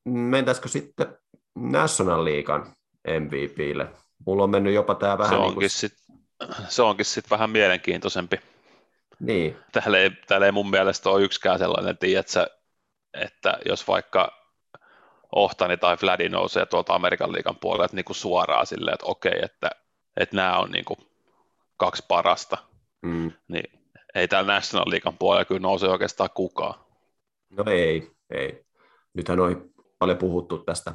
Mentäisikö 0.06 0.68
sitten 0.68 1.18
National 1.56 2.26
Leaguean 2.26 2.74
MVPlle? 3.20 3.88
Mulla 4.26 4.44
on 4.44 4.50
mennyt 4.50 4.74
jopa 4.74 4.96
tämä 4.96 5.18
vähän... 5.18 5.34
Se 5.34 5.40
onkin 5.40 5.60
niin 5.60 5.70
sit, 5.70 5.94
onkin 6.80 7.06
sitten 7.06 7.30
vähän 7.30 7.50
mielenkiintoisempi. 7.50 8.40
Niin. 9.20 9.58
Täällä 9.72 9.98
ei, 9.98 10.12
täällä 10.28 10.46
ei 10.46 10.52
mun 10.52 10.70
mielestä 10.70 11.10
ole 11.10 11.24
yksikään 11.24 11.60
sellainen, 11.60 11.98
tiedätkö, 11.98 12.48
että 13.14 13.58
jos 13.66 13.88
vaikka 13.88 14.40
Ohtani 15.36 15.78
tai 15.78 15.98
Vladi 16.02 16.30
nousee 16.30 16.66
tuolta 16.66 16.96
Amerikan 16.96 17.32
liikan 17.32 17.56
puolelta 17.56 17.96
niin 17.96 18.06
kuin 18.06 18.16
suoraan 18.16 18.66
silleen, 18.66 18.94
että 18.94 19.06
okei, 19.06 19.40
että, 19.42 19.70
että 20.18 20.36
nämä 20.36 20.58
on 20.58 20.72
niin 20.72 20.86
kuin 20.86 21.00
kaksi 21.78 22.04
parasta, 22.08 22.58
mm. 23.02 23.32
niin 23.48 23.79
ei 24.16 24.28
täällä 24.28 24.54
National 24.54 24.90
liikan 24.90 25.18
puolella 25.20 25.46
kyllä 25.46 25.62
nouse 25.62 25.88
oikeastaan 25.88 26.30
kukaan. 26.34 26.80
No 27.50 27.64
ei, 27.68 28.12
ei. 28.30 28.64
Nythän 29.14 29.40
on 29.40 29.70
paljon 30.00 30.18
puhuttu 30.18 30.58
tästä 30.58 30.94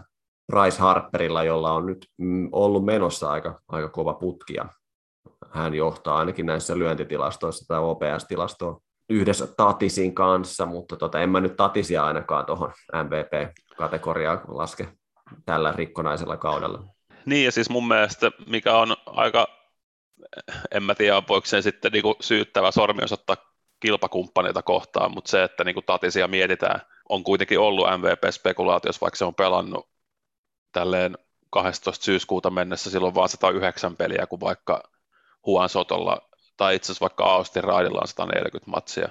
Bryce 0.53 0.79
Harperilla, 0.79 1.45
jolla 1.45 1.73
on 1.73 1.87
nyt 1.87 2.07
mm, 2.19 2.49
ollut 2.53 2.85
menossa 2.85 3.31
aika, 3.31 3.61
aika 3.69 3.89
kova 3.89 4.15
putki, 4.15 4.55
ja 4.55 4.69
hän 5.51 5.75
johtaa 5.75 6.19
ainakin 6.19 6.47
näissä 6.47 6.79
lyöntitilastoissa 6.79 7.65
tai 7.69 7.79
OPS-tilastoa 7.79 8.81
yhdessä 9.11 9.47
Tatisin 9.47 10.15
kanssa, 10.15 10.67
mutta 10.67 10.97
tota, 10.97 11.21
en 11.21 11.31
mä 11.31 11.41
nyt 11.41 11.57
Tatisia 11.57 12.05
ainakaan 12.05 12.47
tuohon 12.47 12.73
MVP-kategoriaan 12.93 14.41
laske 14.49 14.89
tällä 15.45 15.73
rikkonaisella 15.73 16.37
kaudella. 16.37 16.85
Niin, 17.27 17.45
ja 17.45 17.53
siis 17.53 17.71
mun 17.71 17.89
mielestä, 17.89 18.31
mikä 18.47 18.77
on 18.77 18.97
aika, 19.07 19.47
en 20.71 20.83
mä 20.83 20.95
tiedä, 20.95 21.23
voiko 21.29 21.47
sen 21.47 21.63
sitten 21.63 21.93
niinku 21.93 22.17
syyttävä 22.21 22.71
sormi 22.71 23.03
osoittaa 23.05 23.37
kilpakumppaneita 23.81 24.63
kohtaan, 24.63 25.15
mutta 25.15 25.31
se, 25.31 25.43
että 25.43 25.65
niinku 25.65 25.83
Tatisia 25.83 26.29
mietitään, 26.29 26.81
on 27.09 27.25
kuitenkin 27.25 27.59
ollut 27.59 27.87
MVP-spekulaatiossa, 27.87 29.01
vaikka 29.01 29.17
se 29.17 29.25
on 29.25 29.35
pelannut 29.35 29.89
tälleen 30.73 31.19
12. 31.51 32.05
syyskuuta 32.05 32.51
mennessä 32.51 32.91
silloin 32.91 33.15
vaan 33.15 33.29
109 33.29 33.97
peliä, 33.97 34.27
kun 34.27 34.41
vaikka 34.41 34.83
Huan 35.47 35.69
Sotolla 35.69 36.29
tai 36.57 36.75
itse 36.75 36.87
asiassa 36.87 37.03
vaikka 37.03 37.25
Austin 37.25 37.65
Raidilla 37.65 38.01
on 38.01 38.09
140 38.09 38.71
matsia. 38.71 39.09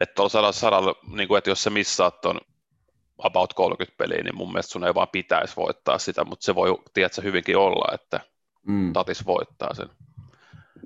Että 0.00 0.14
tuolla 0.14 0.52
sadalla, 0.52 0.94
niin 1.16 1.28
kuin, 1.28 1.38
että 1.38 1.50
jos 1.50 1.62
sä 1.62 1.70
missaat 1.70 2.20
tuon 2.20 2.40
about 3.18 3.54
30 3.54 3.96
peliä, 3.98 4.22
niin 4.22 4.36
mun 4.36 4.52
mielestä 4.52 4.72
sun 4.72 4.84
ei 4.84 4.94
vaan 4.94 5.08
pitäisi 5.08 5.56
voittaa 5.56 5.98
sitä, 5.98 6.24
mutta 6.24 6.44
se 6.44 6.54
voi, 6.54 6.78
tiedätkö, 6.94 7.22
hyvinkin 7.22 7.56
olla, 7.56 7.94
että 7.94 8.20
mm. 8.66 8.92
Tatis 8.92 9.26
voittaa 9.26 9.74
sen. 9.74 9.88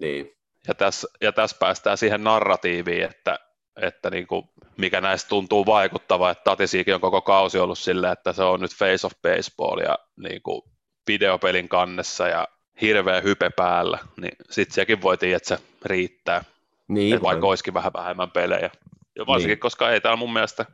Niin. 0.00 0.32
Ja 0.68 0.74
tässä, 0.74 1.08
ja 1.20 1.32
tässä 1.32 1.56
päästään 1.60 1.98
siihen 1.98 2.24
narratiiviin, 2.24 3.04
että, 3.04 3.38
että 3.82 4.10
niin 4.10 4.26
kuin, 4.26 4.48
mikä 4.76 5.00
näistä 5.00 5.28
tuntuu 5.28 5.66
vaikuttava, 5.66 6.30
että 6.30 6.44
Tatisiikin 6.44 6.94
on 6.94 7.00
koko 7.00 7.22
kausi 7.22 7.58
ollut 7.58 7.78
silleen, 7.78 8.12
että 8.12 8.32
se 8.32 8.42
on 8.42 8.60
nyt 8.60 8.74
face 8.74 9.06
of 9.06 9.12
baseball 9.22 9.80
ja 9.80 9.98
niin 10.16 10.42
kuin 10.42 10.62
videopelin 11.06 11.68
kannessa 11.68 12.28
ja 12.28 12.48
hirveä 12.80 13.20
hype 13.20 13.50
päällä, 13.50 13.98
niin 14.16 14.36
sitten 14.50 14.74
sekin 14.74 15.02
voi 15.02 15.18
tiedä, 15.18 15.36
että 15.36 15.48
se 15.48 15.58
riittää, 15.84 16.44
niin, 16.88 17.14
että 17.14 17.22
vaikka 17.22 17.46
olisikin 17.46 17.74
vähän 17.74 17.92
vähemmän 17.92 18.30
pelejä. 18.30 18.70
Ja 19.16 19.26
varsinkin, 19.26 19.54
niin. 19.54 19.60
koska 19.60 19.90
ei 19.90 20.00
täällä 20.00 20.16
mun 20.16 20.32
mielestä, 20.32 20.66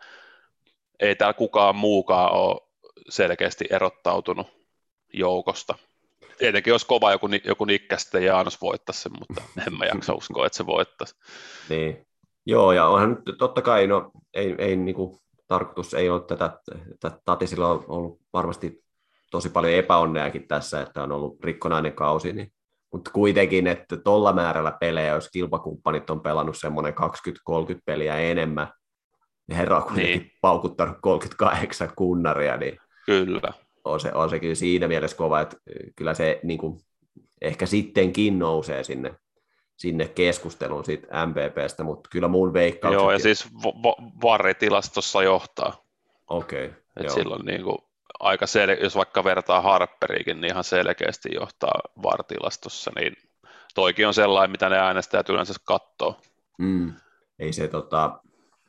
ei 1.00 1.16
täällä 1.16 1.34
kukaan 1.34 1.76
muukaan 1.76 2.32
ole 2.32 2.60
selkeästi 3.08 3.64
erottautunut 3.70 4.46
joukosta. 5.12 5.74
Tietenkin 6.38 6.72
olisi 6.72 6.86
kova 6.86 7.12
joku, 7.12 7.28
joku 7.44 7.64
Nikkästä 7.64 8.18
ja 8.18 8.26
Jaanos 8.26 8.60
voittaisi 8.60 9.00
sen, 9.00 9.12
mutta 9.18 9.42
en 9.66 9.78
mä 9.78 9.84
jaksa 9.84 10.14
uskoa, 10.14 10.46
että 10.46 10.56
se 10.56 10.66
voittaisi. 10.66 11.14
Niin. 11.68 12.06
Joo, 12.46 12.72
ja 12.72 12.86
onhan 12.86 13.22
nyt 13.26 13.38
totta 13.38 13.62
kai, 13.62 13.86
no 13.86 14.10
ei, 14.34 14.54
ei 14.58 14.76
niin 14.76 14.94
kuin, 14.94 15.18
tarkoitus 15.48 15.94
ei 15.94 16.10
ole 16.10 16.20
tätä, 16.20 16.58
tätä 17.00 17.18
Tatisilla 17.24 17.68
on 17.68 17.84
ollut 17.88 18.20
varmasti 18.32 18.84
tosi 19.30 19.48
paljon 19.48 19.72
epäonneakin 19.72 20.48
tässä, 20.48 20.82
että 20.82 21.02
on 21.02 21.12
ollut 21.12 21.44
rikkonainen 21.44 21.92
kausi, 21.92 22.32
niin, 22.32 22.52
mutta 22.92 23.10
kuitenkin, 23.10 23.66
että 23.66 23.96
tuolla 23.96 24.32
määrällä 24.32 24.72
pelejä, 24.80 25.14
jos 25.14 25.30
kilpakumppanit 25.30 26.10
on 26.10 26.20
pelannut 26.20 26.58
semmoinen 26.58 26.94
20-30 27.74 27.78
peliä 27.84 28.16
enemmän, 28.16 28.68
niin 29.46 29.56
herra 29.56 29.76
on 29.76 29.82
kuitenkin 29.82 30.18
niin. 30.18 30.32
paukuttanut 30.40 30.96
38 31.02 31.90
kunnaria, 31.96 32.56
niin 32.56 32.78
kyllä. 33.06 33.52
On 33.84 34.00
se, 34.00 34.12
on 34.14 34.30
se 34.30 34.40
kyllä 34.40 34.54
siinä 34.54 34.88
mielessä 34.88 35.16
kova, 35.16 35.40
että 35.40 35.56
kyllä 35.96 36.14
se 36.14 36.40
niin 36.42 36.58
kuin, 36.58 36.80
ehkä 37.40 37.66
sittenkin 37.66 38.38
nousee 38.38 38.84
sinne, 38.84 39.14
sinne 39.76 40.08
keskusteluun 40.08 40.84
siitä 40.84 41.26
MVPstä, 41.26 41.84
mutta 41.84 42.08
kyllä 42.12 42.28
mun 42.28 42.52
veikkaukset... 42.52 43.00
Joo, 43.00 43.12
ja 43.12 43.18
siis 43.18 43.48
varritilastossa 44.22 45.22
johtaa. 45.22 45.84
Okei, 46.30 46.70
okay, 46.96 47.10
silloin 47.14 47.46
niin 47.46 47.62
kuin, 47.62 47.78
aika 48.20 48.46
sel- 48.46 48.82
jos 48.82 48.96
vaikka 48.96 49.24
vertaa 49.24 49.60
Harperiikin, 49.60 50.40
niin 50.40 50.50
ihan 50.50 50.64
selkeästi 50.64 51.28
johtaa 51.34 51.80
vartilastossa, 52.02 52.90
niin 52.96 53.16
toikin 53.74 54.06
on 54.06 54.14
sellainen, 54.14 54.50
mitä 54.50 54.68
ne 54.68 54.78
äänestäjät 54.78 55.28
yleensä 55.28 55.54
katsoo. 55.64 56.20
Mm. 56.58 56.94
Ei 57.38 57.52
se, 57.52 57.68
tota, 57.68 58.20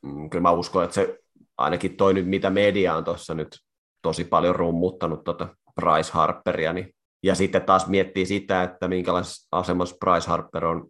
mm, 0.02 0.30
kyllä 0.30 0.42
mä 0.42 0.52
uskon, 0.52 0.84
että 0.84 0.94
se 0.94 1.20
ainakin 1.58 1.98
toi 1.98 2.14
nyt, 2.14 2.28
mitä 2.28 2.50
media 2.50 2.96
on 2.96 3.04
tuossa 3.04 3.34
nyt 3.34 3.60
tosi 4.04 4.24
paljon 4.24 4.56
rummuttanut 4.56 5.24
tota 5.24 5.48
Bryce 5.76 6.12
Harperia, 6.12 6.74
niin, 6.74 6.96
ja 7.24 7.36
sitten 7.36 7.62
taas 7.62 7.88
miettii 7.88 8.26
sitä, 8.26 8.64
että 8.64 8.88
minkälaisessa 8.88 9.48
asemassa 9.52 9.96
Bryce 10.00 10.30
Harper 10.30 10.66
on 10.66 10.88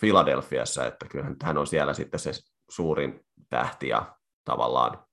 Filadelfiassa, 0.00 0.86
että 0.86 1.06
kyllähän 1.10 1.36
hän 1.42 1.58
on 1.58 1.66
siellä 1.66 1.94
sitten 1.94 2.20
se 2.20 2.30
suurin 2.70 3.20
tähti 3.50 3.88
ja 3.88 4.16
tavallaan 4.44 5.04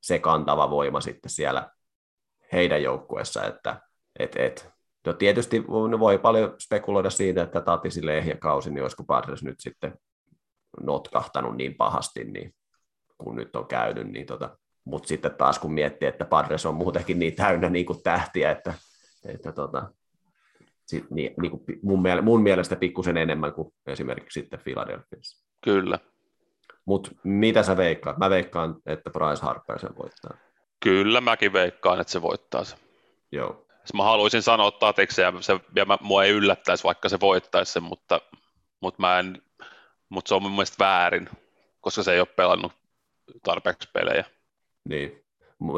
se 0.00 0.18
kantava 0.18 0.70
voima 0.70 1.00
sitten 1.00 1.30
siellä 1.30 1.70
heidän 2.52 2.82
joukkueessa, 2.82 3.44
että 3.44 3.80
et, 4.18 4.36
et. 4.36 4.70
No 5.06 5.12
tietysti 5.12 5.66
voi 5.98 6.18
paljon 6.18 6.54
spekuloida 6.58 7.10
siitä, 7.10 7.42
että 7.42 7.60
Tatisille 7.60 8.18
ehjä 8.18 8.36
kausi, 8.36 8.70
niin 8.70 8.82
olisiko 8.82 9.04
Padres 9.04 9.42
nyt 9.42 9.60
sitten 9.60 9.98
notkahtanut 10.82 11.56
niin 11.56 11.74
pahasti, 11.74 12.24
niin 12.24 12.54
kun 13.18 13.36
nyt 13.36 13.56
on 13.56 13.66
käynyt, 13.66 14.08
niin 14.08 14.26
tota, 14.26 14.58
mutta 14.88 15.08
sitten 15.08 15.34
taas 15.34 15.58
kun 15.58 15.72
miettii, 15.72 16.08
että 16.08 16.24
Padres 16.24 16.66
on 16.66 16.74
muutenkin 16.74 17.18
niin 17.18 17.34
täynnä 17.34 17.70
niin 17.70 17.86
kuin 17.86 18.02
tähtiä, 18.02 18.50
että, 18.50 18.74
että 19.24 19.52
tota, 19.52 19.92
sit, 20.86 21.10
niin, 21.10 21.34
niin 21.40 21.50
kuin 21.50 21.62
mun, 21.82 22.02
mielestä, 22.02 22.24
mun 22.24 22.42
mielestä 22.42 22.76
pikkusen 22.76 23.16
enemmän 23.16 23.52
kuin 23.52 23.74
esimerkiksi 23.86 24.40
sitten 24.40 24.60
Philadelphiassa. 24.64 25.44
Kyllä. 25.64 25.98
Mutta 26.84 27.10
mitä 27.24 27.62
sä 27.62 27.76
veikkaat? 27.76 28.18
Mä 28.18 28.30
veikkaan, 28.30 28.76
että 28.86 29.10
Bryce 29.10 29.42
Harper 29.42 29.78
sen 29.78 29.96
voittaa. 29.98 30.36
Kyllä 30.80 31.20
mäkin 31.20 31.52
veikkaan, 31.52 32.00
että 32.00 32.12
se 32.12 32.22
voittaa 32.22 32.64
se. 32.64 32.76
Joo. 33.32 33.66
Mä 33.94 34.04
haluaisin 34.04 34.42
sanoa 34.42 34.70
Tatiksen 34.70 35.22
ja, 35.22 35.32
se, 35.40 35.60
ja 35.76 35.84
mä, 35.84 35.98
mua 36.00 36.24
ei 36.24 36.30
yllättäisi, 36.30 36.84
vaikka 36.84 37.08
se 37.08 37.20
voittaisi 37.20 37.72
sen, 37.72 37.82
mutta, 37.82 38.20
mutta, 38.80 39.00
mä 39.02 39.18
en, 39.18 39.42
mutta 40.08 40.28
se 40.28 40.34
on 40.34 40.42
mun 40.42 40.50
mielestä 40.50 40.84
väärin, 40.84 41.28
koska 41.80 42.02
se 42.02 42.12
ei 42.12 42.20
ole 42.20 42.28
pelannut 42.36 42.72
tarpeeksi 43.42 43.88
pelejä. 43.92 44.24
Niin. 44.88 45.24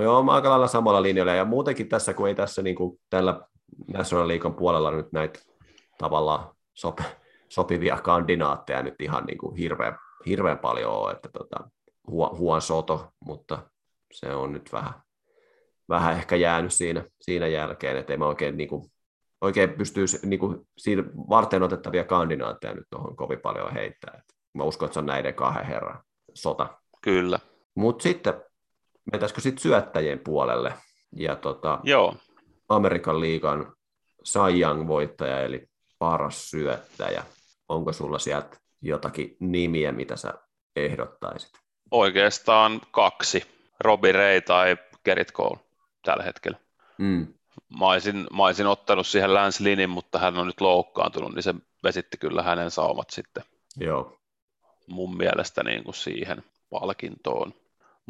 Joo, 0.02 0.22
mä 0.22 0.32
aika 0.32 0.50
lailla 0.50 0.66
samalla 0.66 1.02
linjalla. 1.02 1.34
Ja 1.34 1.44
muutenkin 1.44 1.88
tässä, 1.88 2.14
kun 2.14 2.28
ei 2.28 2.34
tässä 2.34 2.62
niin 2.62 2.76
kuin 2.76 3.00
tällä 3.11 3.40
National 3.92 4.28
Leaguean 4.28 4.54
puolella 4.54 4.90
nyt 4.90 5.12
näitä 5.12 5.40
tavallaan 5.98 6.54
sop, 6.74 6.98
sopivia 7.48 7.96
kandidaatteja 7.96 8.82
nyt 8.82 8.94
ihan 9.00 9.24
niin 9.24 9.38
kuin 9.38 9.56
hirveän, 9.56 9.98
hirveän 10.26 10.58
paljon 10.58 10.92
ole, 10.92 11.12
että 11.12 11.28
tota, 11.32 11.70
Huon 12.11 12.62
Soto, 12.62 13.08
mutta 13.24 13.62
se 14.12 14.34
on 14.34 14.52
nyt 14.52 14.72
vähän, 14.72 14.92
vähän 15.88 16.12
ehkä 16.16 16.36
jäänyt 16.36 16.72
siinä, 16.72 17.04
siinä 17.20 17.46
jälkeen, 17.46 17.96
että 17.96 18.12
ei 18.12 18.16
mä 18.16 18.26
oikein, 18.26 18.56
niin 18.56 18.68
kuin, 18.68 18.84
oikein 19.40 19.70
pystyisi 19.70 20.26
niin 20.26 20.40
kuin, 20.40 20.68
siinä 20.78 21.02
varten 21.30 21.62
otettavia 21.62 22.04
kandidaatteja 22.04 22.74
nyt 22.74 22.86
tuohon 22.90 23.16
kovin 23.16 23.40
paljon 23.40 23.72
heittää. 23.72 24.14
Et 24.18 24.34
mä 24.54 24.64
uskon, 24.64 24.86
että 24.86 24.94
se 24.94 25.00
on 25.00 25.06
näiden 25.06 25.34
kahden 25.34 25.66
herran 25.66 26.02
sota. 26.34 26.78
Kyllä. 27.02 27.38
Mutta 27.74 28.02
sitten, 28.02 28.34
mentäisikö 29.12 29.40
sitten 29.40 29.62
syöttäjien 29.62 30.18
puolelle? 30.18 30.74
Ja 31.16 31.36
tota, 31.36 31.80
Joo. 31.82 32.16
Amerikan 32.68 33.20
liigan 33.20 33.72
Cy 34.24 34.61
Young-voittaja, 34.61 35.40
eli 35.40 35.68
paras 35.98 36.51
syöttäjä. 36.51 37.24
Onko 37.68 37.92
sulla 37.92 38.18
sieltä 38.18 38.57
jotakin 38.82 39.36
nimiä, 39.40 39.92
mitä 39.92 40.16
sä 40.16 40.34
ehdottaisit? 40.76 41.51
Oikeastaan 41.90 42.80
kaksi. 42.90 43.46
Robbie 43.80 44.12
Ray 44.12 44.40
tai 44.40 44.76
Gerrit 45.05 45.32
Cole 45.32 45.59
tällä 46.05 46.22
hetkellä. 46.24 46.59
Mm. 46.98 47.34
Mä 47.78 47.86
olisin, 47.86 48.26
mä 48.36 48.44
olisin 48.44 48.66
ottanut 48.66 49.07
siihen 49.07 49.34
Lance 49.34 49.64
Linin, 49.64 49.90
mutta 49.90 50.18
hän 50.18 50.38
on 50.38 50.46
nyt 50.46 50.61
loukkaantunut, 50.61 51.34
niin 51.34 51.42
se 51.42 51.55
vesitti 51.84 52.16
kyllä 52.16 52.42
hänen 52.42 52.70
saumat 52.70 53.11
sitten 53.11 53.42
Joo. 53.76 54.18
mun 54.86 55.16
mielestä 55.16 55.62
niin 55.62 55.84
kuin 55.84 55.94
siihen 55.94 56.44
palkintoon. 56.70 57.55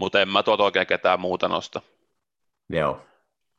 Mutta 0.01 0.21
en 0.21 0.29
mä 0.29 0.43
tuota 0.43 0.65
oikein 0.65 0.87
ketään 0.87 1.21
muuta 1.21 1.49
nosta. 1.49 1.83
Joo. 2.69 3.01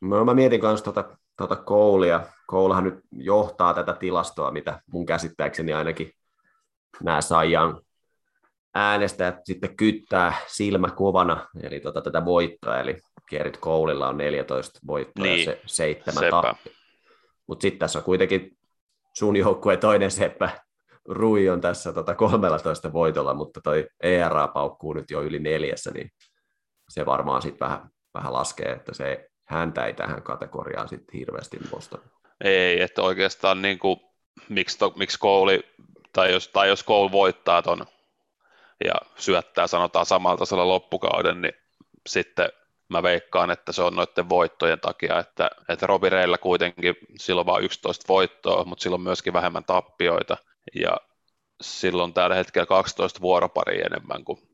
No, 0.02 0.26
mä 0.26 0.34
mietin 0.34 0.62
myös 0.62 0.82
tuota, 0.82 1.18
tuota 1.38 1.56
koulia. 1.56 2.22
Koulahan 2.48 2.84
nyt 2.84 3.00
johtaa 3.12 3.74
tätä 3.74 3.94
tilastoa, 3.94 4.52
mitä 4.52 4.82
mun 4.92 5.06
käsittääkseni 5.06 5.74
ainakin 5.74 6.12
nämä 7.04 7.22
Saijan 7.22 7.82
äänestäjät 8.76 9.36
sitten 9.44 9.78
kyttää 9.78 10.34
silmä 10.48 10.90
kovana, 10.90 11.48
eli 11.64 11.80
tuota, 11.80 12.02
tätä 12.02 12.26
voittoa, 12.26 12.80
eli 12.80 12.98
Kerit 13.30 13.58
Koulilla 13.58 14.08
on 14.08 14.18
14 14.18 14.80
voittoa 14.88 15.26
niin, 15.26 15.40
ja 15.40 15.46
se, 15.46 15.62
seitsemän 15.66 16.30
tappia. 16.30 16.74
Mutta 17.48 17.62
sitten 17.62 17.80
tässä 17.80 18.00
on 18.00 18.06
kuitenkin 18.06 18.58
sun 19.14 19.36
joukkue 19.36 19.78
toinen 19.78 20.12
seppä, 20.12 20.50
Rui 21.08 21.50
on 21.50 21.62
tässä 21.62 21.94
tota 21.94 22.16
13 22.16 22.94
voitolla, 22.94 23.34
mutta 23.34 23.62
toi 23.64 23.88
ERA 24.00 24.48
paukkuu 24.48 24.94
nyt 24.94 25.12
jo 25.12 25.22
yli 25.22 25.40
neljässä, 25.40 25.92
niin 25.92 26.12
se 26.92 27.06
varmaan 27.06 27.42
sitten 27.42 27.60
vähän, 27.60 27.90
vähän 28.14 28.34
laskee, 28.34 28.72
että 28.72 28.94
se 28.94 29.30
häntä 29.46 29.86
ei 29.86 29.94
tähän 29.94 30.22
kategoriaan 30.22 30.90
sitten 30.90 31.20
hirveästi 31.20 31.58
nosta. 31.74 31.98
Ei, 32.44 32.82
että 32.82 33.02
oikeastaan 33.02 33.62
niin 33.62 33.80
kuin, 33.80 34.00
miksi, 34.50 34.78
to, 34.78 34.94
miksi 34.96 35.20
kouli, 35.20 35.64
tai 36.14 36.32
jos, 36.32 36.48
tai 36.48 36.68
jos 36.68 36.84
koulu 36.84 37.12
voittaa 37.12 37.62
ton 37.62 37.86
ja 38.86 38.94
syöttää 39.16 39.68
sanotaan 39.68 40.06
samalla 40.06 40.38
tasolla 40.38 40.68
loppukauden, 40.68 41.42
niin 41.42 41.54
sitten 42.08 42.50
mä 42.90 43.04
veikkaan, 43.04 43.52
että 43.52 43.72
se 43.72 43.82
on 43.82 43.96
noiden 43.96 44.30
voittojen 44.30 44.80
takia, 44.80 45.20
että, 45.20 45.50
että 45.70 45.88
Robireilla 45.88 46.38
kuitenkin 46.38 46.96
silloin 47.20 47.48
vain 47.48 47.64
11 47.64 48.06
voittoa, 48.08 48.66
mutta 48.66 48.84
silloin 48.84 49.02
myöskin 49.02 49.34
vähemmän 49.34 49.64
tappioita, 49.64 50.38
ja 50.76 50.98
silloin 51.62 52.14
tällä 52.14 52.36
hetkellä 52.36 52.66
12 52.66 53.22
vuoropari 53.22 53.82
enemmän 53.82 54.24
kuin 54.24 54.51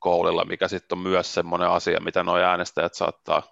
koulilla, 0.00 0.44
mikä 0.44 0.68
sitten 0.68 0.98
on 0.98 1.02
myös 1.02 1.34
semmoinen 1.34 1.68
asia, 1.68 2.00
mitä 2.00 2.22
nuo 2.22 2.36
äänestäjät 2.36 2.94
saattaa, 2.94 3.42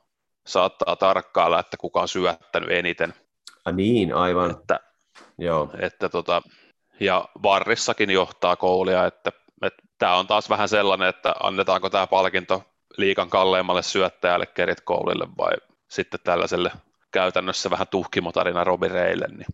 saattaa 0.47 0.97
tarkkailla, 0.97 1.61
että 1.61 1.77
kuka 1.77 2.01
on 2.01 2.09
syöttänyt 2.09 2.71
eniten. 2.71 3.15
A 3.65 3.73
niin, 3.73 4.15
aivan. 4.15 4.51
Että, 4.51 4.81
Joo. 5.39 5.71
Että 5.79 6.09
tota, 6.09 6.43
ja 7.01 7.29
Varrissakin 7.43 8.11
johtaa 8.11 8.57
koulia, 8.57 9.07
että, 9.07 9.33
että 9.63 9.83
tämä 9.99 10.17
on 10.17 10.27
taas 10.27 10.51
vähän 10.51 10.69
sellainen, 10.69 11.09
että 11.09 11.35
annetaanko 11.43 11.91
tämä 11.91 12.07
palkinto 12.07 12.65
liikan 12.97 13.31
kalleimmalle 13.31 13.83
syöttäjälle 13.83 14.47
Kerit 14.47 14.81
Koulille 14.81 15.29
vai 15.39 15.53
sitten 15.89 16.21
tällaiselle 16.25 16.71
käytännössä 17.11 17.71
vähän 17.71 17.87
tuhkimotarina 17.91 18.65
Robin 18.65 18.91
Reille, 18.91 19.27
niin 19.29 19.47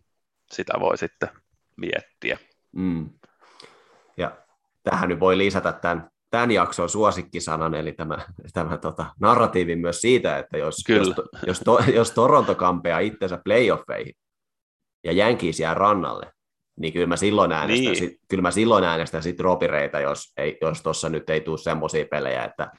sitä 0.53 0.73
voi 0.81 0.99
sitten 0.99 1.29
miettiä. 1.77 2.39
Mm. 2.73 3.11
Ja 4.17 4.31
tähän 4.83 5.09
nyt 5.09 5.21
voi 5.21 5.39
lisätä 5.39 5.73
tämän, 5.73 6.11
tämän 6.35 6.51
jakson 6.51 6.89
suosikkisanan, 6.89 7.75
eli 7.75 7.93
tämä, 7.93 8.19
tämä 8.53 8.79
tota, 8.79 9.07
narratiivi 9.21 9.77
myös 9.77 10.01
siitä, 10.01 10.39
että 10.39 10.59
jos, 10.59 10.77
jos, 10.89 11.13
jos, 11.47 11.61
to, 11.61 11.79
jos 11.95 12.11
Toronto 12.11 12.55
kampeaa 12.55 12.99
itsensä 12.99 13.41
playoffeihin 13.45 14.15
ja 15.05 15.13
Jänkis 15.13 15.61
jää 15.61 15.75
rannalle, 15.75 16.33
niin 16.81 16.93
kyllä 16.93 17.07
mä 17.07 17.17
silloin 17.17 17.53
äänestän, 17.53 17.85
niin. 17.85 17.97
sit, 17.97 18.21
kyllä 18.29 18.43
mä 18.43 18.51
silloin 18.51 18.85
äänestän 18.85 19.23
sit 19.23 19.41
ropireita, 19.41 20.01
jos, 20.01 20.33
ei, 20.37 20.59
jos 20.61 20.83
tuossa 20.83 21.09
nyt 21.09 21.31
ei 21.31 21.41
tule 21.41 21.59
semmoisia 21.59 22.05
pelejä, 22.11 22.45
että 22.45 22.71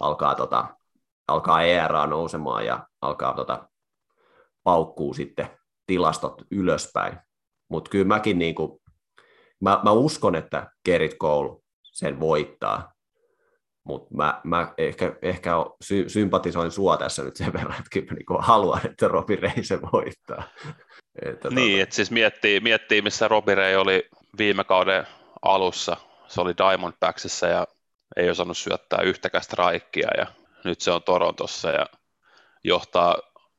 alkaa, 0.00 0.34
tota, 0.34 0.68
alkaa 1.28 1.62
ERA 1.62 2.06
nousemaan 2.06 2.66
ja 2.66 2.86
alkaa 3.00 3.34
tota, 3.34 3.68
paukkuu 4.62 5.14
sitten 5.14 5.50
tilastot 5.86 6.42
ylöspäin. 6.50 7.18
Mutta 7.68 7.90
kyllä 7.90 8.04
mäkin 8.04 8.38
niin 8.38 8.54
kuin, 8.54 8.80
mä, 9.60 9.80
mä 9.84 9.90
uskon, 9.90 10.34
että 10.34 10.70
Kerit 10.84 11.16
Cole 11.16 11.61
sen 11.92 12.20
voittaa, 12.20 12.92
mutta 13.84 14.14
mä, 14.14 14.40
mä 14.44 14.74
ehkä, 14.78 15.16
ehkä 15.22 15.52
sy- 15.80 16.08
sympatisoin 16.08 16.70
sua 16.70 16.96
tässä 16.96 17.22
nyt 17.22 17.36
sen 17.36 17.52
verran, 17.52 17.78
että 17.78 17.90
kyllä 17.92 18.12
niin 18.12 18.26
haluan, 18.38 18.80
että 18.84 19.08
Robi 19.08 19.36
Rey 19.36 19.62
se 19.62 19.78
voittaa. 19.92 20.42
Että 21.26 21.48
niin, 21.50 21.72
tota... 21.72 21.82
että 21.82 21.94
siis 21.94 22.10
miettii, 22.10 22.60
miettii, 22.60 23.02
missä 23.02 23.28
Robi 23.28 23.54
Rey 23.54 23.76
oli 23.76 24.08
viime 24.38 24.64
kauden 24.64 25.06
alussa. 25.42 25.96
Se 26.28 26.40
oli 26.40 26.54
Diamondbacksissa 26.56 27.46
ja 27.46 27.66
ei 28.16 28.30
osannut 28.30 28.56
syöttää 28.56 29.02
yhtäkään 29.02 29.44
strikea 29.44 30.08
ja 30.18 30.26
nyt 30.64 30.80
se 30.80 30.90
on 30.90 31.02
Torontossa 31.02 31.70
ja 31.70 31.86
johtaa 32.64 33.16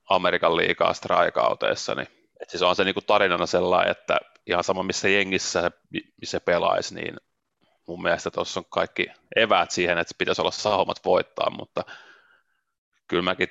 Amerikan 0.09 0.57
liikaa 0.57 0.93
strikeouteissa, 0.93 1.95
niin 1.95 2.07
siis 2.47 2.63
on 2.63 2.75
se 2.75 2.83
niinku 2.83 3.01
tarinana 3.01 3.45
sellainen, 3.45 3.91
että 3.91 4.17
ihan 4.47 4.63
sama 4.63 4.83
missä 4.83 5.09
jengissä 5.09 5.61
se, 5.61 5.71
se 6.23 6.39
pelaisi, 6.39 6.95
niin 6.95 7.17
mun 7.87 8.01
mielestä 8.01 8.31
tuossa 8.31 8.59
on 8.59 8.65
kaikki 8.69 9.07
eväät 9.35 9.71
siihen, 9.71 9.97
että 9.97 10.15
pitäisi 10.17 10.41
olla 10.41 10.51
saumat 10.51 11.05
voittaa, 11.05 11.49
mutta 11.49 11.83
kyllä 13.07 13.23
mäkin 13.23 13.47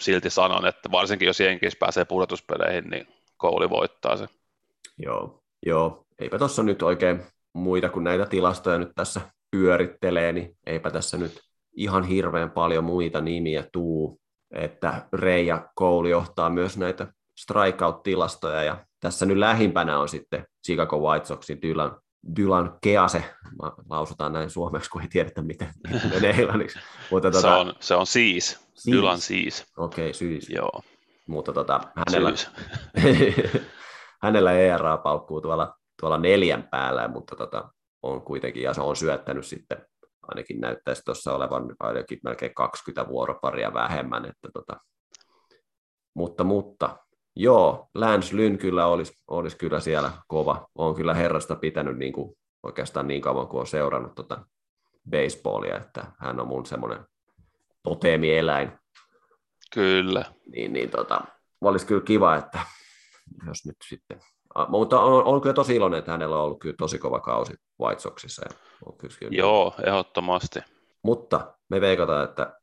silti 0.00 0.30
sanon, 0.30 0.66
että 0.66 0.90
varsinkin 0.90 1.26
jos 1.26 1.40
jenkissä 1.40 1.78
pääsee 1.80 2.04
pudotuspeleihin, 2.04 2.84
niin 2.84 3.08
kouli 3.36 3.70
voittaa 3.70 4.16
se. 4.16 4.26
Joo, 4.98 5.42
joo. 5.66 6.06
eipä 6.18 6.38
tuossa 6.38 6.62
nyt 6.62 6.82
oikein 6.82 7.22
muita 7.52 7.88
kuin 7.88 8.04
näitä 8.04 8.26
tilastoja 8.26 8.78
nyt 8.78 8.92
tässä 8.94 9.20
pyörittelee, 9.50 10.32
niin 10.32 10.56
eipä 10.66 10.90
tässä 10.90 11.16
nyt 11.16 11.40
ihan 11.72 12.04
hirveän 12.04 12.50
paljon 12.50 12.84
muita 12.84 13.20
nimiä 13.20 13.64
tuu, 13.72 14.20
että 14.50 15.08
Reija 15.12 15.68
Kouli 15.74 16.10
johtaa 16.10 16.50
myös 16.50 16.76
näitä 16.76 17.06
strikeout-tilastoja, 17.40 18.62
ja 18.62 18.86
tässä 19.00 19.26
nyt 19.26 19.36
lähimpänä 19.36 19.98
on 19.98 20.08
sitten 20.08 20.46
Chicago 20.66 20.98
White 20.98 21.26
Soxin 21.26 21.62
Dylan, 21.62 22.00
Dylan 22.36 22.78
Kease, 22.80 23.24
lausutaan 23.90 24.32
näin 24.32 24.50
suomeksi, 24.50 24.90
kun 24.90 25.02
ei 25.02 25.08
tiedetä, 25.08 25.42
miten 25.42 25.68
menee 26.10 26.30
englanniksi. 26.40 26.78
Mutta 27.10 27.30
tuota, 27.30 27.48
se, 27.48 27.54
on, 27.54 27.74
se 27.80 27.94
on 27.94 28.06
siis, 28.06 28.60
siis. 28.74 28.96
Dylan 28.96 29.20
siis. 29.20 29.66
Okei, 29.76 30.04
okay, 30.04 30.14
siis. 30.14 30.50
Joo. 30.50 30.82
Mutta 31.28 31.52
tota, 31.52 31.80
hänellä, 31.96 32.32
hänellä 34.24 34.52
ERA 34.52 34.96
paukkuu 34.96 35.40
tuolla, 35.40 35.74
tuolla 36.00 36.18
neljän 36.18 36.68
päällä, 36.70 37.08
mutta 37.08 37.36
tota, 37.36 37.70
on 38.02 38.22
kuitenkin, 38.22 38.62
ja 38.62 38.74
se 38.74 38.80
on 38.80 38.96
syöttänyt 38.96 39.46
sitten, 39.46 39.86
ainakin 40.22 40.60
näyttäisi 40.60 41.02
tuossa 41.04 41.34
olevan 41.34 41.74
ainakin 41.80 42.18
melkein 42.24 42.54
20 42.54 43.08
vuoroparia 43.08 43.74
vähemmän, 43.74 44.24
että 44.24 44.48
tota, 44.54 44.80
mutta, 46.14 46.44
mutta 46.44 46.96
joo, 47.36 47.88
Lance 47.94 48.36
Lynn 48.36 48.58
kyllä 48.58 48.86
olisi, 48.86 49.12
olisi 49.28 49.56
kyllä 49.56 49.80
siellä 49.80 50.12
kova. 50.26 50.68
on 50.74 50.94
kyllä 50.94 51.14
herrasta 51.14 51.56
pitänyt 51.56 51.98
niin 51.98 52.12
kuin, 52.12 52.36
oikeastaan 52.62 53.08
niin 53.08 53.20
kauan 53.20 53.48
kuin 53.48 53.60
on 53.60 53.66
seurannut 53.66 54.14
tota 54.14 54.46
baseballia, 55.10 55.76
että 55.76 56.06
hän 56.18 56.40
on 56.40 56.48
mun 56.48 56.66
semmoinen 56.66 57.04
toteemieläin. 57.82 58.72
Kyllä. 59.74 60.24
Niin, 60.52 60.72
niin 60.72 60.90
tota, 60.90 61.20
olisi 61.60 61.86
kyllä 61.86 62.02
kiva, 62.04 62.36
että 62.36 62.60
jos 63.46 63.66
nyt 63.66 63.76
sitten 63.88 64.20
mutta 64.68 65.00
on, 65.00 65.24
on 65.24 65.40
kyllä 65.40 65.54
tosi 65.54 65.76
iloinen, 65.76 65.98
että 65.98 66.12
hänellä 66.12 66.36
on 66.36 66.42
ollut 66.42 66.60
kyllä 66.60 66.74
tosi 66.78 66.98
kova 66.98 67.20
kausi 67.20 67.54
White 67.80 68.00
Soxissa. 68.00 68.42
Ja 68.50 68.56
on 68.86 68.96
kyllä, 68.98 69.14
kyllä 69.18 69.32
Joo, 69.34 69.74
ehdottomasti. 69.86 70.60
Mutta 71.02 71.54
me 71.68 71.80
veikataan, 71.80 72.24
että, 72.24 72.60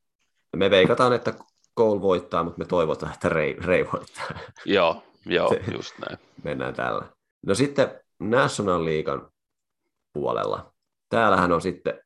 me 0.56 0.70
veikataan, 0.70 1.14
että 1.14 1.34
Cole 1.78 2.02
voittaa, 2.02 2.44
mutta 2.44 2.60
me 2.60 2.66
toivotaan, 2.66 3.14
että 3.14 3.30
Ray, 3.30 3.56
Ray 3.60 3.86
voittaa. 3.94 4.26
Joo, 4.66 5.04
joo 5.26 5.50
just 5.74 5.94
näin. 6.00 6.20
Mennään 6.44 6.74
tällä. 6.74 7.06
No 7.46 7.56
sitten 7.56 8.02
National 8.20 8.86
Leaguean 8.86 9.30
puolella. 10.14 10.74
Täällähän 11.10 11.52
on 11.52 11.62
sitten 11.62 12.00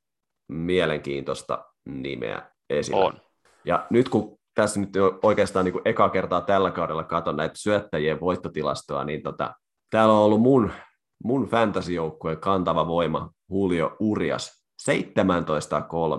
mielenkiintoista 0.48 1.66
nimeä 1.86 2.52
esillä. 2.70 3.06
On. 3.06 3.14
Ja 3.66 3.88
nyt 3.90 4.10
kun 4.10 4.38
tässä 4.56 4.80
nyt 4.80 4.90
oikeastaan 5.24 5.66
niin 5.66 5.74
kuin 5.74 5.82
eka 5.86 6.10
kertaa 6.10 6.42
tällä 6.42 6.72
kaudella 6.72 7.04
katon 7.04 7.38
näitä 7.38 7.56
syöttäjien 7.58 8.20
voittotilastoa, 8.20 9.04
niin 9.04 9.24
tota, 9.24 9.54
täällä 9.92 10.14
on 10.14 10.20
ollut 10.20 10.42
mun, 10.42 10.72
mun 11.24 11.48
fantasy-joukkueen 11.48 12.40
kantava 12.40 12.88
voima 12.88 13.30
Julio 13.52 13.96
Urias. 14.00 14.66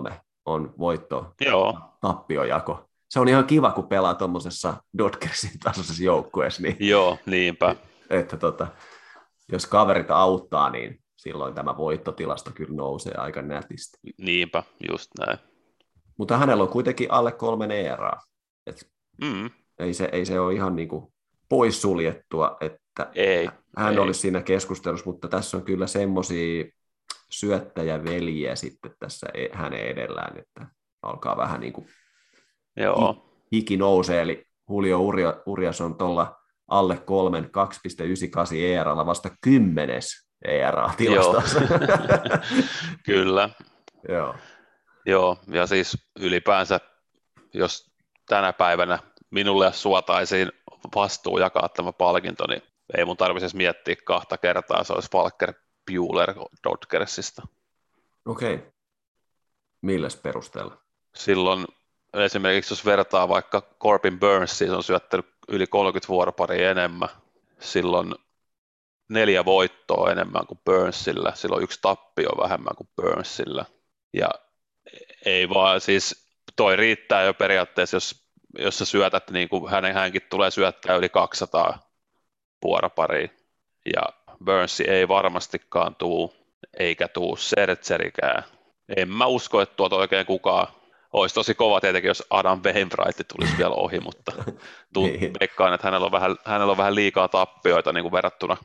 17-3 0.09 0.13
on 0.45 0.73
voitto 0.79 1.33
Joo. 1.41 1.79
tappiojako. 2.01 2.86
Se 3.09 3.19
on 3.19 3.27
ihan 3.27 3.45
kiva, 3.45 3.71
kun 3.71 3.87
pelaa 3.87 4.15
tuommoisessa 4.15 4.83
Dodgersin 4.97 5.59
tasoisessa 5.63 6.03
joukkueessa. 6.03 6.61
Niin, 6.61 6.77
Joo, 6.79 7.17
niinpä. 7.25 7.75
Että 8.09 8.37
tota, 8.37 8.67
jos 9.51 9.65
kaverit 9.65 10.11
auttaa, 10.11 10.69
niin 10.69 11.03
silloin 11.17 11.53
tämä 11.53 11.77
voittotilasto 11.77 12.51
kyllä 12.51 12.75
nousee 12.75 13.13
aika 13.17 13.41
nätisti. 13.41 13.97
Niinpä, 14.17 14.63
just 14.89 15.11
näin. 15.19 15.37
Mutta 16.17 16.37
hänellä 16.37 16.63
on 16.63 16.69
kuitenkin 16.69 17.11
alle 17.11 17.31
kolmen 17.31 17.71
eraa. 17.71 18.21
Et 18.65 18.91
mm. 19.21 19.49
ei, 19.79 19.93
se, 19.93 20.09
ei 20.11 20.25
se 20.25 20.39
ole 20.39 20.53
ihan 20.53 20.75
niin 20.75 20.87
kuin 20.87 21.13
poissuljettua, 21.49 22.57
että 22.61 23.11
ei, 23.15 23.49
hän 23.77 23.93
ei. 23.93 23.99
olisi 23.99 24.19
siinä 24.19 24.41
keskustelussa, 24.41 25.09
mutta 25.09 25.27
tässä 25.27 25.57
on 25.57 25.63
kyllä 25.63 25.87
semmoisia 25.87 26.65
syöttäjäveljiä 27.29 28.55
sitten 28.55 28.91
tässä 28.99 29.27
e- 29.33 29.49
hänen 29.53 29.79
edellään, 29.79 30.37
että 30.37 30.67
alkaa 31.01 31.37
vähän 31.37 31.59
niin 31.59 31.73
kuin 31.73 31.87
Joo. 32.77 33.31
hiki 33.51 33.77
nousee, 33.77 34.21
eli 34.21 34.47
Julio 34.69 34.99
Urias 35.45 35.81
on 35.81 35.97
tuolla 35.97 36.35
alle 36.67 36.97
kolmen 36.97 37.43
2,98 37.43 38.55
ERalla 38.55 39.05
vasta 39.05 39.29
kymmenes 39.41 40.27
ERA-tilastossa. 40.45 41.61
Kyllä. 43.05 43.49
Joo. 44.09 44.35
Joo, 45.05 45.37
ja 45.47 45.67
siis 45.67 45.97
ylipäänsä, 46.19 46.79
jos 47.53 47.91
tänä 48.27 48.53
päivänä 48.53 48.99
minulle 49.29 49.73
suotaisiin 49.73 50.51
vastuu 50.95 51.37
jakaa 51.37 51.69
tämä 51.69 51.93
palkinto, 51.93 52.47
niin 52.47 52.61
ei 52.97 53.05
mun 53.05 53.17
tarvitsisi 53.17 53.57
miettiä 53.57 53.95
kahta 54.05 54.37
kertaa, 54.37 54.83
se 54.83 54.93
olisi 54.93 55.11
Falker 55.11 55.53
Bueller 55.91 56.35
Dodgersista. 56.63 57.47
Okei. 58.25 58.55
Okay. 58.55 58.71
Milläs 59.81 60.15
perusteella? 60.15 60.77
Silloin 61.15 61.65
esimerkiksi 62.13 62.71
jos 62.71 62.85
vertaa 62.85 63.29
vaikka 63.29 63.61
Corbin 63.79 64.19
Burns, 64.19 64.57
se 64.57 64.71
on 64.71 64.83
syöttänyt 64.83 65.25
yli 65.47 65.67
30 65.67 66.07
vuoroparia 66.07 66.71
enemmän, 66.71 67.09
silloin 67.59 68.15
neljä 69.09 69.45
voittoa 69.45 70.11
enemmän 70.11 70.47
kuin 70.47 70.59
Burnsilla, 70.65 71.31
silloin 71.35 71.63
yksi 71.63 71.79
tappio 71.81 72.29
vähemmän 72.29 72.75
kuin 72.75 72.89
Burnsilla. 72.95 73.65
Ja 74.13 74.29
ei 75.25 75.49
vaan, 75.49 75.81
siis 75.81 76.27
toi 76.55 76.75
riittää 76.75 77.23
jo 77.23 77.33
periaatteessa, 77.33 77.95
jos, 77.95 78.23
jos 78.59 78.77
sä 78.77 78.85
syötät, 78.85 79.31
niin 79.31 79.49
kuin 79.49 79.71
hänen, 79.71 79.93
hänkin 79.93 80.21
tulee 80.29 80.51
syöttää 80.51 80.95
yli 80.95 81.09
200 81.09 81.79
vuoroparia. 82.63 83.27
Ja 83.95 84.01
Burnsi 84.45 84.83
ei 84.89 85.07
varmastikaan 85.07 85.95
tuu, 85.95 86.33
eikä 86.79 87.07
tuu 87.07 87.35
Sertserikään. 87.35 88.43
En 88.97 89.09
mä 89.09 89.25
usko, 89.25 89.61
että 89.61 89.75
tuota 89.75 89.95
oikein 89.95 90.25
kukaan 90.25 90.67
olisi 91.13 91.35
tosi 91.35 91.55
kova 91.55 91.81
tietenkin, 91.81 92.07
jos 92.07 92.23
Adam 92.29 92.61
Wainwright 92.65 93.27
tulisi 93.27 93.57
vielä 93.57 93.75
ohi, 93.75 93.99
mutta 93.99 94.31
niin. 94.95 95.33
veikkaan, 95.39 95.73
että 95.73 95.87
hänellä 95.87 96.05
on 96.05 96.11
vähän, 96.11 96.35
hänellä 96.45 96.71
on 96.71 96.77
vähän 96.77 96.95
liikaa 96.95 97.27
tappioita 97.27 97.93
niin 97.93 98.03
kuin 98.03 98.11
verrattuna 98.11 98.57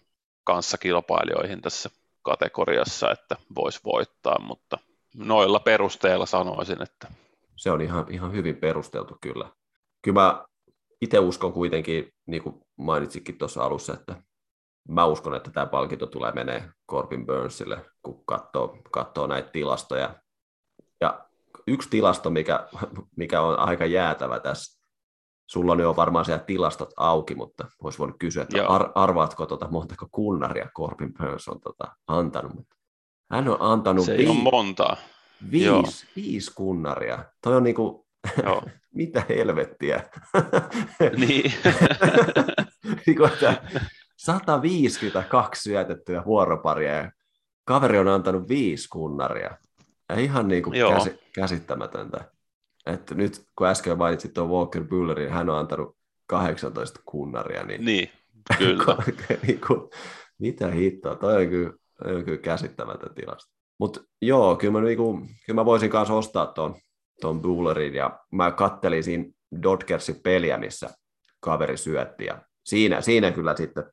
kanssakilpailijoihin 0.44 1.62
tässä 1.62 1.90
kategoriassa, 2.22 3.10
että 3.10 3.36
voisi 3.54 3.80
voittaa, 3.84 4.38
mutta 4.38 4.78
noilla 5.14 5.60
perusteilla 5.60 6.26
sanoisin, 6.26 6.82
että... 6.82 7.08
Se 7.56 7.70
on 7.70 7.80
ihan, 7.80 8.06
ihan 8.10 8.32
hyvin 8.32 8.56
perusteltu 8.56 9.18
kyllä. 9.20 9.50
Kyllä 10.02 10.20
mä 10.20 10.44
itse 11.00 11.18
uskon 11.18 11.52
kuitenkin, 11.52 12.12
niin 12.26 12.42
kuin 12.42 12.60
mainitsikin 12.76 13.38
tuossa 13.38 13.64
alussa, 13.64 13.92
että 13.92 14.22
mä 14.88 15.04
uskon, 15.04 15.34
että 15.34 15.50
tämä 15.50 15.66
palkinto 15.66 16.06
tulee 16.06 16.32
menee 16.32 16.68
Corbin 16.90 17.26
Burnsille, 17.26 17.84
kun 18.02 18.24
katsoo, 18.26 18.78
katsoo 18.90 19.26
näitä 19.26 19.48
tilastoja. 19.48 20.14
Yksi 21.66 21.90
tilasto, 21.90 22.30
mikä, 22.30 22.68
mikä 23.16 23.40
on 23.40 23.58
aika 23.58 23.86
jäätävä 23.86 24.40
tässä, 24.40 24.82
sulla 25.46 25.72
on 25.72 25.80
jo 25.80 25.96
varmaan 25.96 26.24
siellä 26.24 26.44
tilastot 26.44 26.90
auki, 26.96 27.34
mutta 27.34 27.68
olisi 27.82 27.98
voinut 27.98 28.16
kysyä, 28.18 28.42
että 28.42 28.66
ar, 28.66 28.90
arvaatko 28.94 29.46
tuota, 29.46 29.68
montako 29.70 30.08
kunnaria 30.12 30.68
Corbin 30.76 31.14
Burns 31.14 31.48
on 31.48 31.60
tuota, 31.60 31.84
antanut. 32.06 32.66
Hän 33.30 33.48
on 33.48 33.56
antanut 33.60 34.04
Se 34.04 34.16
vii- 34.16 34.42
montaa. 34.42 34.96
Viisi, 35.50 36.06
viisi 36.16 36.52
kunnaria. 36.54 37.24
Toi 37.42 37.56
on 37.56 37.62
niinku, 37.62 38.06
Joo. 38.44 38.62
mitä 38.94 39.24
helvettiä. 39.28 40.04
niin. 41.26 41.52
niinku, 43.06 43.24
että 43.24 43.62
152 44.16 45.62
syötettyä 45.62 46.22
vuoroparia 46.24 46.92
ja 46.92 47.12
kaveri 47.64 47.98
on 47.98 48.08
antanut 48.08 48.48
viisi 48.48 48.88
kunnaria. 48.88 49.50
Ja 50.12 50.20
ihan 50.20 50.48
niin 50.48 50.62
kuin 50.62 50.76
käsi, 50.94 51.18
käsittämätöntä. 51.34 52.30
Että 52.86 53.14
nyt 53.14 53.44
kun 53.58 53.66
äsken 53.66 53.98
mainitsit 53.98 54.34
tuon 54.34 54.50
Walker 54.50 54.84
Bullerin, 54.84 55.30
hän 55.30 55.50
on 55.50 55.58
antanut 55.58 55.96
18 56.26 57.00
kunnaria. 57.04 57.64
Niin, 57.64 57.84
niin 57.84 58.10
kyllä. 58.58 58.96
niin 59.46 59.60
kuin, 59.66 59.90
mitä 60.38 60.68
hittoa, 60.68 61.14
toi 61.14 61.42
on 61.42 61.48
kyllä, 61.48 61.72
toi 62.02 62.16
on 62.16 62.24
kyllä 62.24 62.38
käsittämätön 62.38 63.14
tilasta. 63.14 63.52
Mutta 63.78 64.00
joo, 64.22 64.56
kyllä 64.56 64.72
mä, 64.72 64.80
niinku, 64.80 65.20
kyllä 65.46 65.60
mä 65.60 65.64
voisin 65.64 65.90
kanssa 65.90 66.14
ostaa 66.14 66.46
tuon 66.46 66.76
ton 67.20 67.42
Bullerin, 67.42 67.94
ja 67.94 68.18
mä 68.30 68.50
kattelin 68.50 69.04
siinä 69.04 69.24
Dodgersin 69.62 70.20
peliä, 70.22 70.58
missä 70.58 70.90
kaveri 71.40 71.76
syötti, 71.76 72.24
ja 72.24 72.42
siinä, 72.64 73.00
siinä 73.00 73.30
kyllä 73.30 73.56
sitten 73.56 73.84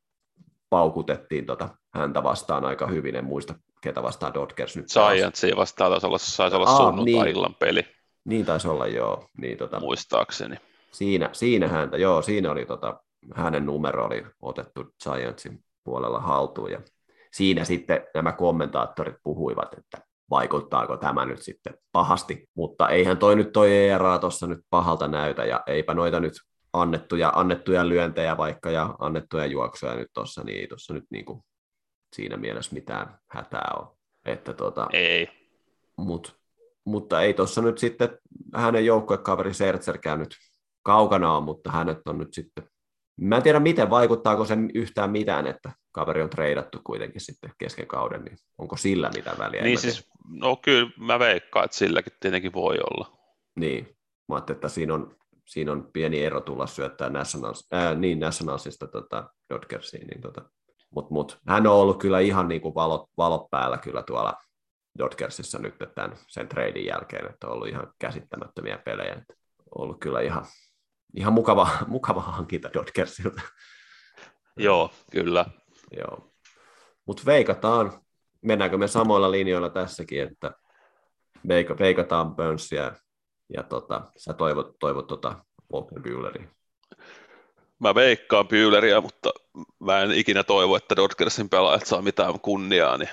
paukutettiin 0.70 1.46
tota 1.46 1.70
häntä 1.94 2.24
vastaan 2.24 2.66
aika 2.66 2.88
hyvin, 2.88 3.16
en 3.16 3.26
muista 3.26 3.56
ketä 3.82 4.04
vastaan 4.04 4.34
Dodgers 4.34 4.76
nyt 4.76 4.86
Giantsia 5.16 5.56
vastaan 5.56 5.92
taisi 5.92 6.08
olla, 6.08 6.18
saisi 6.18 6.56
olla 6.56 6.78
sunnuntai-illan 6.78 7.52
niin, 7.52 7.60
peli. 7.60 7.86
Niin 8.26 8.46
taisi 8.46 8.68
olla, 8.68 8.88
joo. 8.88 9.30
Niin, 9.38 9.58
tota, 9.58 9.80
Muistaakseni. 9.80 10.56
Siinä, 10.92 11.30
siinä 11.32 11.68
häntä, 11.68 11.98
joo, 11.98 12.22
siinä 12.22 12.52
oli 12.52 12.66
tota, 12.66 13.00
hänen 13.36 13.66
numero 13.66 14.06
oli 14.06 14.26
otettu 14.42 14.86
Giantsin 15.04 15.60
puolella 15.84 16.20
haltuun, 16.20 16.72
ja 16.72 16.82
siinä 17.34 17.64
sitten 17.64 18.08
nämä 18.16 18.32
kommentaattorit 18.32 19.16
puhuivat, 19.24 19.74
että 19.78 19.98
vaikuttaako 20.30 20.98
tämä 20.98 21.26
nyt 21.26 21.42
sitten 21.42 21.74
pahasti, 21.92 22.50
mutta 22.56 22.90
eihän 22.90 23.18
toi 23.18 23.36
nyt 23.36 23.52
toi 23.52 23.78
ERA 23.78 24.20
tuossa 24.20 24.48
nyt 24.48 24.60
pahalta 24.70 25.08
näytä, 25.08 25.46
ja 25.46 25.64
eipä 25.68 25.94
noita 25.94 26.20
nyt 26.20 26.34
annettuja, 26.74 27.32
annettuja 27.36 27.90
lyöntejä 27.90 28.38
vaikka 28.38 28.72
ja 28.72 28.96
annettuja 29.00 29.46
juoksuja 29.46 29.96
nyt 29.96 30.08
tuossa, 30.14 30.44
niin 30.44 30.60
ei 30.60 30.68
tuossa 30.68 30.94
nyt 30.94 31.06
niin 31.10 31.26
kuin 31.26 31.42
siinä 32.16 32.38
mielessä 32.38 32.74
mitään 32.74 33.20
hätää 33.32 33.72
ole. 33.80 33.88
Että 34.26 34.54
tota, 34.54 34.88
ei. 34.94 35.30
Mut, 35.98 36.40
mutta 36.86 37.22
ei 37.22 37.34
tuossa 37.34 37.62
nyt 37.62 37.78
sitten 37.78 38.18
hänen 38.56 38.86
joukkuekaveri 38.86 39.54
Sertser 39.54 39.98
käynyt 39.98 40.36
kaukana 40.84 41.38
on, 41.38 41.44
mutta 41.44 41.72
hänet 41.72 41.98
on 42.06 42.18
nyt 42.18 42.34
sitten, 42.34 42.64
mä 43.22 43.38
en 43.38 43.44
tiedä 43.44 43.60
miten, 43.60 43.90
vaikuttaako 43.90 44.46
sen 44.46 44.72
yhtään 44.74 45.12
mitään, 45.12 45.48
että 45.48 45.72
kaveri 45.92 46.22
on 46.22 46.30
treidattu 46.30 46.80
kuitenkin 46.84 47.22
sitten 47.22 47.52
kesken 47.58 47.88
kauden, 47.88 48.24
niin 48.24 48.38
onko 48.58 48.78
sillä 48.78 49.12
mitään 49.16 49.38
väliä? 49.38 49.64
Niin 49.64 49.78
siis, 49.78 50.10
no 50.28 50.56
kyllä 50.56 50.92
mä 50.98 51.20
veikkaan, 51.20 51.66
että 51.66 51.78
silläkin 51.78 52.14
tietenkin 52.20 52.54
voi 52.54 52.78
olla. 52.78 53.20
Niin, 53.56 53.98
mä 54.28 54.36
ajattelin, 54.36 54.58
että 54.58 54.70
siinä 54.70 54.94
on 54.94 55.19
siinä 55.50 55.72
on 55.72 55.90
pieni 55.94 56.26
ero 56.26 56.42
tulla 56.42 56.68
syöttää 56.68 57.10
Nationals, 57.10 57.68
ää, 57.72 57.96
niin 57.96 58.20
Nationalsista 58.20 58.88
tota, 58.88 59.30
Dodgersiin. 59.54 60.08
Niin 60.08 60.22
tota. 60.22 60.50
Mutta 60.90 61.14
mut, 61.14 61.40
hän 61.48 61.68
on 61.68 61.74
ollut 61.74 62.00
kyllä 62.00 62.20
ihan 62.20 62.48
niin 62.48 62.62
kuin 62.62 62.76
valot, 62.76 63.10
valot 63.18 63.50
päällä 63.52 63.78
kyllä 63.78 64.04
tuolla 64.04 64.34
Dodgersissa 64.98 65.60
nyt 65.60 65.76
tämän, 65.96 66.18
sen 66.28 66.48
treidin 66.48 66.86
jälkeen, 66.86 67.30
että 67.30 67.48
on 67.48 67.54
ollut 67.54 67.68
ihan 67.68 67.94
käsittämättömiä 68.00 68.78
pelejä. 68.78 69.14
Että 69.14 69.34
on 69.76 69.84
ollut 69.84 70.00
kyllä 70.00 70.22
ihan, 70.22 70.46
ihan 71.16 71.34
mukava, 71.34 71.70
mukava 71.88 72.22
hankinta 72.22 72.74
Dodgersilta. 72.74 73.42
Joo, 74.58 74.92
kyllä. 75.12 75.46
Joo. 75.98 76.32
Mutta 77.06 77.24
veikataan, 77.26 78.02
mennäänkö 78.42 78.78
me 78.78 78.88
samoilla 78.88 79.32
linjoilla 79.32 79.70
tässäkin, 79.70 80.24
että 80.24 80.52
veikataan 81.80 82.36
Burnsia 82.36 82.92
ja 83.50 83.64
tota, 83.64 84.02
sä 84.18 84.34
toivot, 84.34 84.80
toivot 84.80 85.08
tota 85.08 85.36
Walker 85.74 86.02
Buehleria. 86.02 86.48
Mä 87.80 87.96
veikkaan 87.96 88.48
Buehleria, 88.48 89.02
mutta 89.02 89.30
mä 89.80 90.02
en 90.02 90.12
ikinä 90.12 90.44
toivo, 90.44 90.76
että 90.76 90.96
Dodgersin 90.96 91.50
pelaajat 91.50 91.86
saa 91.86 92.02
mitään 92.02 92.40
kunniaa, 92.40 92.98
niin 92.98 93.10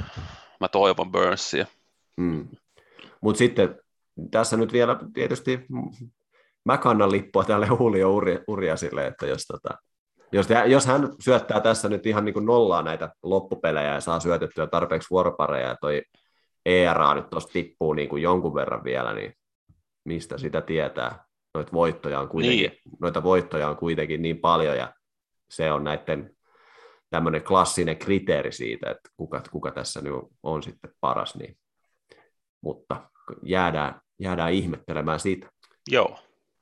mä 0.61 0.69
toivon 0.69 1.13
Burnsia. 1.13 1.67
Mm. 2.17 2.49
Mutta 3.21 3.39
sitten 3.39 3.79
tässä 4.31 4.57
nyt 4.57 4.73
vielä 4.73 4.97
tietysti 5.15 5.67
mä 6.65 6.79
kannan 6.79 7.13
lippua 7.13 7.45
tälle 7.45 7.67
Julio 7.67 8.11
Uriasille, 8.49 9.07
että 9.07 9.27
jos, 9.27 9.45
tota, 9.47 9.69
jos, 10.33 10.47
jos 10.67 10.87
hän 10.87 11.09
syöttää 11.21 11.61
tässä 11.61 11.89
nyt 11.89 12.07
ihan 12.07 12.25
niin 12.25 12.33
kuin 12.33 12.47
nollaa 12.47 12.83
näitä 12.83 13.11
loppupelejä 13.23 13.95
ja 13.95 14.01
saa 14.01 14.21
syötettyä 14.21 14.67
tarpeeksi 14.67 15.11
vuoropareja 15.11 15.69
ja 15.69 15.77
toi 15.81 16.03
ERA 16.67 17.15
nyt 17.15 17.31
tuossa 17.31 17.53
tippuu 17.53 17.93
niin 17.93 18.09
kuin 18.09 18.23
jonkun 18.23 18.55
verran 18.55 18.85
vielä, 18.85 19.15
niin 19.15 19.33
mistä 20.07 20.39
sitä 20.39 20.61
tietää. 20.61 21.25
Noita 21.55 21.73
voittoja 21.73 22.21
on 22.21 22.29
kuitenkin, 22.29 22.71
niin. 22.71 22.81
noita 23.01 23.23
voittoja 23.23 23.69
on 23.69 23.77
kuitenkin 23.77 24.23
niin 24.23 24.39
paljon 24.39 24.77
ja 24.77 24.95
se 25.51 25.73
on 25.73 25.85
näiden 25.85 26.37
tämmöinen 27.11 27.43
klassinen 27.43 27.97
kriteeri 27.97 28.53
siitä, 28.53 28.91
että 28.91 29.11
kuka, 29.17 29.43
kuka 29.51 29.71
tässä 29.71 30.01
nyt 30.01 30.13
on 30.43 30.63
sitten 30.63 30.91
paras. 31.01 31.37
Niin. 31.37 31.57
Mutta 32.61 33.11
jäädään, 33.43 34.01
jäädään 34.19 34.53
ihmettelemään 34.53 35.21
siitä. 35.21 35.49
Joo. 35.91 36.19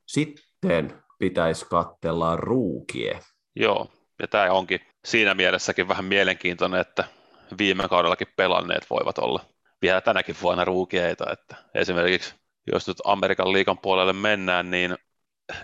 Sitten 0.06 1.02
pitäisi 1.18 1.66
katsella 1.70 2.36
ruukie. 2.36 3.20
Joo, 3.56 3.90
ja 4.22 4.28
tämä 4.28 4.52
onkin 4.52 4.80
siinä 5.04 5.34
mielessäkin 5.34 5.88
vähän 5.88 6.04
mielenkiintoinen, 6.04 6.80
että 6.80 7.04
viime 7.58 7.88
kaudellakin 7.88 8.28
pelanneet 8.36 8.90
voivat 8.90 9.18
olla 9.18 9.40
vielä 9.82 10.00
tänäkin 10.00 10.36
vuonna 10.42 10.64
ruukieita, 10.64 11.32
että 11.32 11.56
esimerkiksi 11.74 12.34
jos 12.72 12.88
nyt 12.88 12.96
Amerikan 13.04 13.52
liikan 13.52 13.78
puolelle 13.78 14.12
mennään, 14.12 14.70
niin, 14.70 14.96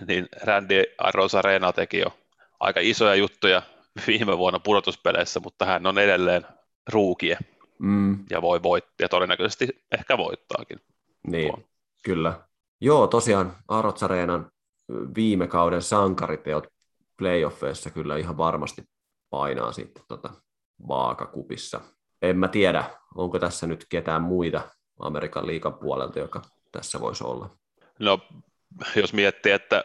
niin 0.07 0.27
Randy 0.43 0.83
Rosarena 1.13 1.73
teki 1.73 1.99
jo 1.99 2.17
aika 2.59 2.79
isoja 2.83 3.15
juttuja 3.15 3.61
viime 4.07 4.37
vuonna 4.37 4.59
pudotuspeleissä, 4.59 5.39
mutta 5.39 5.65
hän 5.65 5.87
on 5.87 5.97
edelleen 5.97 6.45
ruukie 6.89 7.37
mm. 7.79 8.25
ja 8.29 8.41
voi 8.41 8.63
voittaa, 8.63 8.95
ja 8.99 9.09
todennäköisesti 9.09 9.67
ehkä 9.91 10.17
voittaakin. 10.17 10.79
Niin, 11.27 11.51
tuon. 11.53 11.63
kyllä. 12.03 12.39
Joo, 12.81 13.07
tosiaan 13.07 13.55
Arotsareenan 13.67 14.51
viime 15.15 15.47
kauden 15.47 15.81
sankariteot 15.81 16.67
playoffeissa 17.17 17.89
kyllä 17.89 18.17
ihan 18.17 18.37
varmasti 18.37 18.83
painaa 19.29 19.71
sitten 19.71 20.03
tota 20.07 20.29
vaakakupissa. 20.87 21.81
En 22.21 22.37
mä 22.37 22.47
tiedä, 22.47 22.83
onko 23.15 23.39
tässä 23.39 23.67
nyt 23.67 23.85
ketään 23.89 24.21
muita 24.21 24.61
Amerikan 24.99 25.47
liikan 25.47 25.73
puolelta, 25.73 26.19
joka 26.19 26.41
tässä 26.71 26.99
voisi 26.99 27.23
olla. 27.23 27.49
No, 27.99 28.19
jos 28.95 29.13
miettii, 29.13 29.51
että 29.51 29.83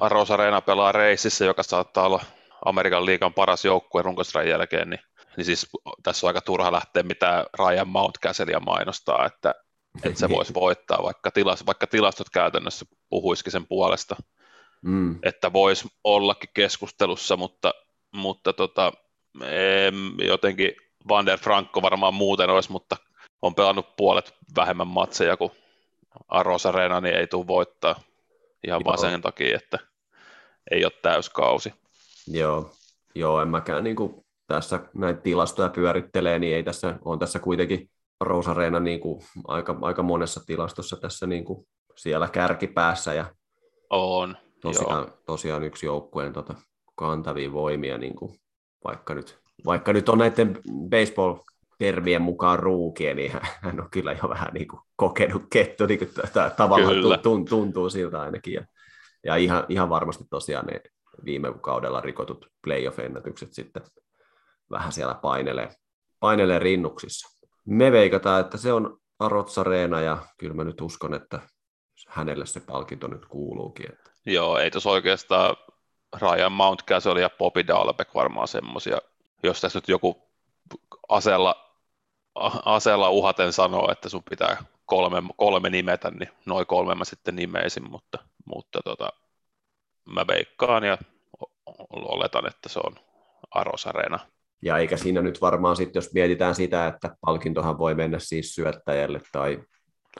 Aros 0.00 0.30
Arena 0.30 0.60
pelaa 0.60 0.92
reisissä, 0.92 1.44
joka 1.44 1.62
saattaa 1.62 2.06
olla 2.06 2.24
Amerikan 2.64 3.06
liikan 3.06 3.34
paras 3.34 3.64
joukkue 3.64 4.02
runkosrajan 4.02 4.48
jälkeen, 4.48 4.90
niin, 4.90 5.00
niin 5.36 5.44
siis 5.44 5.68
tässä 6.02 6.26
on 6.26 6.28
aika 6.28 6.40
turha 6.40 6.72
lähteä 6.72 7.02
mitään 7.02 7.46
Ryan 7.58 7.88
Mount 7.88 8.18
käseliä 8.18 8.60
mainostaa, 8.60 9.26
että, 9.26 9.54
että 10.04 10.18
se 10.18 10.28
voisi 10.36 10.54
voittaa, 10.54 11.02
vaikka, 11.02 11.30
tilas, 11.30 11.66
vaikka 11.66 11.86
tilastot 11.86 12.30
käytännössä 12.30 12.84
puhuisikin 13.10 13.52
sen 13.52 13.66
puolesta, 13.66 14.16
mm. 14.82 15.18
että 15.22 15.52
voisi 15.52 15.88
ollakin 16.04 16.50
keskustelussa, 16.54 17.36
mutta, 17.36 17.74
mutta 18.14 18.52
tota, 18.52 18.92
jotenkin 20.26 20.72
Van 21.08 21.26
der 21.26 21.38
Franco 21.38 21.82
varmaan 21.82 22.14
muuten 22.14 22.50
olisi, 22.50 22.72
mutta 22.72 22.96
on 23.42 23.54
pelannut 23.54 23.96
puolet 23.96 24.34
vähemmän 24.56 24.86
matseja 24.86 25.36
kuin 25.36 25.52
Aros 26.28 26.66
Arena, 26.66 27.00
niin 27.00 27.14
ei 27.14 27.26
tule 27.26 27.46
voittaa 27.46 28.00
ihan 28.66 28.80
Joo. 28.80 28.84
vaan 28.84 28.98
sen 28.98 29.22
takia, 29.22 29.56
että 29.56 29.78
ei 30.70 30.84
ole 30.84 30.92
täyskausi. 31.02 31.74
Joo, 32.26 32.70
Joo 33.14 33.42
en 33.42 33.48
mäkään 33.48 33.84
niin 33.84 33.96
kuin 33.96 34.24
tässä 34.46 34.80
näitä 34.94 35.20
tilastoja 35.20 35.68
pyörittelee, 35.68 36.38
niin 36.38 36.56
ei 36.56 36.62
tässä, 36.62 36.98
on 37.04 37.18
tässä 37.18 37.38
kuitenkin 37.38 37.90
Rosareena 38.20 38.80
niin 38.80 39.00
kuin 39.00 39.22
aika, 39.48 39.78
aika 39.80 40.02
monessa 40.02 40.40
tilastossa 40.46 40.96
tässä 40.96 41.26
niin 41.26 41.44
kuin 41.44 41.66
siellä 41.96 42.28
kärkipäässä 42.28 43.14
ja 43.14 43.34
on, 43.90 44.36
tosiaan, 44.60 45.12
tosiaan 45.26 45.62
yksi 45.62 45.86
joukkueen 45.86 46.32
tota, 46.32 46.54
kantavia 46.94 47.52
voimia, 47.52 47.98
niin 47.98 48.16
kuin 48.16 48.34
vaikka, 48.84 49.14
nyt, 49.14 49.38
vaikka 49.64 49.92
nyt 49.92 50.08
on 50.08 50.18
näiden 50.18 50.60
baseball 50.90 51.36
termien 51.82 52.22
mukaan 52.22 52.58
ruukia, 52.58 53.14
niin 53.14 53.32
hän 53.62 53.80
on 53.80 53.88
kyllä 53.90 54.12
jo 54.12 54.28
vähän 54.28 54.48
niin 54.54 54.68
kuin 54.68 54.80
kokenut 54.96 55.42
kettu, 55.50 55.86
niin 55.86 55.98
kuin 55.98 56.10
tavallaan 56.56 57.20
tuntuu, 57.22 57.58
tuntuu 57.58 57.90
siltä 57.90 58.20
ainakin. 58.20 58.54
Ja, 58.54 58.64
ja 59.24 59.36
ihan, 59.36 59.64
ihan 59.68 59.88
varmasti 59.88 60.24
tosiaan 60.30 60.66
ne 60.66 60.80
viime 61.24 61.54
kaudella 61.60 62.00
rikotut 62.00 62.46
playoff-ennätykset 62.66 63.52
sitten 63.52 63.82
vähän 64.70 64.92
siellä 64.92 65.14
painelee, 65.14 65.68
painelee 66.20 66.58
rinnuksissa. 66.58 67.38
Me 67.66 67.92
veikataan, 67.92 68.40
että 68.40 68.58
se 68.58 68.72
on 68.72 68.98
Arotsareena 69.18 70.00
ja 70.00 70.18
kyllä 70.38 70.54
mä 70.54 70.64
nyt 70.64 70.80
uskon, 70.80 71.14
että 71.14 71.40
hänelle 72.08 72.46
se 72.46 72.60
palkinto 72.60 73.06
nyt 73.06 73.26
kuuluukin. 73.26 73.92
Että. 73.92 74.10
Joo, 74.26 74.58
ei 74.58 74.70
tuossa 74.70 74.90
oikeastaan 74.90 75.56
Ryan 76.20 76.52
Mount 76.52 76.84
Castle 76.84 77.20
ja 77.20 77.30
Bobby 77.38 77.66
Dalbeck 77.66 78.14
varmaan 78.14 78.48
semmoisia, 78.48 78.98
jos 79.42 79.60
tässä 79.60 79.76
nyt 79.76 79.88
joku 79.88 80.28
aseella, 81.08 81.71
aseella 82.64 83.10
uhaten 83.10 83.52
sanoo, 83.52 83.92
että 83.92 84.08
sun 84.08 84.22
pitää 84.30 84.64
kolme, 84.86 85.22
kolme 85.36 85.70
nimetä, 85.70 86.10
niin 86.10 86.28
noin 86.46 86.66
kolme 86.66 86.94
mä 86.94 87.04
sitten 87.04 87.36
nimeisin, 87.36 87.90
mutta, 87.90 88.18
mutta 88.44 88.80
tota, 88.84 89.08
mä 90.10 90.26
veikkaan 90.26 90.84
ja 90.84 90.98
oletan, 91.90 92.46
että 92.46 92.68
se 92.68 92.80
on 92.84 92.94
Aros 93.50 93.86
Arena. 93.86 94.18
Ja 94.62 94.78
eikä 94.78 94.96
siinä 94.96 95.22
nyt 95.22 95.40
varmaan 95.40 95.76
sitten, 95.76 96.00
jos 96.00 96.12
mietitään 96.14 96.54
sitä, 96.54 96.86
että 96.86 97.16
palkintohan 97.20 97.78
voi 97.78 97.94
mennä 97.94 98.18
siis 98.18 98.54
syöttäjälle 98.54 99.20
tai, 99.32 99.62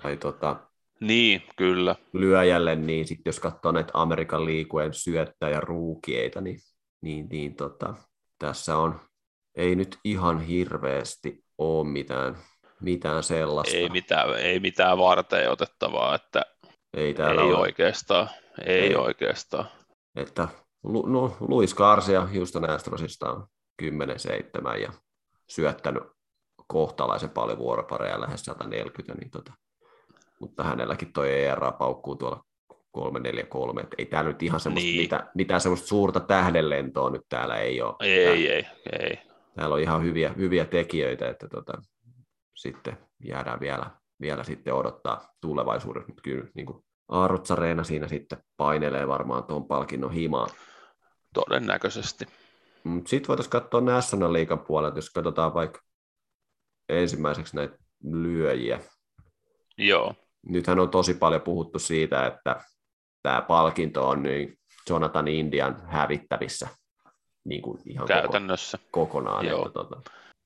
tai 0.02 0.16
tota, 0.16 0.56
niin, 1.00 1.42
kyllä. 1.56 1.96
lyöjälle, 2.12 2.76
niin 2.76 3.06
sitten 3.06 3.30
jos 3.30 3.40
katsoo 3.40 3.72
näitä 3.72 3.90
Amerikan 3.94 4.44
liikueen 4.44 4.94
syöttäjä 4.94 5.60
ruukieita, 5.60 6.40
niin, 6.40 6.58
niin, 7.00 7.28
niin 7.28 7.54
tota, 7.54 7.94
tässä 8.38 8.76
on, 8.76 9.00
ei 9.54 9.76
nyt 9.76 9.98
ihan 10.04 10.40
hirveästi 10.40 11.44
ole 11.62 11.88
mitään, 11.88 12.36
mitään 12.80 13.22
sellaista. 13.22 13.76
Ei 13.76 13.88
mitään, 13.88 14.34
ei 14.34 14.60
mitään 14.60 14.98
varten 14.98 15.50
otettavaa, 15.50 16.14
että 16.14 16.42
ei, 16.94 17.14
täällä 17.14 17.42
ei 17.42 17.48
ole. 17.48 17.58
oikeastaan. 17.58 18.28
Ei, 18.66 18.80
ei 18.80 18.96
oikeastaan. 18.96 19.64
Että 20.16 20.48
no, 21.06 21.36
Luis 21.40 21.74
Garcia 21.74 22.28
Houston 22.36 22.70
Astrosista 22.70 23.32
on 23.32 23.46
10-7 23.82 24.78
ja 24.80 24.92
syöttänyt 25.48 26.02
kohtalaisen 26.66 27.30
paljon 27.30 27.58
vuoropareja, 27.58 28.20
lähes 28.20 28.44
140, 28.44 29.14
niin 29.14 29.30
tota, 29.30 29.52
mutta 30.40 30.64
hänelläkin 30.64 31.12
toi 31.12 31.44
ERA 31.44 31.72
paukkuu 31.72 32.16
tuolla 32.16 32.44
343, 32.90 33.80
että 33.80 33.94
ei 33.98 34.06
täällä 34.06 34.30
nyt 34.30 34.42
ihan 34.42 34.60
semmoista, 34.60 34.86
niin. 34.86 35.00
mitä, 35.00 35.30
mitään 35.34 35.60
semmoista 35.60 35.86
suurta 35.86 36.20
tähdenlentoa 36.20 37.10
nyt 37.10 37.22
täällä 37.28 37.56
ei 37.56 37.82
ole. 37.82 37.94
Ei, 38.00 38.24
täällä, 38.24 38.54
ei, 38.54 38.66
ei. 39.10 39.31
Täällä 39.56 39.74
on 39.74 39.80
ihan 39.80 40.02
hyviä, 40.02 40.32
hyviä 40.32 40.64
tekijöitä, 40.64 41.28
että 41.28 41.48
tota, 41.48 41.82
sitten 42.56 42.98
jäädään 43.24 43.60
vielä, 43.60 43.90
vielä 44.20 44.44
sitten 44.44 44.74
odottaa 44.74 45.28
tulevaisuudessa, 45.40 46.08
mutta 46.08 46.22
kyllä 46.22 46.44
niin 46.54 46.66
kuin 46.66 46.84
Aarotsareena 47.08 47.84
siinä 47.84 48.08
sitten 48.08 48.42
painelee 48.56 49.08
varmaan 49.08 49.44
tuon 49.44 49.68
palkinnon 49.68 50.12
himaan. 50.12 50.50
Todennäköisesti. 51.34 52.26
Sitten 53.06 53.28
voitaisiin 53.28 53.50
katsoa 53.50 53.80
National 53.80 54.32
League 54.32 54.56
puolelta, 54.56 54.98
jos 54.98 55.10
katsotaan 55.10 55.54
vaikka 55.54 55.80
ensimmäiseksi 56.88 57.56
näitä 57.56 57.76
lyöjiä. 58.04 58.80
Joo. 59.78 60.14
Nythän 60.46 60.78
on 60.78 60.90
tosi 60.90 61.14
paljon 61.14 61.42
puhuttu 61.42 61.78
siitä, 61.78 62.26
että 62.26 62.64
tämä 63.22 63.42
palkinto 63.42 64.08
on 64.08 64.22
niin 64.22 64.58
Jonathan 64.90 65.28
Indian 65.28 65.82
hävittävissä 65.86 66.68
niin 67.44 67.62
kuin 67.62 67.78
ihan 67.86 68.08
Käytännössä. 68.08 68.78
Koko, 68.78 69.06
kokonaan. 69.06 69.46
Joo. 69.46 69.66
Että, 69.66 69.72
tota, 69.72 70.00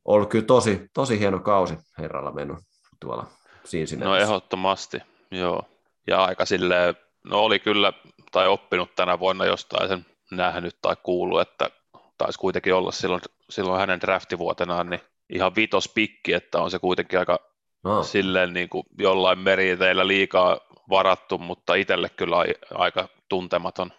ollut 0.04 0.28
kyllä 0.28 0.44
tosi, 0.44 0.90
tosi 0.94 1.18
hieno 1.18 1.38
kausi 1.38 1.74
herralla 1.98 2.32
mennyt 2.32 2.58
tuolla 3.00 3.26
Cincinnati. 3.66 4.08
No 4.08 4.16
ehdottomasti, 4.16 4.98
joo 5.30 5.62
ja 6.06 6.24
aika 6.24 6.44
silleen, 6.44 6.94
no 7.24 7.40
oli 7.40 7.58
kyllä, 7.58 7.92
tai 8.32 8.48
oppinut 8.48 8.94
tänä 8.94 9.18
vuonna 9.18 9.44
jostain 9.44 9.88
sen 9.88 10.06
nähnyt 10.30 10.76
tai 10.82 10.96
kuullut, 11.02 11.40
että 11.40 11.70
taisi 12.18 12.38
kuitenkin 12.38 12.74
olla 12.74 12.92
silloin, 12.92 13.20
silloin 13.50 13.80
hänen 13.80 14.00
draftivuotenaan 14.00 14.90
niin 14.90 15.00
ihan 15.30 15.54
vitos 15.56 15.88
pikki, 15.88 16.32
että 16.32 16.60
on 16.60 16.70
se 16.70 16.78
kuitenkin 16.78 17.18
aika 17.18 17.38
no. 17.84 18.02
silleen 18.02 18.52
niin 18.52 18.68
kuin 18.68 18.84
jollain 18.98 19.38
meriteillä 19.38 20.06
liikaa 20.06 20.60
varattu, 20.90 21.38
mutta 21.38 21.74
itselle 21.74 22.08
kyllä 22.08 22.36
aika 22.74 23.08
tuntematon 23.28 23.92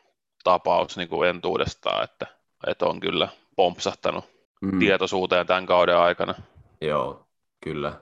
tapaus 0.43 0.97
niin 0.97 1.09
kuin 1.09 1.29
entuudestaan, 1.29 2.03
että, 2.03 2.27
että 2.67 2.85
on 2.85 2.99
kyllä 2.99 3.27
pompsahtanut 3.55 4.25
mm. 4.61 4.79
tietoisuuteen 4.79 5.47
tämän 5.47 5.65
kauden 5.65 5.97
aikana. 5.97 6.33
Joo, 6.81 7.27
kyllä. 7.63 8.01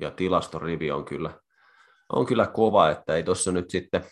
Ja 0.00 0.10
tilastorivi 0.10 0.90
on 0.90 1.04
kyllä 1.04 1.30
on 2.12 2.26
kyllä 2.26 2.46
kova, 2.46 2.90
että 2.90 3.14
ei 3.14 3.22
tuossa 3.22 3.52
nyt 3.52 3.70
sitten 3.70 4.04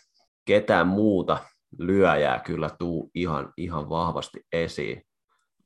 ketään 0.45 0.87
muuta 0.87 1.37
lyöjää 1.79 2.39
kyllä 2.39 2.69
tuu 2.79 3.11
ihan, 3.15 3.53
ihan 3.57 3.89
vahvasti 3.89 4.39
esiin. 4.53 5.03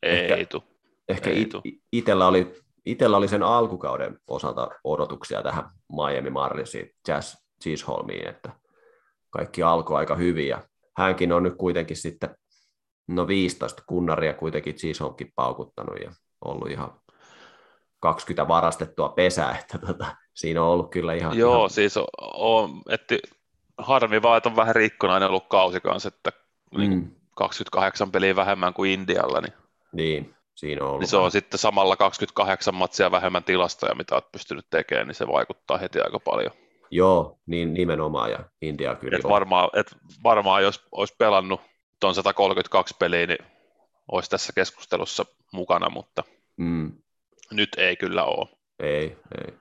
Ei 0.04 0.32
ehkä, 0.32 0.46
tu. 0.46 0.64
Ehkä 1.10 1.30
ei 1.30 1.42
it, 1.42 1.52
itellä, 1.92 2.28
oli, 2.28 2.54
itellä 2.86 3.18
oli 3.18 3.28
sen 3.28 3.44
alkukauden 3.44 4.18
osalta 4.28 4.70
odotuksia 4.84 5.44
tähän 5.44 5.70
Miami 5.92 6.30
Marlinsiin, 6.30 6.92
Jazz 7.08 7.36
Cheeseholmiin, 7.64 8.28
että 8.28 8.54
kaikki 9.30 9.64
alkoi 9.64 9.98
aika 9.98 10.16
hyvin 10.16 10.48
ja 10.48 10.68
hänkin 10.98 11.32
on 11.32 11.44
nyt 11.44 11.56
kuitenkin 11.58 11.98
sitten 11.98 12.36
no 13.10 13.28
15 13.28 13.84
kunnaria 13.88 14.34
kuitenkin 14.34 14.76
Cheeseholmkin 14.76 15.32
paukuttanut 15.36 16.00
ja 16.04 16.12
ollut 16.46 16.70
ihan 16.70 16.94
20 18.00 18.48
varastettua 18.48 19.10
pesää, 19.10 19.58
että 19.60 19.78
tota, 19.78 20.16
siinä 20.34 20.64
on 20.64 20.68
ollut 20.68 20.92
kyllä 20.92 21.14
ihan... 21.14 21.38
Joo, 21.38 21.58
ihan... 21.58 21.70
siis 21.70 21.98
on, 21.98 22.08
on 22.34 22.82
että 22.90 23.18
harmi 23.78 24.22
vaan, 24.22 24.38
että 24.38 24.50
on 24.50 24.56
vähän 24.56 24.76
rikkonainen 24.76 25.30
ollut 25.30 25.50
kausi 25.50 25.82
kanssa, 25.82 26.08
että 26.08 26.32
niin 26.78 26.94
mm. 26.94 27.12
28 27.36 28.12
peliä 28.12 28.36
vähemmän 28.36 28.74
kuin 28.74 28.92
Indialla. 28.92 29.42
Niin, 29.42 29.54
niin 29.92 30.36
siinä 30.56 30.84
on 30.84 30.88
ollut. 30.88 31.00
Niin 31.00 31.08
se 31.08 31.18
on 31.18 31.32
sitten 31.32 31.60
samalla 31.60 31.96
28 31.96 32.76
matsia 32.76 33.12
vähemmän 33.12 33.44
tilastoja, 33.44 33.96
mitä 33.96 34.16
olet 34.16 34.32
pystynyt 34.32 34.66
tekemään, 34.70 35.08
niin 35.08 35.16
se 35.16 35.28
vaikuttaa 35.28 35.78
heti 35.78 36.02
aika 36.02 36.20
paljon. 36.20 36.52
Joo, 36.92 37.40
niin 37.46 37.74
nimenomaan, 37.74 38.32
ja 38.32 38.40
India 38.62 38.96
kyllä 38.96 39.18
et 39.18 39.24
varmaan, 39.24 39.70
et 39.74 39.96
varmaan, 40.24 40.64
jos 40.64 40.84
olisi 40.92 41.16
pelannut 41.18 41.62
tuon 42.00 42.16
132 42.16 42.96
peliä, 43.00 43.28
niin 43.28 43.46
olisi 44.12 44.30
tässä 44.30 44.54
keskustelussa 44.54 45.26
mukana, 45.54 45.90
mutta 45.90 46.24
mm. 46.58 46.92
nyt 47.52 47.70
ei 47.78 47.96
kyllä 47.96 48.24
ole. 48.24 48.48
Ei, 48.80 49.18
ei. 49.38 49.54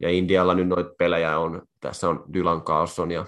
Ja 0.00 0.10
Indialla 0.10 0.54
nyt 0.54 0.68
noita 0.68 0.94
pelejä 0.98 1.38
on, 1.38 1.62
tässä 1.80 2.08
on 2.08 2.24
Dylan 2.34 2.62
Carlson 2.62 3.10
ja 3.10 3.26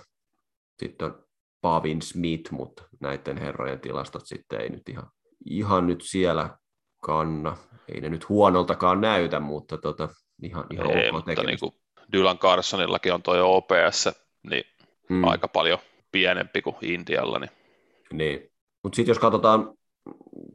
sitten 0.78 1.06
on 1.06 1.24
Pavin 1.60 2.02
Smith, 2.02 2.52
mutta 2.52 2.82
näiden 3.00 3.38
herrojen 3.38 3.80
tilastot 3.80 4.26
sitten 4.26 4.60
ei 4.60 4.68
nyt 4.68 4.88
ihan, 4.88 5.10
ihan 5.44 5.86
nyt 5.86 6.00
siellä 6.02 6.58
kanna. 7.02 7.56
Ei 7.94 8.00
ne 8.00 8.08
nyt 8.08 8.28
huonoltakaan 8.28 9.00
näytä, 9.00 9.40
mutta 9.40 9.78
tota, 9.78 10.08
ihan, 10.42 10.64
ihan 10.72 10.90
ei, 10.90 11.08
ok 11.08 11.12
mutta 11.12 11.42
niin 11.42 11.60
kuin 11.60 11.72
Dylan 12.12 12.38
Carsonillakin 12.38 13.14
on 13.14 13.22
tuo 13.22 13.56
OPS, 13.56 14.08
niin 14.50 14.64
hmm. 15.08 15.24
aika 15.24 15.48
paljon 15.48 15.78
pienempi 16.12 16.62
kuin 16.62 16.76
Indialla, 16.82 17.38
niin 17.38 17.50
Niin, 18.12 18.52
mutta 18.82 18.96
sitten 18.96 19.10
jos 19.10 19.18
katsotaan, 19.18 19.74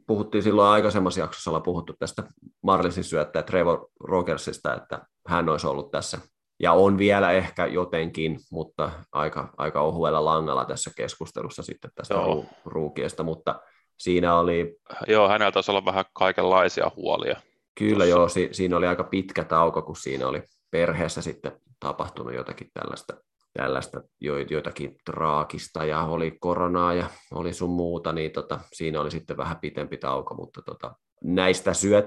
puhuttiin 0.06 0.42
silloin 0.42 0.68
aikaisemmassa 0.68 1.20
jaksossa, 1.20 1.50
ollaan 1.50 1.62
puhuttu 1.62 1.94
tästä 1.98 2.22
Marlinsin 2.62 3.04
syöttäjä 3.04 3.42
Trevor 3.42 3.88
Rogersista, 4.00 4.74
että 4.74 5.06
hän 5.28 5.48
olisi 5.48 5.66
ollut 5.66 5.90
tässä 5.90 6.18
ja 6.62 6.72
on 6.72 6.98
vielä 6.98 7.32
ehkä 7.32 7.66
jotenkin, 7.66 8.38
mutta 8.50 8.92
aika, 9.12 9.54
aika 9.56 9.80
ohuella 9.80 10.24
langalla 10.24 10.64
tässä 10.64 10.90
keskustelussa 10.96 11.62
sitten 11.62 11.90
tästä 11.94 12.14
Joo. 12.14 12.44
ruukiesta, 12.64 13.22
mutta 13.22 13.60
siinä 13.98 14.38
oli... 14.38 14.76
Joo, 15.08 15.28
hänellä 15.28 15.52
taisi 15.52 15.70
olla 15.70 15.84
vähän 15.84 16.04
kaikenlaisia 16.12 16.90
huolia. 16.96 17.40
Kyllä 17.78 18.04
tuossa. 18.04 18.18
joo, 18.18 18.28
si- 18.28 18.48
siinä 18.52 18.76
oli 18.76 18.86
aika 18.86 19.04
pitkä 19.04 19.44
tauko, 19.44 19.82
kun 19.82 19.96
siinä 19.96 20.28
oli 20.28 20.42
perheessä 20.70 21.22
sitten 21.22 21.52
tapahtunut 21.80 22.34
jotakin 22.34 22.70
tällaista, 22.74 23.14
tällaista 23.52 24.02
jo, 24.20 24.38
joitakin 24.38 24.96
traagista 25.04 25.84
ja 25.84 26.04
oli 26.04 26.36
koronaa 26.40 26.94
ja 26.94 27.06
oli 27.34 27.52
sun 27.52 27.70
muuta, 27.70 28.12
niin 28.12 28.32
tota, 28.32 28.60
siinä 28.72 29.00
oli 29.00 29.10
sitten 29.10 29.36
vähän 29.36 29.58
pitempi 29.60 29.96
tauko, 29.96 30.34
mutta 30.34 30.62
tota, 30.62 30.94
näistä 31.24 31.74
syöt, 31.74 32.06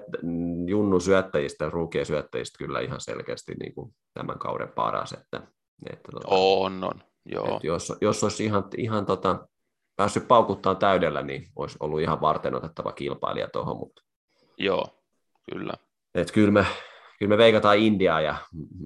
junnu 0.67 0.99
syöttäjistä, 0.99 1.69
ruukien 1.69 2.05
syöttäjistä 2.05 2.57
kyllä 2.57 2.79
ihan 2.79 3.01
selkeästi 3.01 3.53
niin 3.59 3.75
kuin 3.75 3.95
tämän 4.13 4.39
kauden 4.39 4.69
paras. 4.75 5.13
Että, 5.13 5.47
että 5.89 6.11
tota, 6.11 6.27
on, 6.29 6.83
on. 6.83 7.03
Joo. 7.25 7.45
Että 7.45 7.67
jos, 7.67 7.93
jos 8.01 8.23
olisi 8.23 8.45
ihan, 8.45 8.63
ihan 8.77 9.05
tota, 9.05 9.47
päässyt 9.95 10.27
paukuttaa 10.27 10.75
täydellä, 10.75 11.21
niin 11.21 11.51
olisi 11.55 11.77
ollut 11.79 12.01
ihan 12.01 12.21
varten 12.21 12.55
otettava 12.55 12.91
kilpailija 12.91 13.47
tuohon. 13.47 13.77
Mutta... 13.77 14.01
Joo, 14.57 14.87
kyllä. 15.51 15.73
Et 16.15 16.31
kyllä, 16.31 16.51
me, 16.51 16.65
kyllä 17.19 17.29
me 17.29 17.37
veikataan 17.37 17.77
Indiaa 17.77 18.21
ja 18.21 18.35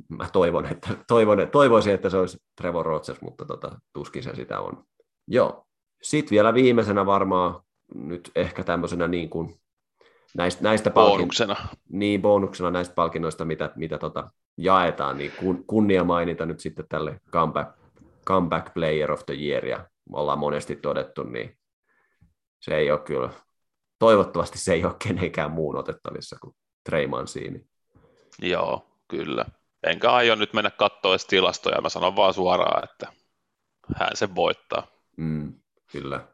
mä 0.10 0.28
toivon, 0.34 0.66
että, 0.66 0.90
toivon, 1.08 1.48
toivoisin, 1.52 1.94
että 1.94 2.10
se 2.10 2.18
olisi 2.18 2.38
Trevor 2.62 2.86
Rogers, 2.86 3.22
mutta 3.22 3.46
tota, 3.46 3.80
tuskin 3.94 4.24
se 4.24 4.36
sitä 4.36 4.60
on. 4.60 4.84
Joo. 5.28 5.66
Sitten 6.02 6.36
vielä 6.36 6.54
viimeisenä 6.54 7.06
varmaan 7.06 7.62
nyt 7.96 8.32
ehkä 8.36 8.64
tämmöisenä 8.64 9.08
niin 9.08 9.30
kuin 9.30 9.60
näistä, 10.38 10.64
näistä 10.64 10.90
bonuksena. 10.90 11.56
niin, 11.92 12.22
bonuksena 12.22 12.72
näistä 12.72 12.96
palkinnoista, 12.96 13.46
mitä, 13.46 13.72
mitä 13.76 13.98
tota, 13.98 14.32
jaetaan, 14.58 15.18
niin 15.18 15.32
kun, 15.40 15.64
kunnia 15.68 16.04
mainita 16.04 16.46
nyt 16.46 16.60
sitten 16.60 16.86
tälle 16.90 17.22
comeback, 17.32 17.72
comeback 18.28 18.74
Player 18.74 19.12
of 19.12 19.26
the 19.26 19.34
Year, 19.34 19.66
ja 19.66 19.90
ollaan 20.12 20.40
monesti 20.40 20.76
todettu, 20.76 21.24
niin 21.24 21.58
se 22.60 22.76
ei 22.76 22.92
ole 22.92 23.00
kyllä, 23.00 23.30
toivottavasti 24.00 24.58
se 24.58 24.74
ei 24.74 24.86
ole 24.86 24.96
kenenkään 25.08 25.52
muun 25.52 25.76
otettavissa 25.76 26.38
kuin 26.42 26.56
Trey 26.90 27.08
Mancini. 27.08 27.69
Joo, 28.42 28.86
kyllä. 29.08 29.46
Enkä 29.84 30.12
aio 30.12 30.36
nyt 30.36 30.54
mennä 30.54 30.72
katsoa 30.72 31.12
edes 31.12 31.26
tilastoja, 31.26 31.82
mä 31.82 31.90
sanon 31.90 32.16
vaan 32.16 32.34
suoraan, 32.34 32.84
että 32.84 33.08
hän 33.96 34.10
se 34.14 34.36
voittaa. 34.36 34.88
Mm, 35.18 35.54
kyllä 35.92 36.28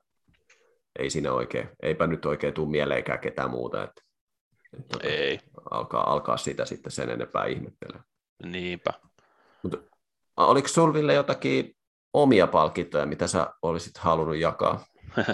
ei 0.99 1.09
siinä 1.09 1.31
oikein, 1.31 1.69
eipä 1.83 2.07
nyt 2.07 2.25
oikein 2.25 2.53
tule 2.53 2.69
mieleenkään 2.69 3.19
ketään 3.19 3.49
muuta, 3.49 3.83
että, 3.83 4.01
että 4.73 4.97
tota, 4.97 5.07
ei. 5.07 5.39
Alkaa, 5.71 6.11
alkaa 6.11 6.37
sitä 6.37 6.65
sitten 6.65 6.91
sen 6.91 7.09
enempää 7.09 7.45
ihmettelemään. 7.45 8.05
Niinpä. 8.43 8.93
Mutta 9.63 9.77
oliko 10.37 10.67
Solville 10.67 11.13
jotakin 11.13 11.75
omia 12.13 12.47
palkintoja, 12.47 13.05
mitä 13.05 13.27
sä 13.27 13.53
olisit 13.61 13.97
halunnut 13.97 14.37
jakaa? 14.37 14.85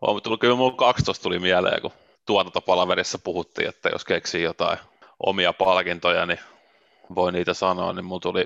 on, 0.00 0.22
tuli, 0.22 0.38
kyllä 0.38 0.54
mun 0.56 0.76
12 0.76 1.22
tuli 1.22 1.38
mieleen, 1.38 1.82
kun 1.82 1.90
tuotantopalaverissa 2.26 3.18
puhuttiin, 3.18 3.68
että 3.68 3.88
jos 3.88 4.04
keksii 4.04 4.42
jotain 4.42 4.78
omia 5.18 5.52
palkintoja, 5.52 6.26
niin 6.26 6.40
voi 7.14 7.32
niitä 7.32 7.54
sanoa, 7.54 7.92
niin 7.92 8.04
mun 8.04 8.20
tuli 8.20 8.44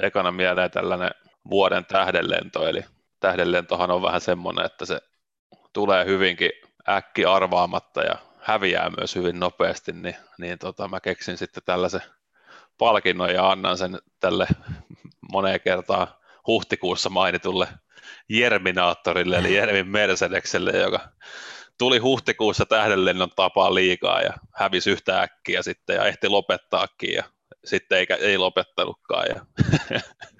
ekana 0.00 0.32
mieleen 0.32 0.70
tällainen 0.70 1.10
vuoden 1.50 1.84
tähdenlento, 1.84 2.66
eli 2.66 2.84
tähdenlentohan 3.20 3.90
on 3.90 4.02
vähän 4.02 4.20
semmoinen, 4.20 4.66
että 4.66 4.86
se 4.86 5.00
tulee 5.72 6.04
hyvinkin 6.04 6.50
äkki 6.88 7.24
arvaamatta 7.24 8.02
ja 8.02 8.16
häviää 8.40 8.90
myös 8.98 9.14
hyvin 9.14 9.40
nopeasti, 9.40 9.92
niin, 9.92 10.16
niin 10.38 10.58
tota, 10.58 10.88
mä 10.88 11.00
keksin 11.00 11.38
sitten 11.38 11.62
tällaisen 11.66 12.02
palkinnon 12.78 13.34
ja 13.34 13.50
annan 13.50 13.78
sen 13.78 13.98
tälle 14.20 14.46
moneen 15.32 15.60
kertaan 15.60 16.08
huhtikuussa 16.46 17.10
mainitulle 17.10 17.68
Jerminaattorille, 18.28 19.36
eli 19.36 19.54
Jermin 19.54 19.88
Mercedekselle, 19.88 20.70
joka 20.70 21.00
tuli 21.78 21.98
huhtikuussa 21.98 22.66
tähdenlennon 22.66 23.30
tapaa 23.36 23.74
liikaa 23.74 24.20
ja 24.22 24.32
hävisi 24.54 24.90
yhtä 24.90 25.22
äkkiä 25.22 25.62
sitten 25.62 25.96
ja 25.96 26.04
ehti 26.04 26.28
lopettaakin 26.28 27.14
ja 27.14 27.24
sitten 27.64 27.98
eikä, 27.98 28.14
ei 28.14 28.38
lopettanutkaan. 28.38 29.26
Ja... 29.28 29.46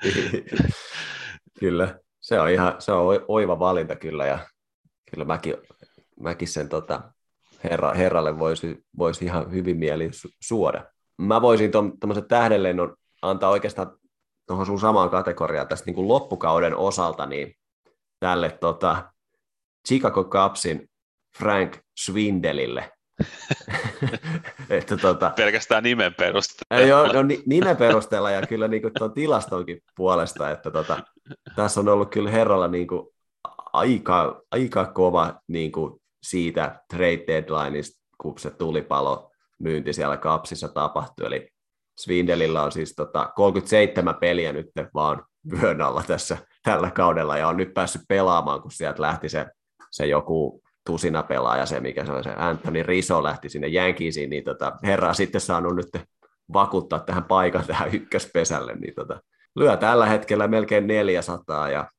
kyllä, 1.61 1.99
se 2.20 2.41
on 2.41 2.51
ihan 2.51 2.74
se 2.78 2.93
on 2.93 3.24
oiva 3.28 3.59
valinta 3.59 3.97
kyllä 3.97 4.26
ja 4.26 4.39
kyllä 5.11 5.24
mäkin, 5.24 5.55
mäkin 6.20 6.49
sen 6.49 6.68
tota, 6.68 7.03
herra, 7.64 7.95
herralle 7.95 8.39
voisi, 8.39 8.85
voisi 8.99 9.24
ihan 9.24 9.53
hyvin 9.53 9.76
mieli 9.76 10.09
su- 10.09 10.37
suoda. 10.41 10.85
Mä 11.18 11.43
voisin 11.43 11.70
tuommoisen 11.70 12.28
tähdenlennon 12.28 12.97
antaa 13.22 13.51
oikeastaan 13.51 13.99
tuohon 14.47 14.66
sun 14.66 14.80
samaan 14.80 15.11
kategoriaan 15.11 15.68
tästä 15.68 15.87
niin 15.87 15.95
kuin 15.95 16.09
loppukauden 16.09 16.76
osalta, 16.76 17.26
niin 17.26 17.55
tälle 18.20 18.51
tota, 18.51 19.12
Chicago 19.89 20.24
Cupsin 20.24 20.91
Frank 21.39 21.76
Swindelille. 21.99 22.91
että, 24.70 24.97
tota, 24.97 25.32
Pelkästään 25.37 25.82
nimen 25.82 26.14
perusteella. 26.14 26.87
Joo, 26.87 27.12
no, 27.12 27.22
nimen 27.47 27.76
perusteella 27.76 28.30
ja 28.30 28.47
kyllä 28.47 28.68
niin 28.68 28.82
tuon 28.99 29.12
tilastonkin 29.12 29.80
puolesta, 29.97 30.51
että 30.51 30.70
tota, 30.70 31.03
tässä 31.57 31.80
on 31.80 31.89
ollut 31.89 32.11
kyllä 32.11 32.30
herralla 32.30 32.68
niin 32.68 32.87
kuin 32.87 33.09
aika, 33.72 34.43
aika 34.51 34.87
kova 34.87 35.41
niin 35.49 35.72
kuin 35.72 36.01
siitä 36.22 36.80
trade 36.91 37.24
deadlineista, 37.26 38.05
kun 38.18 38.39
se 38.39 38.51
tulipalo 38.51 39.30
myynti 39.59 39.93
siellä 39.93 40.16
kapsissa 40.16 40.68
tapahtui. 40.68 41.26
Eli 41.26 41.49
Swindelillä 42.01 42.62
on 42.62 42.72
siis 42.72 42.95
tota 42.95 43.32
37 43.37 44.14
peliä 44.14 44.53
nyt 44.53 44.70
vaan 44.95 45.24
vyön 45.51 45.82
alla 45.82 46.03
tässä 46.07 46.37
tällä 46.62 46.91
kaudella 46.91 47.39
ja 47.39 47.49
on 47.49 47.57
nyt 47.57 47.74
päässyt 47.74 48.03
pelaamaan, 48.09 48.62
kun 48.62 48.70
sieltä 48.70 49.03
lähti 49.03 49.28
se, 49.28 49.47
se 49.91 50.07
joku 50.07 50.63
tusina 50.87 51.22
pelaaja, 51.22 51.66
se 51.66 51.80
mikä 51.80 52.05
se 52.05 52.12
on 52.12 52.24
se 52.24 52.30
Anthony 52.37 52.82
Riso 52.82 53.22
lähti 53.22 53.49
sinne 53.49 53.68
jänkiisiin, 53.68 54.30
niin 54.30 54.45
tota, 54.45 54.72
herra 54.82 55.09
on 55.09 55.14
sitten 55.14 55.41
saanut 55.41 55.76
nyt 55.76 55.89
vakuuttaa 56.53 57.01
tähän 57.01 57.24
paikan 57.24 57.66
tähän 57.66 57.95
ykköspesälle, 57.95 58.74
niin 58.74 58.95
tota, 58.95 59.20
lyö 59.57 59.76
tällä 59.76 60.07
hetkellä 60.07 60.49
melkein 60.49 60.87
400 60.87 61.70
ja 61.70 61.91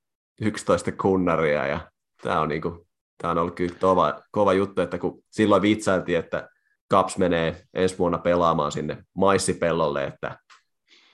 11 0.41 0.91
kunnaria 0.91 1.67
ja 1.67 1.79
tämä 2.21 2.41
on, 2.41 2.49
niinku, 2.49 2.87
tämä 3.17 3.31
on 3.31 3.37
ollut 3.37 3.55
kyllä 3.55 3.75
kova, 3.81 4.21
kova 4.31 4.53
juttu, 4.53 4.81
että 4.81 4.97
kun 4.97 5.23
silloin 5.31 5.61
vitsailtiin, 5.61 6.19
että 6.19 6.49
Kaps 6.89 7.17
menee 7.17 7.63
ensi 7.73 7.97
vuonna 7.97 8.17
pelaamaan 8.17 8.71
sinne 8.71 8.97
maissipellolle, 9.13 10.03
että 10.03 10.37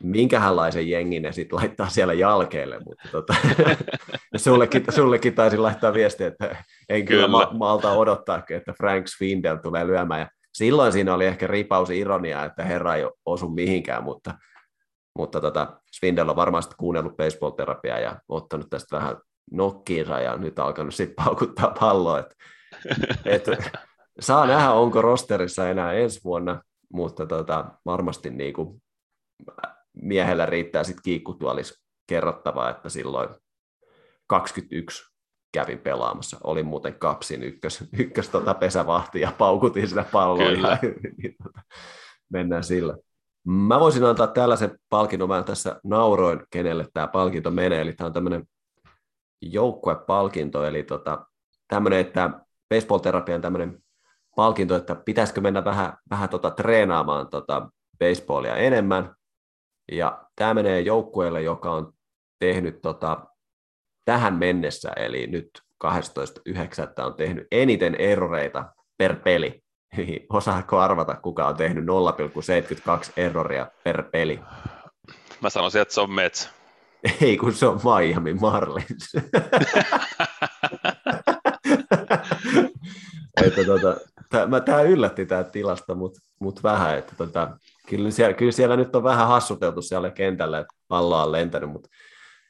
minkähänlaisen 0.03 0.89
jengin 0.89 1.21
ne 1.21 1.31
sitten 1.31 1.59
laittaa 1.59 1.89
siellä 1.89 2.13
jalkeelle, 2.13 2.79
mutta 2.79 3.07
tota, 3.11 3.35
sullekin, 4.35 4.85
sullekin 4.89 5.33
taisi 5.33 5.57
laittaa 5.57 5.93
viestiä, 5.93 6.27
että 6.27 6.63
en 6.89 7.05
kyllä, 7.05 7.25
kyllä. 7.25 7.27
Ma- 7.27 7.49
malta 7.53 7.91
odottaa, 7.91 8.43
että 8.49 8.73
Frank 8.73 9.07
Swindell 9.07 9.57
tulee 9.57 9.87
lyömään. 9.87 10.19
Ja 10.19 10.27
silloin 10.53 10.91
siinä 10.91 11.13
oli 11.13 11.25
ehkä 11.25 11.47
ripaus 11.47 11.89
ironia, 11.89 12.45
että 12.45 12.63
herra 12.63 12.95
ei 12.95 13.03
osu 13.25 13.49
mihinkään, 13.49 14.03
mutta 14.03 14.33
mutta 15.17 15.41
tota, 15.41 15.81
Swindell 15.91 16.29
on 16.29 16.35
varmasti 16.35 16.75
kuunnellut 16.77 17.17
baseball-terapiaa 17.17 17.99
ja 17.99 18.21
ottanut 18.29 18.69
tästä 18.69 18.97
vähän 18.97 19.17
nokkiinsa 19.51 20.19
ja 20.19 20.37
nyt 20.37 20.59
alkanut 20.59 20.95
sitten 20.95 21.25
paukuttaa 21.25 21.75
palloa. 21.79 22.19
Et, 22.19 22.35
et, 23.25 23.45
saa 24.19 24.47
nähdä, 24.47 24.71
onko 24.71 25.01
rosterissa 25.01 25.69
enää 25.69 25.93
ensi 25.93 26.19
vuonna, 26.23 26.61
mutta 26.93 27.25
tota, 27.25 27.65
varmasti 27.85 28.29
niin 28.29 28.53
kuin 28.53 28.81
miehellä 30.01 30.45
riittää 30.45 30.83
sitten 30.83 31.03
kiikkutuolis 31.03 31.83
kerrottavaa, 32.07 32.69
että 32.69 32.89
silloin 32.89 33.29
21 34.27 35.11
kävin 35.53 35.79
pelaamassa. 35.79 36.37
Olin 36.43 36.65
muuten 36.65 36.95
kapsin 36.95 37.43
ykkös, 37.43 37.83
ykkös 37.99 38.29
tota 38.29 38.53
pesävahti 38.53 39.21
ja 39.21 39.31
paukutin 39.37 39.87
sitä 39.87 40.05
palloa. 40.11 40.51
Ja, 40.51 40.77
niin, 41.17 41.35
tota, 41.43 41.61
mennään 42.29 42.63
sillä. 42.63 42.97
Mä 43.43 43.79
voisin 43.79 44.03
antaa 44.03 44.27
tällaisen 44.27 44.79
palkinnon, 44.89 45.29
mä 45.29 45.43
tässä 45.43 45.79
nauroin, 45.83 46.43
kenelle 46.49 46.87
tämä 46.93 47.07
palkinto 47.07 47.51
menee, 47.51 47.81
eli 47.81 47.93
tämä 47.93 48.05
on 48.05 48.13
tämmöinen 48.13 48.43
joukkuepalkinto, 49.41 50.65
eli 50.65 50.83
tota, 50.83 51.25
tämmöinen, 51.67 51.99
että 51.99 52.29
baseball-terapia 52.69 53.35
on 53.35 53.41
tämmöinen 53.41 53.83
palkinto, 54.35 54.75
että 54.75 54.95
pitäisikö 54.95 55.41
mennä 55.41 55.65
vähän, 55.65 55.93
vähän 56.09 56.29
tota, 56.29 56.51
treenaamaan 56.51 57.29
tota 57.29 57.69
baseballia 57.99 58.55
enemmän, 58.55 59.15
ja 59.91 60.23
tämä 60.35 60.53
menee 60.53 60.81
joukkueelle, 60.81 61.41
joka 61.41 61.71
on 61.71 61.93
tehnyt 62.39 62.81
tota, 62.81 63.25
tähän 64.05 64.33
mennessä, 64.33 64.91
eli 64.95 65.27
nyt 65.27 65.49
12.9. 65.85 67.05
on 67.05 67.13
tehnyt 67.13 67.47
eniten 67.51 67.95
eroreita 67.95 68.65
per 68.97 69.15
peli. 69.15 69.63
Osaatko 70.29 70.79
arvata, 70.79 71.15
kuka 71.15 71.47
on 71.47 71.55
tehnyt 71.55 71.85
0,72 71.85 71.91
erroria 73.17 73.67
per 73.83 74.03
peli? 74.03 74.39
Mä 75.41 75.49
sanoisin, 75.49 75.81
että 75.81 75.93
se 75.93 76.01
on 76.01 76.11
Mets. 76.11 76.49
Ei, 77.21 77.37
kun 77.37 77.53
se 77.53 77.67
on 77.67 77.79
Miami 77.83 78.33
Marlins. 78.33 79.15
että, 83.45 83.65
tota, 83.65 83.97
tämä 84.65 84.81
yllätti 84.81 85.25
tämä 85.25 85.43
tilasta, 85.43 85.95
mutta 85.95 86.19
mut 86.39 86.63
vähän. 86.63 86.97
Että, 86.97 87.15
tota, 87.17 87.57
kyllä, 87.89 88.11
siellä, 88.11 88.34
kyllä 88.34 88.51
siellä 88.51 88.75
nyt 88.75 88.95
on 88.95 89.03
vähän 89.03 89.27
hassuteltu 89.27 89.82
siellä 89.82 90.11
kentällä, 90.11 90.59
että 90.59 90.75
pallo 90.88 91.23
on 91.23 91.32
lentänyt, 91.32 91.69
mutta 91.69 91.89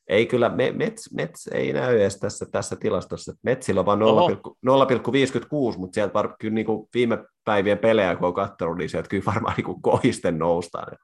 ei 0.08 0.26
kyllä, 0.26 0.52
Mets, 0.74 1.14
Mets 1.14 1.48
ei 1.48 1.74
näy 1.74 2.02
edes 2.02 2.20
tässä, 2.20 2.46
tässä 2.52 2.76
tilastossa. 2.76 3.34
Metsillä 3.44 3.80
on 3.80 3.86
vain 3.86 4.00
0,56, 4.00 5.78
mutta 5.78 5.96
sieltä 5.96 6.14
var, 6.14 6.36
kyllä 6.40 6.54
niin 6.54 6.66
kuin 6.66 6.90
viime 6.94 7.26
päivien 7.46 7.78
pelejä, 7.78 8.16
kun 8.16 8.28
on 8.28 8.34
katsonut, 8.34 8.78
niin 8.78 8.90
sieltä 8.90 9.10
kyllä 9.10 9.26
varmaan 9.26 9.54
niin 9.58 9.66
kuin 9.66 9.82
kohisten 9.82 10.40
noustaan. 10.40 10.98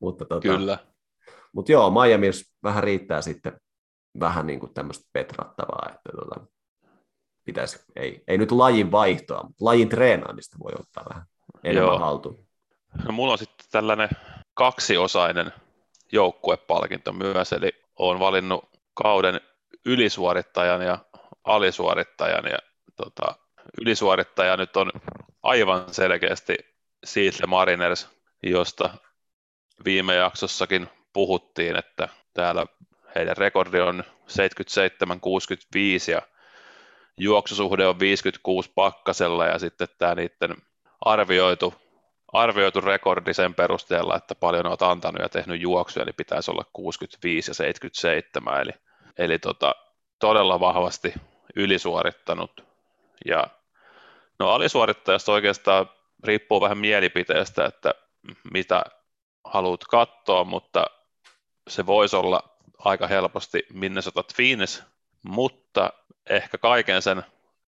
Mutta, 0.00 0.24
tota, 0.24 0.48
kyllä. 0.48 0.78
Mutta 1.52 1.72
joo, 1.72 1.90
Miami 1.90 2.30
vähän 2.62 2.84
riittää 2.84 3.22
sitten 3.22 3.60
vähän 4.20 4.46
niin 4.46 4.60
kuin 4.60 4.74
tämmöistä 4.74 5.10
petrattavaa, 5.12 5.88
että 5.94 6.10
tota, 6.20 6.46
pitäisi, 7.44 7.78
ei, 7.96 8.24
ei 8.28 8.38
nyt 8.38 8.52
lajin 8.52 8.92
vaihtoa, 8.92 9.42
mutta 9.42 9.64
lajin 9.64 9.88
treenaamista 9.88 10.56
voi 10.64 10.72
ottaa 10.80 11.04
vähän 11.10 11.24
enemmän 11.64 11.92
joo. 11.92 11.98
haltuun. 11.98 12.46
No, 13.04 13.12
mulla 13.12 13.32
on 13.32 13.38
sitten 13.38 13.66
tällainen 13.70 14.08
kaksiosainen 14.54 15.52
joukkuepalkinto 16.12 17.12
myös, 17.12 17.52
eli 17.52 17.72
olen 17.98 18.20
valinnut 18.20 18.70
kauden 18.94 19.40
ylisuorittajan 19.84 20.82
ja 20.82 20.98
alisuorittajan, 21.44 22.44
ja 22.44 22.58
tota, 22.96 23.34
ylisuorittaja 23.80 24.56
nyt 24.56 24.76
on 24.76 24.92
aivan 25.42 25.94
selkeästi 25.94 26.56
Seattle 27.04 27.46
Mariners, 27.46 28.08
josta 28.42 28.90
viime 29.84 30.14
jaksossakin 30.14 30.88
puhuttiin, 31.12 31.76
että 31.76 32.08
täällä 32.34 32.66
heidän 33.14 33.36
rekordi 33.36 33.80
on 33.80 34.04
77-65 34.28 36.10
ja 36.10 36.22
juoksusuhde 37.16 37.86
on 37.86 37.98
56 37.98 38.70
pakkasella 38.74 39.46
ja 39.46 39.58
sitten 39.58 39.88
tämä 39.98 40.14
niiden 40.14 40.56
arvioitu, 41.00 41.74
arvioitu 42.32 42.80
rekordi 42.80 43.34
sen 43.34 43.54
perusteella, 43.54 44.16
että 44.16 44.34
paljon 44.34 44.66
olet 44.66 44.82
antanut 44.82 45.22
ja 45.22 45.28
tehnyt 45.28 45.60
juoksuja, 45.60 46.02
eli 46.02 46.12
pitäisi 46.12 46.50
olla 46.50 46.64
65 46.72 47.50
ja 47.50 47.54
77, 47.54 48.60
eli, 48.60 48.72
eli 49.18 49.38
tota, 49.38 49.74
todella 50.18 50.60
vahvasti 50.60 51.14
ylisuorittanut. 51.56 52.64
Ja 53.26 53.46
no 54.38 54.50
alisuorittajasta 54.50 55.32
oikeastaan 55.32 55.90
riippuu 56.24 56.60
vähän 56.60 56.78
mielipiteestä, 56.78 57.64
että 57.64 57.94
mitä 58.52 58.84
haluat 59.44 59.84
katsoa, 59.84 60.44
mutta 60.44 60.86
se 61.68 61.86
voisi 61.86 62.16
olla 62.16 62.42
aika 62.78 63.06
helposti 63.06 63.66
Minnesota 63.72 64.22
Twins, 64.22 64.82
mutta 65.22 65.92
ehkä 66.30 66.58
kaiken 66.58 67.02
sen 67.02 67.22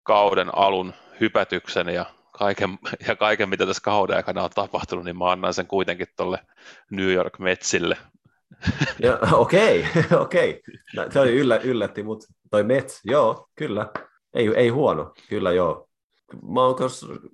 kauden 0.02 0.58
alun 0.58 0.94
hypätyksen 1.20 1.88
ja 1.88 2.06
kaiken, 2.32 2.78
ja 3.08 3.16
kaiken, 3.16 3.48
mitä 3.48 3.66
tässä 3.66 3.82
kauden 3.82 4.16
aikana 4.16 4.44
on 4.44 4.50
tapahtunut, 4.50 5.04
niin 5.04 5.18
mä 5.18 5.30
annan 5.30 5.54
sen 5.54 5.66
kuitenkin 5.66 6.06
tuolle 6.16 6.38
New 6.90 7.12
York 7.12 7.38
Metsille. 7.38 7.96
Okei, 9.32 9.84
okei. 10.20 10.62
Okay. 10.96 11.10
Se 11.12 11.20
oli 11.20 11.36
yllä, 11.36 11.56
yllätti, 11.56 12.02
mutta 12.02 12.26
toi 12.50 12.64
Mets, 12.64 13.00
joo, 13.04 13.48
kyllä. 13.54 13.90
Ei, 14.34 14.48
ei 14.56 14.68
huono, 14.68 15.12
kyllä 15.28 15.52
joo. 15.52 15.88
Mä 16.54 16.62
oon 16.62 16.76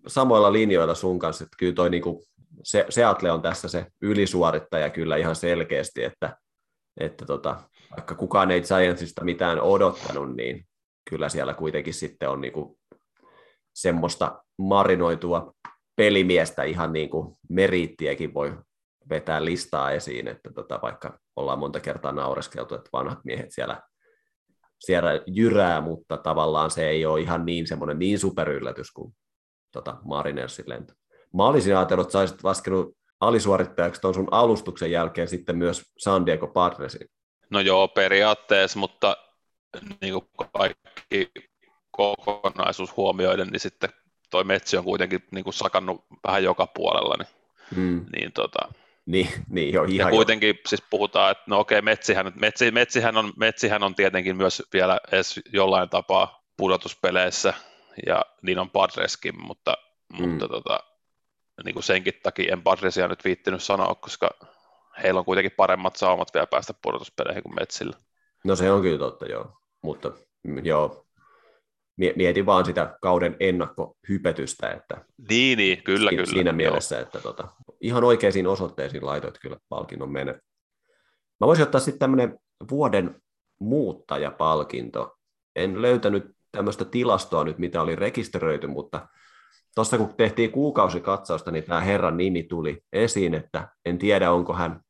samoilla 0.07 0.53
linjoilla 0.53 0.95
sun 0.95 1.19
kanssa, 1.19 1.45
että 1.45 1.57
kyllä 1.59 1.73
toi 1.73 1.91
niinku, 1.91 2.25
se, 2.63 2.87
Seattle 2.89 3.31
on 3.31 3.43
tässä 3.43 3.69
se 3.69 3.87
ylisuorittaja 4.03 4.91
kyllä 4.91 5.17
ihan 5.17 5.37
selkeästi, 5.37 6.05
että, 6.05 6.37
että 7.01 7.27
tota, 7.27 7.61
vaikka 7.97 8.15
kukaan 8.15 8.51
ei 8.51 8.63
Giantsista 8.63 9.25
mitään 9.25 9.61
odottanut, 9.61 10.37
niin 10.37 10.67
kyllä 11.11 11.29
siellä 11.29 11.55
kuitenkin 11.55 11.95
sitten 11.95 12.29
on 12.29 12.41
niinku 12.41 12.79
semmoista 13.75 14.43
marinoitua 14.59 15.55
pelimiestä 15.97 16.63
ihan 16.63 16.93
niin 16.93 17.11
kuin 17.11 17.37
meriittiäkin 17.49 18.35
voi 18.35 18.59
vetää 19.11 19.45
listaa 19.45 19.91
esiin, 19.91 20.29
että 20.29 20.53
tota, 20.53 20.79
vaikka 20.83 21.19
ollaan 21.37 21.59
monta 21.59 21.81
kertaa 21.81 22.13
naureskeltu, 22.13 22.75
että 22.75 22.91
vanhat 22.93 23.19
miehet 23.25 23.53
siellä, 23.53 23.83
siellä 24.79 25.11
jyrää, 25.27 25.81
mutta 25.81 26.17
tavallaan 26.17 26.71
se 26.71 26.89
ei 26.89 27.07
ole 27.07 27.21
ihan 27.21 27.47
niin 27.47 27.67
semmoinen 27.67 27.99
niin 27.99 28.19
superyllätys 28.19 28.91
kuin 28.91 29.15
tota 29.73 29.97
Marinersin 30.05 30.65
lento. 30.69 30.93
Mä 31.35 31.47
olisin 31.47 31.77
ajatellut, 31.77 32.07
että 32.07 32.13
sä 32.13 32.19
olisit 32.19 32.45
laskenut 32.45 32.97
alisuorittajaksi 33.21 34.01
tuon 34.01 34.15
sun 34.15 34.29
alustuksen 34.31 34.91
jälkeen 34.91 35.29
sitten 35.29 35.57
myös 35.57 35.83
San 35.99 36.27
Diego 36.27 36.47
Padresin. 36.47 37.09
No 37.51 37.61
joo, 37.61 37.89
periaatteessa, 37.89 38.79
mutta 38.79 39.17
niin 40.01 40.13
kuin 40.13 40.49
kaikki 40.53 41.31
kokonaisuus 41.97 42.97
huomioiden, 42.97 43.49
niin 43.49 43.61
sitten 43.61 43.91
toi 44.31 44.45
Metsi 44.45 44.77
on 44.77 44.85
kuitenkin 44.85 45.25
niin 45.31 45.45
kuin 45.45 45.55
sakannut 45.55 46.05
vähän 46.25 46.45
joka 46.45 46.67
puolella, 46.67 47.15
niin, 47.19 47.29
mm. 47.77 48.07
niin 48.17 48.33
tota, 48.33 48.59
niin, 49.07 49.29
niin 49.49 49.73
jo, 49.73 49.85
ihan 49.85 50.11
ja 50.11 50.17
kuitenkin 50.17 50.49
jo. 50.49 50.55
siis 50.69 50.83
puhutaan, 50.91 51.31
että 51.31 51.45
no 51.47 51.59
okei, 51.61 51.83
Metsihän, 51.83 52.33
Metsi, 52.35 52.71
Metsihän, 52.71 53.17
on, 53.17 53.33
Metsihän 53.37 53.83
on 53.83 53.95
tietenkin 53.95 54.37
myös 54.37 54.63
vielä 54.73 55.01
edes 55.13 55.41
jollain 55.53 55.89
tapaa 55.89 56.45
pudotuspeleissä, 56.57 57.55
ja 58.07 58.25
niin 58.43 58.59
on 58.59 58.71
Padreskin, 58.71 59.47
mutta, 59.47 59.75
mm. 60.19 60.29
mutta 60.29 60.49
tota, 60.49 60.81
niin 61.65 61.75
kuin 61.75 61.85
senkin 61.85 62.15
takia 62.23 62.53
en 62.53 62.63
Padresia 62.63 63.09
nyt 63.09 63.25
viittinyt 63.25 63.63
sanoa, 63.63 63.95
koska 63.95 64.31
heillä 65.03 65.19
on 65.19 65.25
kuitenkin 65.25 65.53
paremmat 65.57 65.97
saumat 65.97 66.35
vielä 66.35 66.47
päästä 66.47 66.75
pudotuspeleihin 66.83 67.43
kuin 67.43 67.55
Metsillä. 67.55 67.97
No 68.45 68.57
se 68.57 68.71
on 68.71 68.83
kyllä 68.83 68.99
totta, 68.99 69.27
joo. 69.27 69.53
Mutta 69.83 70.13
joo, 70.63 71.07
mietin 71.97 72.47
vaan 72.47 72.65
sitä 72.65 72.99
kauden 73.03 73.37
ennakkohypetystä, 73.41 74.71
että 74.71 75.05
niin, 75.29 75.59
niin 75.59 75.83
kyllä, 75.83 76.11
siinä, 76.11 76.23
kyllä. 76.23 76.35
siinä 76.35 76.53
mielessä, 76.53 77.01
että 77.01 77.21
tota, 77.21 77.49
ihan 77.81 78.05
oikeisiin 78.05 78.47
osoitteisiin 78.47 79.07
laitoit 79.07 79.39
kyllä 79.39 79.57
palkinnon 79.69 80.13
mene. 80.13 80.33
Mä 81.41 81.47
voisin 81.47 81.63
ottaa 81.63 81.81
sitten 81.81 81.99
tämmöinen 81.99 82.39
vuoden 82.71 83.23
muuttajapalkinto. 83.61 85.17
En 85.57 85.83
löytänyt 85.83 86.25
tämmöistä 86.53 86.85
tilastoa 86.85 87.45
nyt, 87.45 87.59
mitä 87.59 87.83
oli 87.83 87.97
rekisteröity, 87.97 88.67
mutta 88.67 89.09
tuossa 89.75 89.99
kun 89.99 90.15
tehtiin 90.17 90.53
kuukausikatsausta, 90.53 91.51
niin 91.51 91.65
tämä 91.65 91.81
herran 91.81 92.17
nimi 92.17 92.43
tuli 92.43 92.81
esiin, 92.93 93.35
että 93.35 93.69
en 93.85 93.99
tiedä, 93.99 94.31
onko 94.31 94.53
hän 94.53 94.81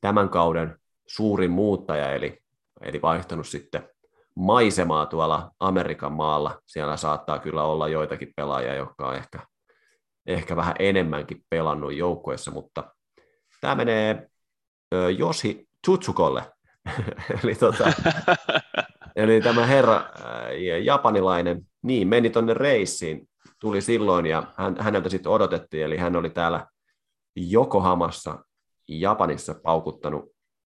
tämän 0.00 0.28
kauden 0.28 0.78
suurin 1.06 1.50
muuttaja, 1.50 2.12
eli, 2.12 2.38
eli 2.80 3.02
vaihtanut 3.02 3.46
sitten 3.46 3.88
maisemaa 4.36 5.06
tuolla 5.06 5.50
Amerikan 5.60 6.12
maalla. 6.12 6.60
Siellä 6.66 6.96
saattaa 6.96 7.38
kyllä 7.38 7.62
olla 7.62 7.88
joitakin 7.88 8.32
pelaajia, 8.36 8.74
jotka 8.74 9.08
on 9.08 9.14
ehkä, 9.14 9.38
ehkä 10.26 10.56
vähän 10.56 10.74
enemmänkin 10.78 11.44
pelannut 11.50 11.94
joukkueessa, 11.94 12.50
mutta 12.50 12.94
tämä 13.60 13.74
menee 13.74 14.28
Josi 15.18 15.68
Tsutsukolle. 15.82 16.52
eli, 17.44 17.54
tota, 17.54 17.92
eli 19.16 19.40
tämä 19.40 19.66
herra, 19.66 20.04
japanilainen, 20.82 21.62
niin 21.82 22.08
meni 22.08 22.30
tuonne 22.30 22.54
reissiin, 22.54 23.28
tuli 23.60 23.80
silloin 23.80 24.26
ja 24.26 24.42
hän, 24.56 24.76
häneltä 24.80 25.08
sitten 25.08 25.32
odotettiin, 25.32 25.84
eli 25.84 25.96
hän 25.96 26.16
oli 26.16 26.30
täällä 26.30 26.66
Jokohamassa 27.36 28.44
Japanissa 28.88 29.54
paukuttanut 29.62 30.31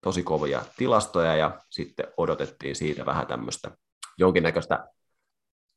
tosi 0.05 0.23
kovia 0.23 0.61
tilastoja 0.77 1.35
ja 1.35 1.61
sitten 1.69 2.07
odotettiin 2.17 2.75
siitä 2.75 3.05
vähän 3.05 3.27
tämmöistä 3.27 3.71
jonkinnäköistä 4.17 4.87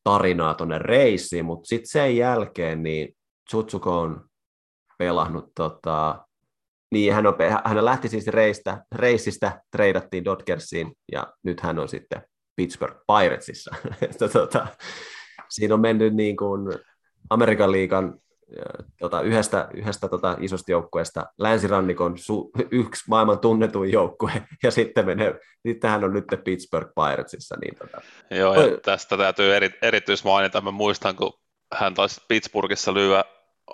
tarinaa 0.04 0.54
tuonne 0.54 0.78
reissiin, 0.78 1.44
mutta 1.44 1.66
sitten 1.66 1.88
sen 1.88 2.16
jälkeen 2.16 2.82
niin 2.82 3.16
Tsutsuko 3.48 4.00
on 4.00 4.28
pelannut, 4.98 5.52
tota, 5.54 6.24
niin 6.92 7.14
hän, 7.14 7.26
on, 7.26 7.34
hän 7.64 7.84
lähti 7.84 8.08
siis 8.08 8.26
reistä, 8.26 8.84
reissistä, 8.94 9.62
treidattiin 9.70 10.24
Dodgersiin 10.24 10.92
ja 11.12 11.26
nyt 11.42 11.60
hän 11.60 11.78
on 11.78 11.88
sitten 11.88 12.22
Pittsburgh 12.56 12.96
Piratesissa. 13.06 13.74
tota, 14.32 14.66
siinä 15.48 15.74
on 15.74 15.80
mennyt 15.80 16.14
niin 16.14 16.36
kuin 16.36 16.78
Amerikan 17.30 17.72
liikan 17.72 18.20
tota, 18.98 19.20
yhdestä, 19.20 19.68
yhdestä 19.74 20.08
tota, 20.08 20.36
isosta 20.40 20.70
joukkueesta 20.70 21.26
länsirannikon 21.38 22.18
su, 22.18 22.50
yksi 22.70 23.04
maailman 23.08 23.38
tunnetuin 23.38 23.92
joukkue, 23.92 24.32
ja 24.62 24.70
sitten, 24.70 25.06
menee, 25.06 25.40
sitten 25.68 25.90
hän 25.90 26.04
on 26.04 26.12
nyt 26.12 26.24
Pittsburgh 26.44 26.90
Piratesissa. 26.94 27.56
Niin, 27.60 27.74
tota. 27.76 28.00
Joo, 28.30 28.54
ja 28.54 28.60
Oi. 28.60 28.80
tästä 28.82 29.16
täytyy 29.16 29.56
eri, 29.56 29.70
erityismainita. 29.82 30.60
Mä 30.60 30.70
muistan, 30.70 31.16
kun 31.16 31.32
hän 31.74 31.94
taisi 31.94 32.20
Pittsburghissa 32.28 32.94
lyödä 32.94 33.24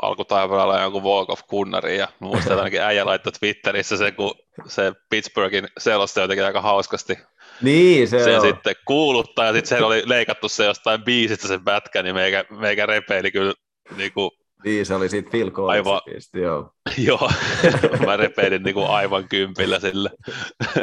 alkutaivaalla 0.02 0.80
jonkun 0.80 1.02
walk 1.02 1.30
of 1.30 1.40
kunnari, 1.48 1.98
ja 1.98 2.08
muistan, 2.20 2.52
että 2.52 2.56
ainakin 2.56 2.82
äijä 2.88 3.06
laittoi 3.06 3.32
Twitterissä 3.32 3.96
se, 3.96 4.12
kun 4.12 4.34
se 4.66 4.92
Pittsburghin 5.10 5.68
selosti 5.78 6.20
jotenkin 6.20 6.44
aika 6.44 6.60
hauskasti 6.60 7.18
niin, 7.62 8.08
se 8.08 8.24
sen 8.24 8.36
on. 8.36 8.46
sitten 8.46 8.74
kuuluttaa, 8.86 9.44
ja 9.44 9.52
sitten 9.52 9.78
se 9.78 9.84
oli 9.84 10.02
leikattu 10.06 10.48
se 10.48 10.64
jostain 10.64 11.04
biisistä 11.04 11.48
sen 11.48 11.64
pätkä, 11.64 12.02
niin 12.02 12.14
meikä, 12.14 12.44
meikä 12.50 12.86
repeili 12.86 13.30
kyllä 13.30 13.54
niin 13.96 14.12
kuin 14.12 14.30
niin, 14.64 14.86
se 14.86 14.94
oli 14.94 15.08
siitä 15.08 15.30
Phil 15.30 15.50
Collins 15.50 15.86
aivan, 15.86 16.00
joo. 16.34 16.70
joo, 17.06 17.30
mä 18.06 18.16
repeilin 18.16 18.62
niin 18.62 18.74
kuin 18.74 18.86
aivan 18.86 19.28
kympillä 19.28 19.80
sille. 19.80 20.10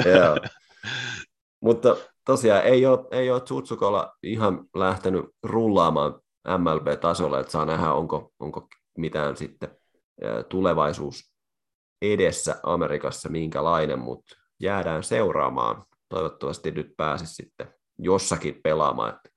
joo. 0.06 0.38
Mutta 1.64 1.98
tosiaan 2.26 2.64
ei 2.64 2.86
ole, 2.86 3.08
ei 3.12 3.32
ole 3.32 3.42
Tsutsukolla 3.42 4.14
ihan 4.24 4.66
lähtenyt 4.76 5.26
rullaamaan 5.44 6.22
MLB-tasolla, 6.58 7.40
että 7.40 7.52
saa 7.52 7.66
nähdä, 7.66 7.94
onko, 7.94 8.32
onko 8.40 8.68
mitään 8.98 9.38
sitten 9.38 9.70
tulevaisuus 10.50 11.32
edessä 12.02 12.56
Amerikassa 12.64 13.30
minkälainen, 13.30 14.00
mutta 14.00 14.36
jäädään 14.60 15.04
seuraamaan. 15.04 15.84
Toivottavasti 16.10 16.72
nyt 16.72 16.94
pääsisi 16.98 17.34
sitten 17.34 17.74
jossakin 18.00 18.60
pelaamaan. 18.64 19.10
Että 19.10 19.30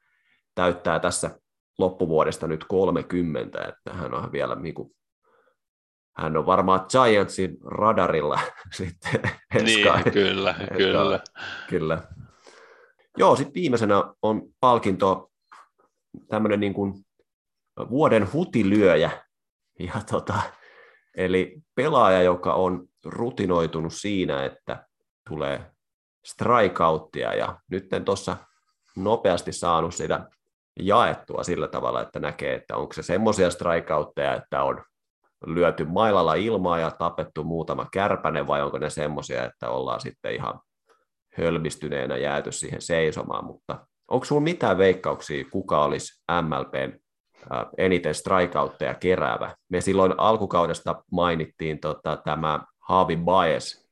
täyttää 0.55 1.01
tässä 1.01 1.39
loppuvuodesta 1.79 2.47
nyt 2.47 2.65
30, 2.65 3.65
että 3.65 3.93
hän 3.93 4.15
on 4.15 4.33
vielä 4.33 4.55
niin 4.55 4.75
kuin, 4.75 4.91
hän 6.17 6.37
on 6.37 6.47
varmaan 6.47 6.87
Giantsin 6.91 7.57
radarilla 7.65 8.41
sitten. 8.79 9.21
Niin, 9.63 10.13
kyllä, 10.13 10.51
Eska, 10.51 10.75
kyllä. 10.77 11.21
kyllä. 11.69 12.03
Joo, 13.17 13.37
sitten 13.37 13.55
viimeisenä 13.55 14.15
on 14.23 14.43
palkinto 14.61 15.31
tämmöinen 16.29 16.61
niin 16.61 16.75
kuin 16.75 16.95
vuoden 17.91 18.33
hutilyöjä. 18.33 19.11
Ja 19.79 19.95
tota, 20.11 20.43
eli 21.17 21.57
pelaaja, 21.75 22.23
joka 22.23 22.55
on 22.55 22.89
rutinoitunut 23.05 23.93
siinä, 23.93 24.45
että 24.45 24.87
tulee 25.29 25.71
strikeouttia 26.25 27.35
ja 27.35 27.61
nyt 27.71 27.89
tuossa 28.05 28.37
nopeasti 28.97 29.53
saanut 29.53 29.95
sitä 29.95 30.29
jaettua 30.81 31.43
sillä 31.43 31.69
tavalla, 31.69 32.03
että 32.03 32.21
näkee, 32.21 32.55
että 32.55 32.77
onko 32.77 32.93
se 32.93 33.03
semmoisia 33.03 33.51
strikeoutteja, 33.51 34.35
että 34.35 34.63
on 34.63 34.83
lyöty 35.47 35.85
mailalla 35.85 36.35
ilmaa 36.35 36.79
ja 36.79 36.91
tapettu 36.91 37.45
muutama 37.45 37.87
kärpäne, 37.93 38.47
vai 38.47 38.63
onko 38.63 38.79
ne 38.79 38.91
semmoisia, 38.91 39.45
että 39.45 39.71
ollaan 39.71 40.01
sitten 40.01 40.35
ihan 40.35 40.61
hölmistyneenä 41.39 42.17
jääty 42.17 42.53
siihen 42.53 42.83
seisomaan, 42.83 43.45
mutta 43.45 43.87
onko 44.09 44.25
sinulla 44.25 44.45
mitään 44.45 44.79
veikkauksia, 44.79 45.45
kuka 45.51 45.85
olisi 45.85 46.23
MLPn 46.43 46.99
eniten 47.79 48.15
strikeoutteja 48.15 48.95
keräävä? 48.95 49.55
Me 49.69 49.81
silloin 49.81 50.15
alkukaudesta 50.19 51.05
mainittiin 51.13 51.81
tota, 51.81 52.17
tämä 52.25 52.61
Haavi 52.79 53.17
Baez, 53.17 53.85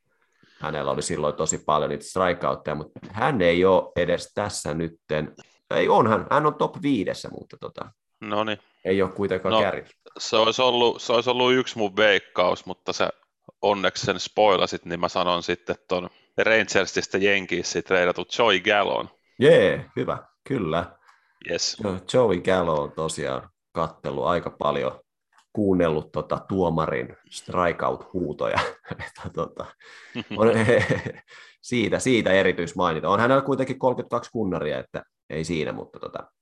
hänellä 0.60 0.90
oli 0.90 1.02
silloin 1.02 1.34
tosi 1.34 1.58
paljon 1.66 1.90
niitä 1.90 2.04
strikeoutteja, 2.04 2.74
mutta 2.74 3.00
hän 3.10 3.42
ei 3.42 3.64
ole 3.64 3.92
edes 3.96 4.32
tässä 4.34 4.74
nytten, 4.74 5.34
ei 5.76 5.88
onhan, 5.88 6.26
hän 6.30 6.46
on 6.46 6.54
top 6.54 6.82
viidessä, 6.82 7.28
mutta 7.28 7.56
tota, 7.56 7.92
Noniin. 8.20 8.58
ei 8.84 9.02
ole 9.02 9.10
kuitenkaan 9.10 9.52
no, 9.52 9.60
kärjellä. 9.60 9.90
Se 10.18 10.36
olisi, 10.36 10.62
ollut, 10.62 11.02
se 11.02 11.12
olisi 11.12 11.30
ollut 11.30 11.52
yksi 11.52 11.78
mun 11.78 11.96
veikkaus, 11.96 12.66
mutta 12.66 12.92
se 12.92 13.08
onneksi 13.62 14.06
sen 14.06 14.20
spoilasit, 14.20 14.84
niin 14.84 15.00
mä 15.00 15.08
sanon 15.08 15.42
sitten 15.42 15.76
tuon 15.88 16.10
Rangersista 16.38 17.18
Jenkissä 17.18 17.82
treidatut 17.82 18.38
Joey 18.38 18.60
Gallon. 18.60 19.08
Jee, 19.38 19.74
yeah, 19.74 19.84
hyvä, 19.96 20.18
kyllä. 20.48 20.84
Yes. 21.50 21.76
Joey 22.14 22.40
Gallo 22.40 22.82
on 22.82 22.92
tosiaan 22.92 23.48
kattellut 23.72 24.26
aika 24.26 24.50
paljon, 24.50 25.00
kuunnellut 25.52 26.12
tota, 26.12 26.38
tuomarin 26.48 27.16
strikeout-huutoja. 27.30 28.58
tota, 29.34 29.66
on, 30.36 30.48
siitä, 31.62 31.98
siitä 31.98 32.30
erityismainita. 32.30 33.08
On 33.08 33.20
hänellä 33.20 33.42
kuitenkin 33.42 33.78
32 33.78 34.30
kunnaria, 34.30 34.78
että 34.78 35.02
ei 35.32 35.44
siinä, 35.44 35.72
mutta 35.72 35.98
tota, 35.98 36.32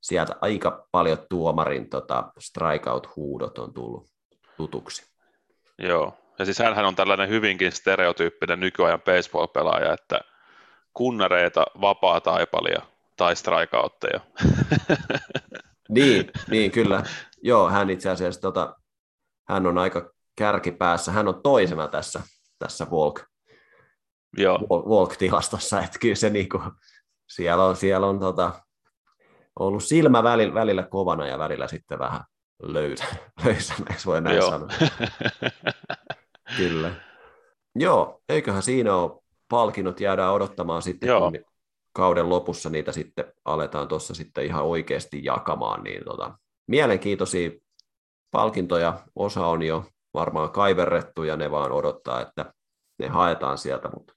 sieltä 0.00 0.36
aika 0.40 0.86
paljon 0.92 1.18
tuomarin 1.28 1.90
tota, 1.90 2.32
strikeout-huudot 2.38 3.58
on 3.58 3.74
tullut 3.74 4.08
tutuksi. 4.56 5.02
Joo, 5.78 6.18
ja 6.38 6.44
siis 6.44 6.58
hän 6.58 6.86
on 6.86 6.96
tällainen 6.96 7.28
hyvinkin 7.28 7.72
stereotyyppinen 7.72 8.60
nykyajan 8.60 9.02
baseball-pelaaja, 9.02 9.92
että 9.92 10.20
kunnareita, 10.94 11.64
vapaa 11.80 12.20
taipalia 12.20 12.82
tai 13.16 13.36
strikeoutteja. 13.36 14.20
niin, 15.88 16.30
niin, 16.50 16.70
kyllä. 16.70 17.02
Joo, 17.42 17.70
hän 17.70 17.90
itse 17.90 18.10
asiassa, 18.10 18.40
tota, 18.40 18.76
hän 19.48 19.66
on 19.66 19.78
aika 19.78 20.10
kärkipäässä. 20.36 21.12
Hän 21.12 21.28
on 21.28 21.42
toisena 21.42 21.88
tässä, 21.88 22.22
tässä 22.58 22.90
Volk, 22.90 23.20
Joo. 24.36 24.58
Volk-tilastossa, 24.68 25.80
että 25.84 25.98
kyllä 25.98 26.14
se 26.14 26.30
niinku, 26.30 26.62
siellä 27.30 27.64
on, 27.64 27.76
siellä 27.76 28.06
on 28.06 28.20
tota, 28.20 28.52
ollut 29.58 29.84
silmä 29.84 30.22
välillä, 30.22 30.54
välillä 30.54 30.82
kovana 30.82 31.26
ja 31.26 31.38
välillä 31.38 31.68
sitten 31.68 31.98
vähän 31.98 32.20
löysä, 32.62 33.04
löysänä, 33.44 33.86
jos 33.92 34.06
voi 34.06 34.20
näin 34.20 34.36
Joo. 34.36 34.50
sanoa. 34.50 34.68
Kyllä. 36.56 36.94
Joo, 37.74 38.20
eiköhän 38.28 38.62
siinä 38.62 38.94
ole 38.94 39.22
palkinnot, 39.48 40.00
jäädään 40.00 40.32
odottamaan 40.32 40.82
sitten, 40.82 41.06
Joo. 41.06 41.20
kun 41.20 41.44
kauden 41.92 42.28
lopussa 42.28 42.70
niitä 42.70 42.92
sitten 42.92 43.32
aletaan 43.44 43.88
tuossa 43.88 44.14
sitten 44.14 44.44
ihan 44.44 44.64
oikeasti 44.64 45.24
jakamaan, 45.24 45.84
niin 45.84 46.04
tota, 46.04 46.38
mielenkiintoisia 46.66 47.50
palkintoja, 48.30 48.98
osa 49.16 49.46
on 49.46 49.62
jo 49.62 49.84
varmaan 50.14 50.50
kaiverrettu 50.50 51.22
ja 51.22 51.36
ne 51.36 51.50
vaan 51.50 51.72
odottaa, 51.72 52.20
että 52.20 52.54
ne 52.98 53.08
haetaan 53.08 53.58
sieltä, 53.58 53.88
mutta 53.94 54.14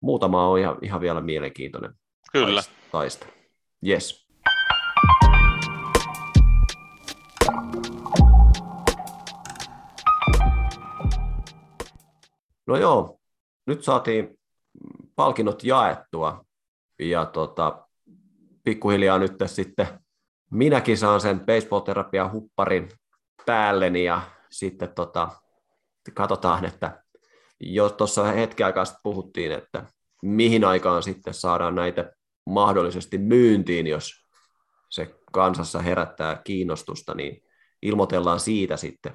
muutama 0.00 0.48
on 0.48 0.58
ihan, 0.58 0.78
ihan 0.82 1.00
vielä 1.00 1.20
mielenkiintoinen 1.20 1.94
Kyllä. 2.32 2.62
taista. 2.92 3.26
Yes. 3.86 4.26
No 12.66 12.76
joo, 12.76 13.20
nyt 13.66 13.84
saatiin 13.84 14.38
palkinnot 15.16 15.64
jaettua 15.64 16.44
ja 16.98 17.24
tota, 17.24 17.88
pikkuhiljaa 18.64 19.18
nyt 19.18 19.32
sitten 19.46 19.86
minäkin 20.50 20.98
saan 20.98 21.20
sen 21.20 21.40
baseball-terapia 21.40 22.30
hupparin 22.32 22.88
päälleni 23.46 24.04
ja 24.04 24.20
sitten 24.50 24.94
tota, 24.94 25.28
katsotaan, 26.14 26.64
että 26.64 27.02
jo 27.60 27.88
tuossa 27.88 28.24
hetki 28.24 28.62
aikaa 28.62 28.84
sitten 28.84 29.00
puhuttiin, 29.02 29.52
että 29.52 29.86
mihin 30.22 30.64
aikaan 30.64 31.02
sitten 31.02 31.34
saadaan 31.34 31.74
näitä 31.74 32.12
mahdollisesti 32.46 33.18
myyntiin, 33.18 33.86
jos 33.86 34.12
se 34.90 35.14
kansassa 35.32 35.78
herättää 35.78 36.40
kiinnostusta, 36.44 37.14
niin 37.14 37.42
ilmoitellaan 37.82 38.40
siitä 38.40 38.76
sitten 38.76 39.12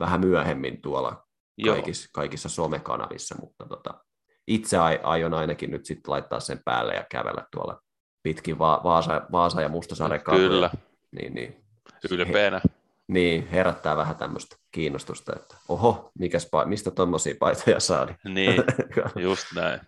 vähän 0.00 0.20
myöhemmin 0.20 0.82
tuolla 0.82 1.26
kaikissa, 1.66 2.08
kaikissa 2.12 2.48
somekanavissa, 2.48 3.34
mutta 3.40 3.66
tota, 3.68 4.04
itse 4.46 4.78
aion 5.02 5.34
ainakin 5.34 5.70
nyt 5.70 5.84
sitten 5.84 6.12
laittaa 6.12 6.40
sen 6.40 6.60
päälle 6.64 6.94
ja 6.94 7.04
kävellä 7.10 7.46
tuolla 7.52 7.80
pitkin 8.22 8.58
Va- 8.58 8.80
Vaasa, 8.84 9.22
Vaasa 9.32 9.60
ja 9.60 9.68
Mustasaaren 9.68 10.22
kaduja. 10.22 10.48
Kyllä. 10.48 10.70
Niin, 11.12 11.34
niin. 11.34 11.64
Ylpeänä. 12.10 12.60
He, 12.64 12.74
niin, 13.06 13.48
herättää 13.48 13.96
vähän 13.96 14.16
tämmöistä 14.16 14.56
kiinnostusta, 14.72 15.32
että 15.36 15.56
oho, 15.68 16.10
mikäs, 16.18 16.50
mistä 16.64 16.90
tuommoisia 16.90 17.34
paitoja 17.38 17.80
saa. 17.80 18.08
Niin, 18.24 18.64
just 19.16 19.46
näin. 19.54 19.80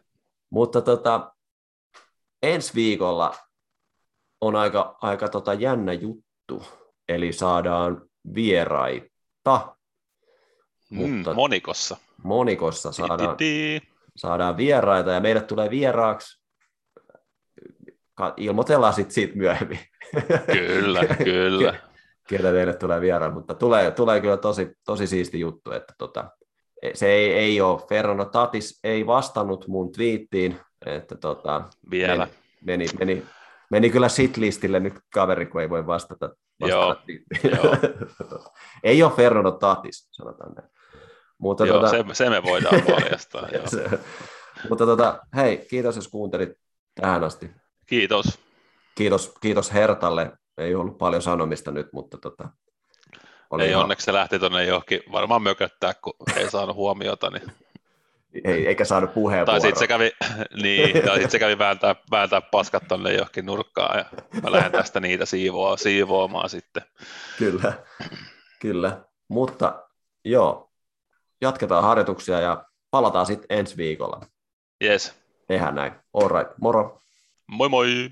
Mutta 0.50 0.80
tota, 0.80 1.32
ensi 2.46 2.74
viikolla 2.74 3.34
on 4.40 4.56
aika, 4.56 4.98
aika 5.02 5.28
tota 5.28 5.54
jännä 5.54 5.92
juttu, 5.92 6.62
eli 7.08 7.32
saadaan 7.32 8.02
vieraita. 8.34 9.76
Mm, 10.90 10.98
mutta 10.98 11.34
monikossa. 11.34 11.96
Monikossa 12.22 12.92
saadaan, 12.92 13.36
saadaan 14.16 14.56
vieraita 14.56 15.10
ja 15.10 15.20
meille 15.20 15.40
tulee 15.40 15.70
vieraaksi, 15.70 16.42
ilmoitellaan 18.36 18.94
sitten 18.94 19.14
siitä 19.14 19.36
myöhemmin. 19.36 19.78
Kyllä, 20.52 21.00
kyllä. 21.24 21.74
Ketä 22.28 22.52
teille 22.52 22.74
tulee 22.74 23.00
vieraan, 23.00 23.34
mutta 23.34 23.54
tulee, 23.54 23.90
tulee 23.90 24.20
kyllä 24.20 24.36
tosi, 24.36 24.68
tosi 24.84 25.06
siisti 25.06 25.40
juttu, 25.40 25.72
että 25.72 25.94
tota, 25.98 26.30
se 26.94 27.08
ei, 27.08 27.32
ei 27.32 27.60
ole, 27.60 27.82
Ferrano 27.88 28.24
Tatis 28.24 28.80
ei 28.84 29.06
vastannut 29.06 29.68
mun 29.68 29.92
twiittiin, 29.92 30.60
että 30.86 31.16
tota, 31.16 31.62
Vielä. 31.90 32.28
Meni, 32.64 32.86
meni, 32.86 32.98
meni, 32.98 33.26
meni 33.70 33.90
kyllä 33.90 34.08
sit-listille 34.08 34.80
nyt 34.80 34.94
kaveri, 35.14 35.46
kun 35.46 35.60
ei 35.60 35.70
voi 35.70 35.86
vastata. 35.86 36.30
vastata 36.60 37.12
Joo, 37.42 37.54
Joo. 37.54 37.76
ei 38.84 39.02
ole 39.02 39.12
Ferrano 39.12 39.50
Tatis, 39.50 40.08
sanotaan 40.12 40.52
näin. 40.52 40.68
Mutta 41.38 41.66
Joo, 41.66 41.80
tota... 41.80 41.90
se, 41.90 42.04
se, 42.12 42.30
me 42.30 42.42
voidaan 42.42 42.82
paljastaa. 42.90 43.48
se, 43.66 43.98
mutta 44.68 44.86
tota, 44.86 45.20
hei, 45.36 45.66
kiitos 45.70 45.96
jos 45.96 46.08
kuuntelit 46.08 46.52
tähän 47.00 47.24
asti. 47.24 47.50
Kiitos. 47.86 48.38
Kiitos, 48.94 49.34
kiitos 49.40 49.72
Hertalle. 49.72 50.32
Ei 50.58 50.74
ollut 50.74 50.98
paljon 50.98 51.22
sanomista 51.22 51.70
nyt, 51.70 51.92
mutta 51.92 52.18
tota, 52.18 52.48
oli 53.50 53.62
ei 53.62 53.70
ihan... 53.70 53.82
onneksi 53.82 54.04
se 54.04 54.12
lähti 54.12 54.38
tuonne 54.38 54.64
johonkin 54.64 55.00
varmaan 55.12 55.42
mököttää, 55.42 55.94
kun 55.94 56.14
ei 56.36 56.50
saanut 56.50 56.76
huomiota. 56.76 57.30
Niin... 57.30 57.52
Ei, 58.44 58.66
eikä 58.68 58.84
saanut 58.84 59.14
puheenvuoroa. 59.14 59.52
Tai 59.52 59.60
sitten 59.60 59.78
se 59.78 59.86
kävi, 59.86 60.10
niin, 60.62 61.04
tai 61.04 61.20
sit 61.20 61.30
se 61.30 61.38
kävi 61.38 61.58
vääntää, 61.58 61.96
vääntää 62.10 62.40
paskat 62.40 62.88
tuonne 62.88 63.12
johonkin 63.12 63.46
nurkkaan 63.46 63.98
ja 63.98 64.04
mä 64.42 64.52
lähden 64.52 64.72
tästä 64.72 65.00
niitä 65.00 65.26
siivoa, 65.26 65.76
siivoamaan 65.76 66.50
sitten. 66.50 66.82
Kyllä, 67.38 67.72
kyllä. 68.60 69.00
Mutta 69.28 69.84
joo, 70.24 70.70
jatketaan 71.40 71.84
harjoituksia 71.84 72.40
ja 72.40 72.64
palataan 72.90 73.26
sitten 73.26 73.58
ensi 73.58 73.76
viikolla. 73.76 74.20
Yes. 74.84 75.14
Tehdään 75.46 75.74
näin. 75.74 75.92
All 76.14 76.28
right. 76.28 76.52
Moro. 76.60 77.02
Moi 77.46 77.68
moi! 77.68 78.10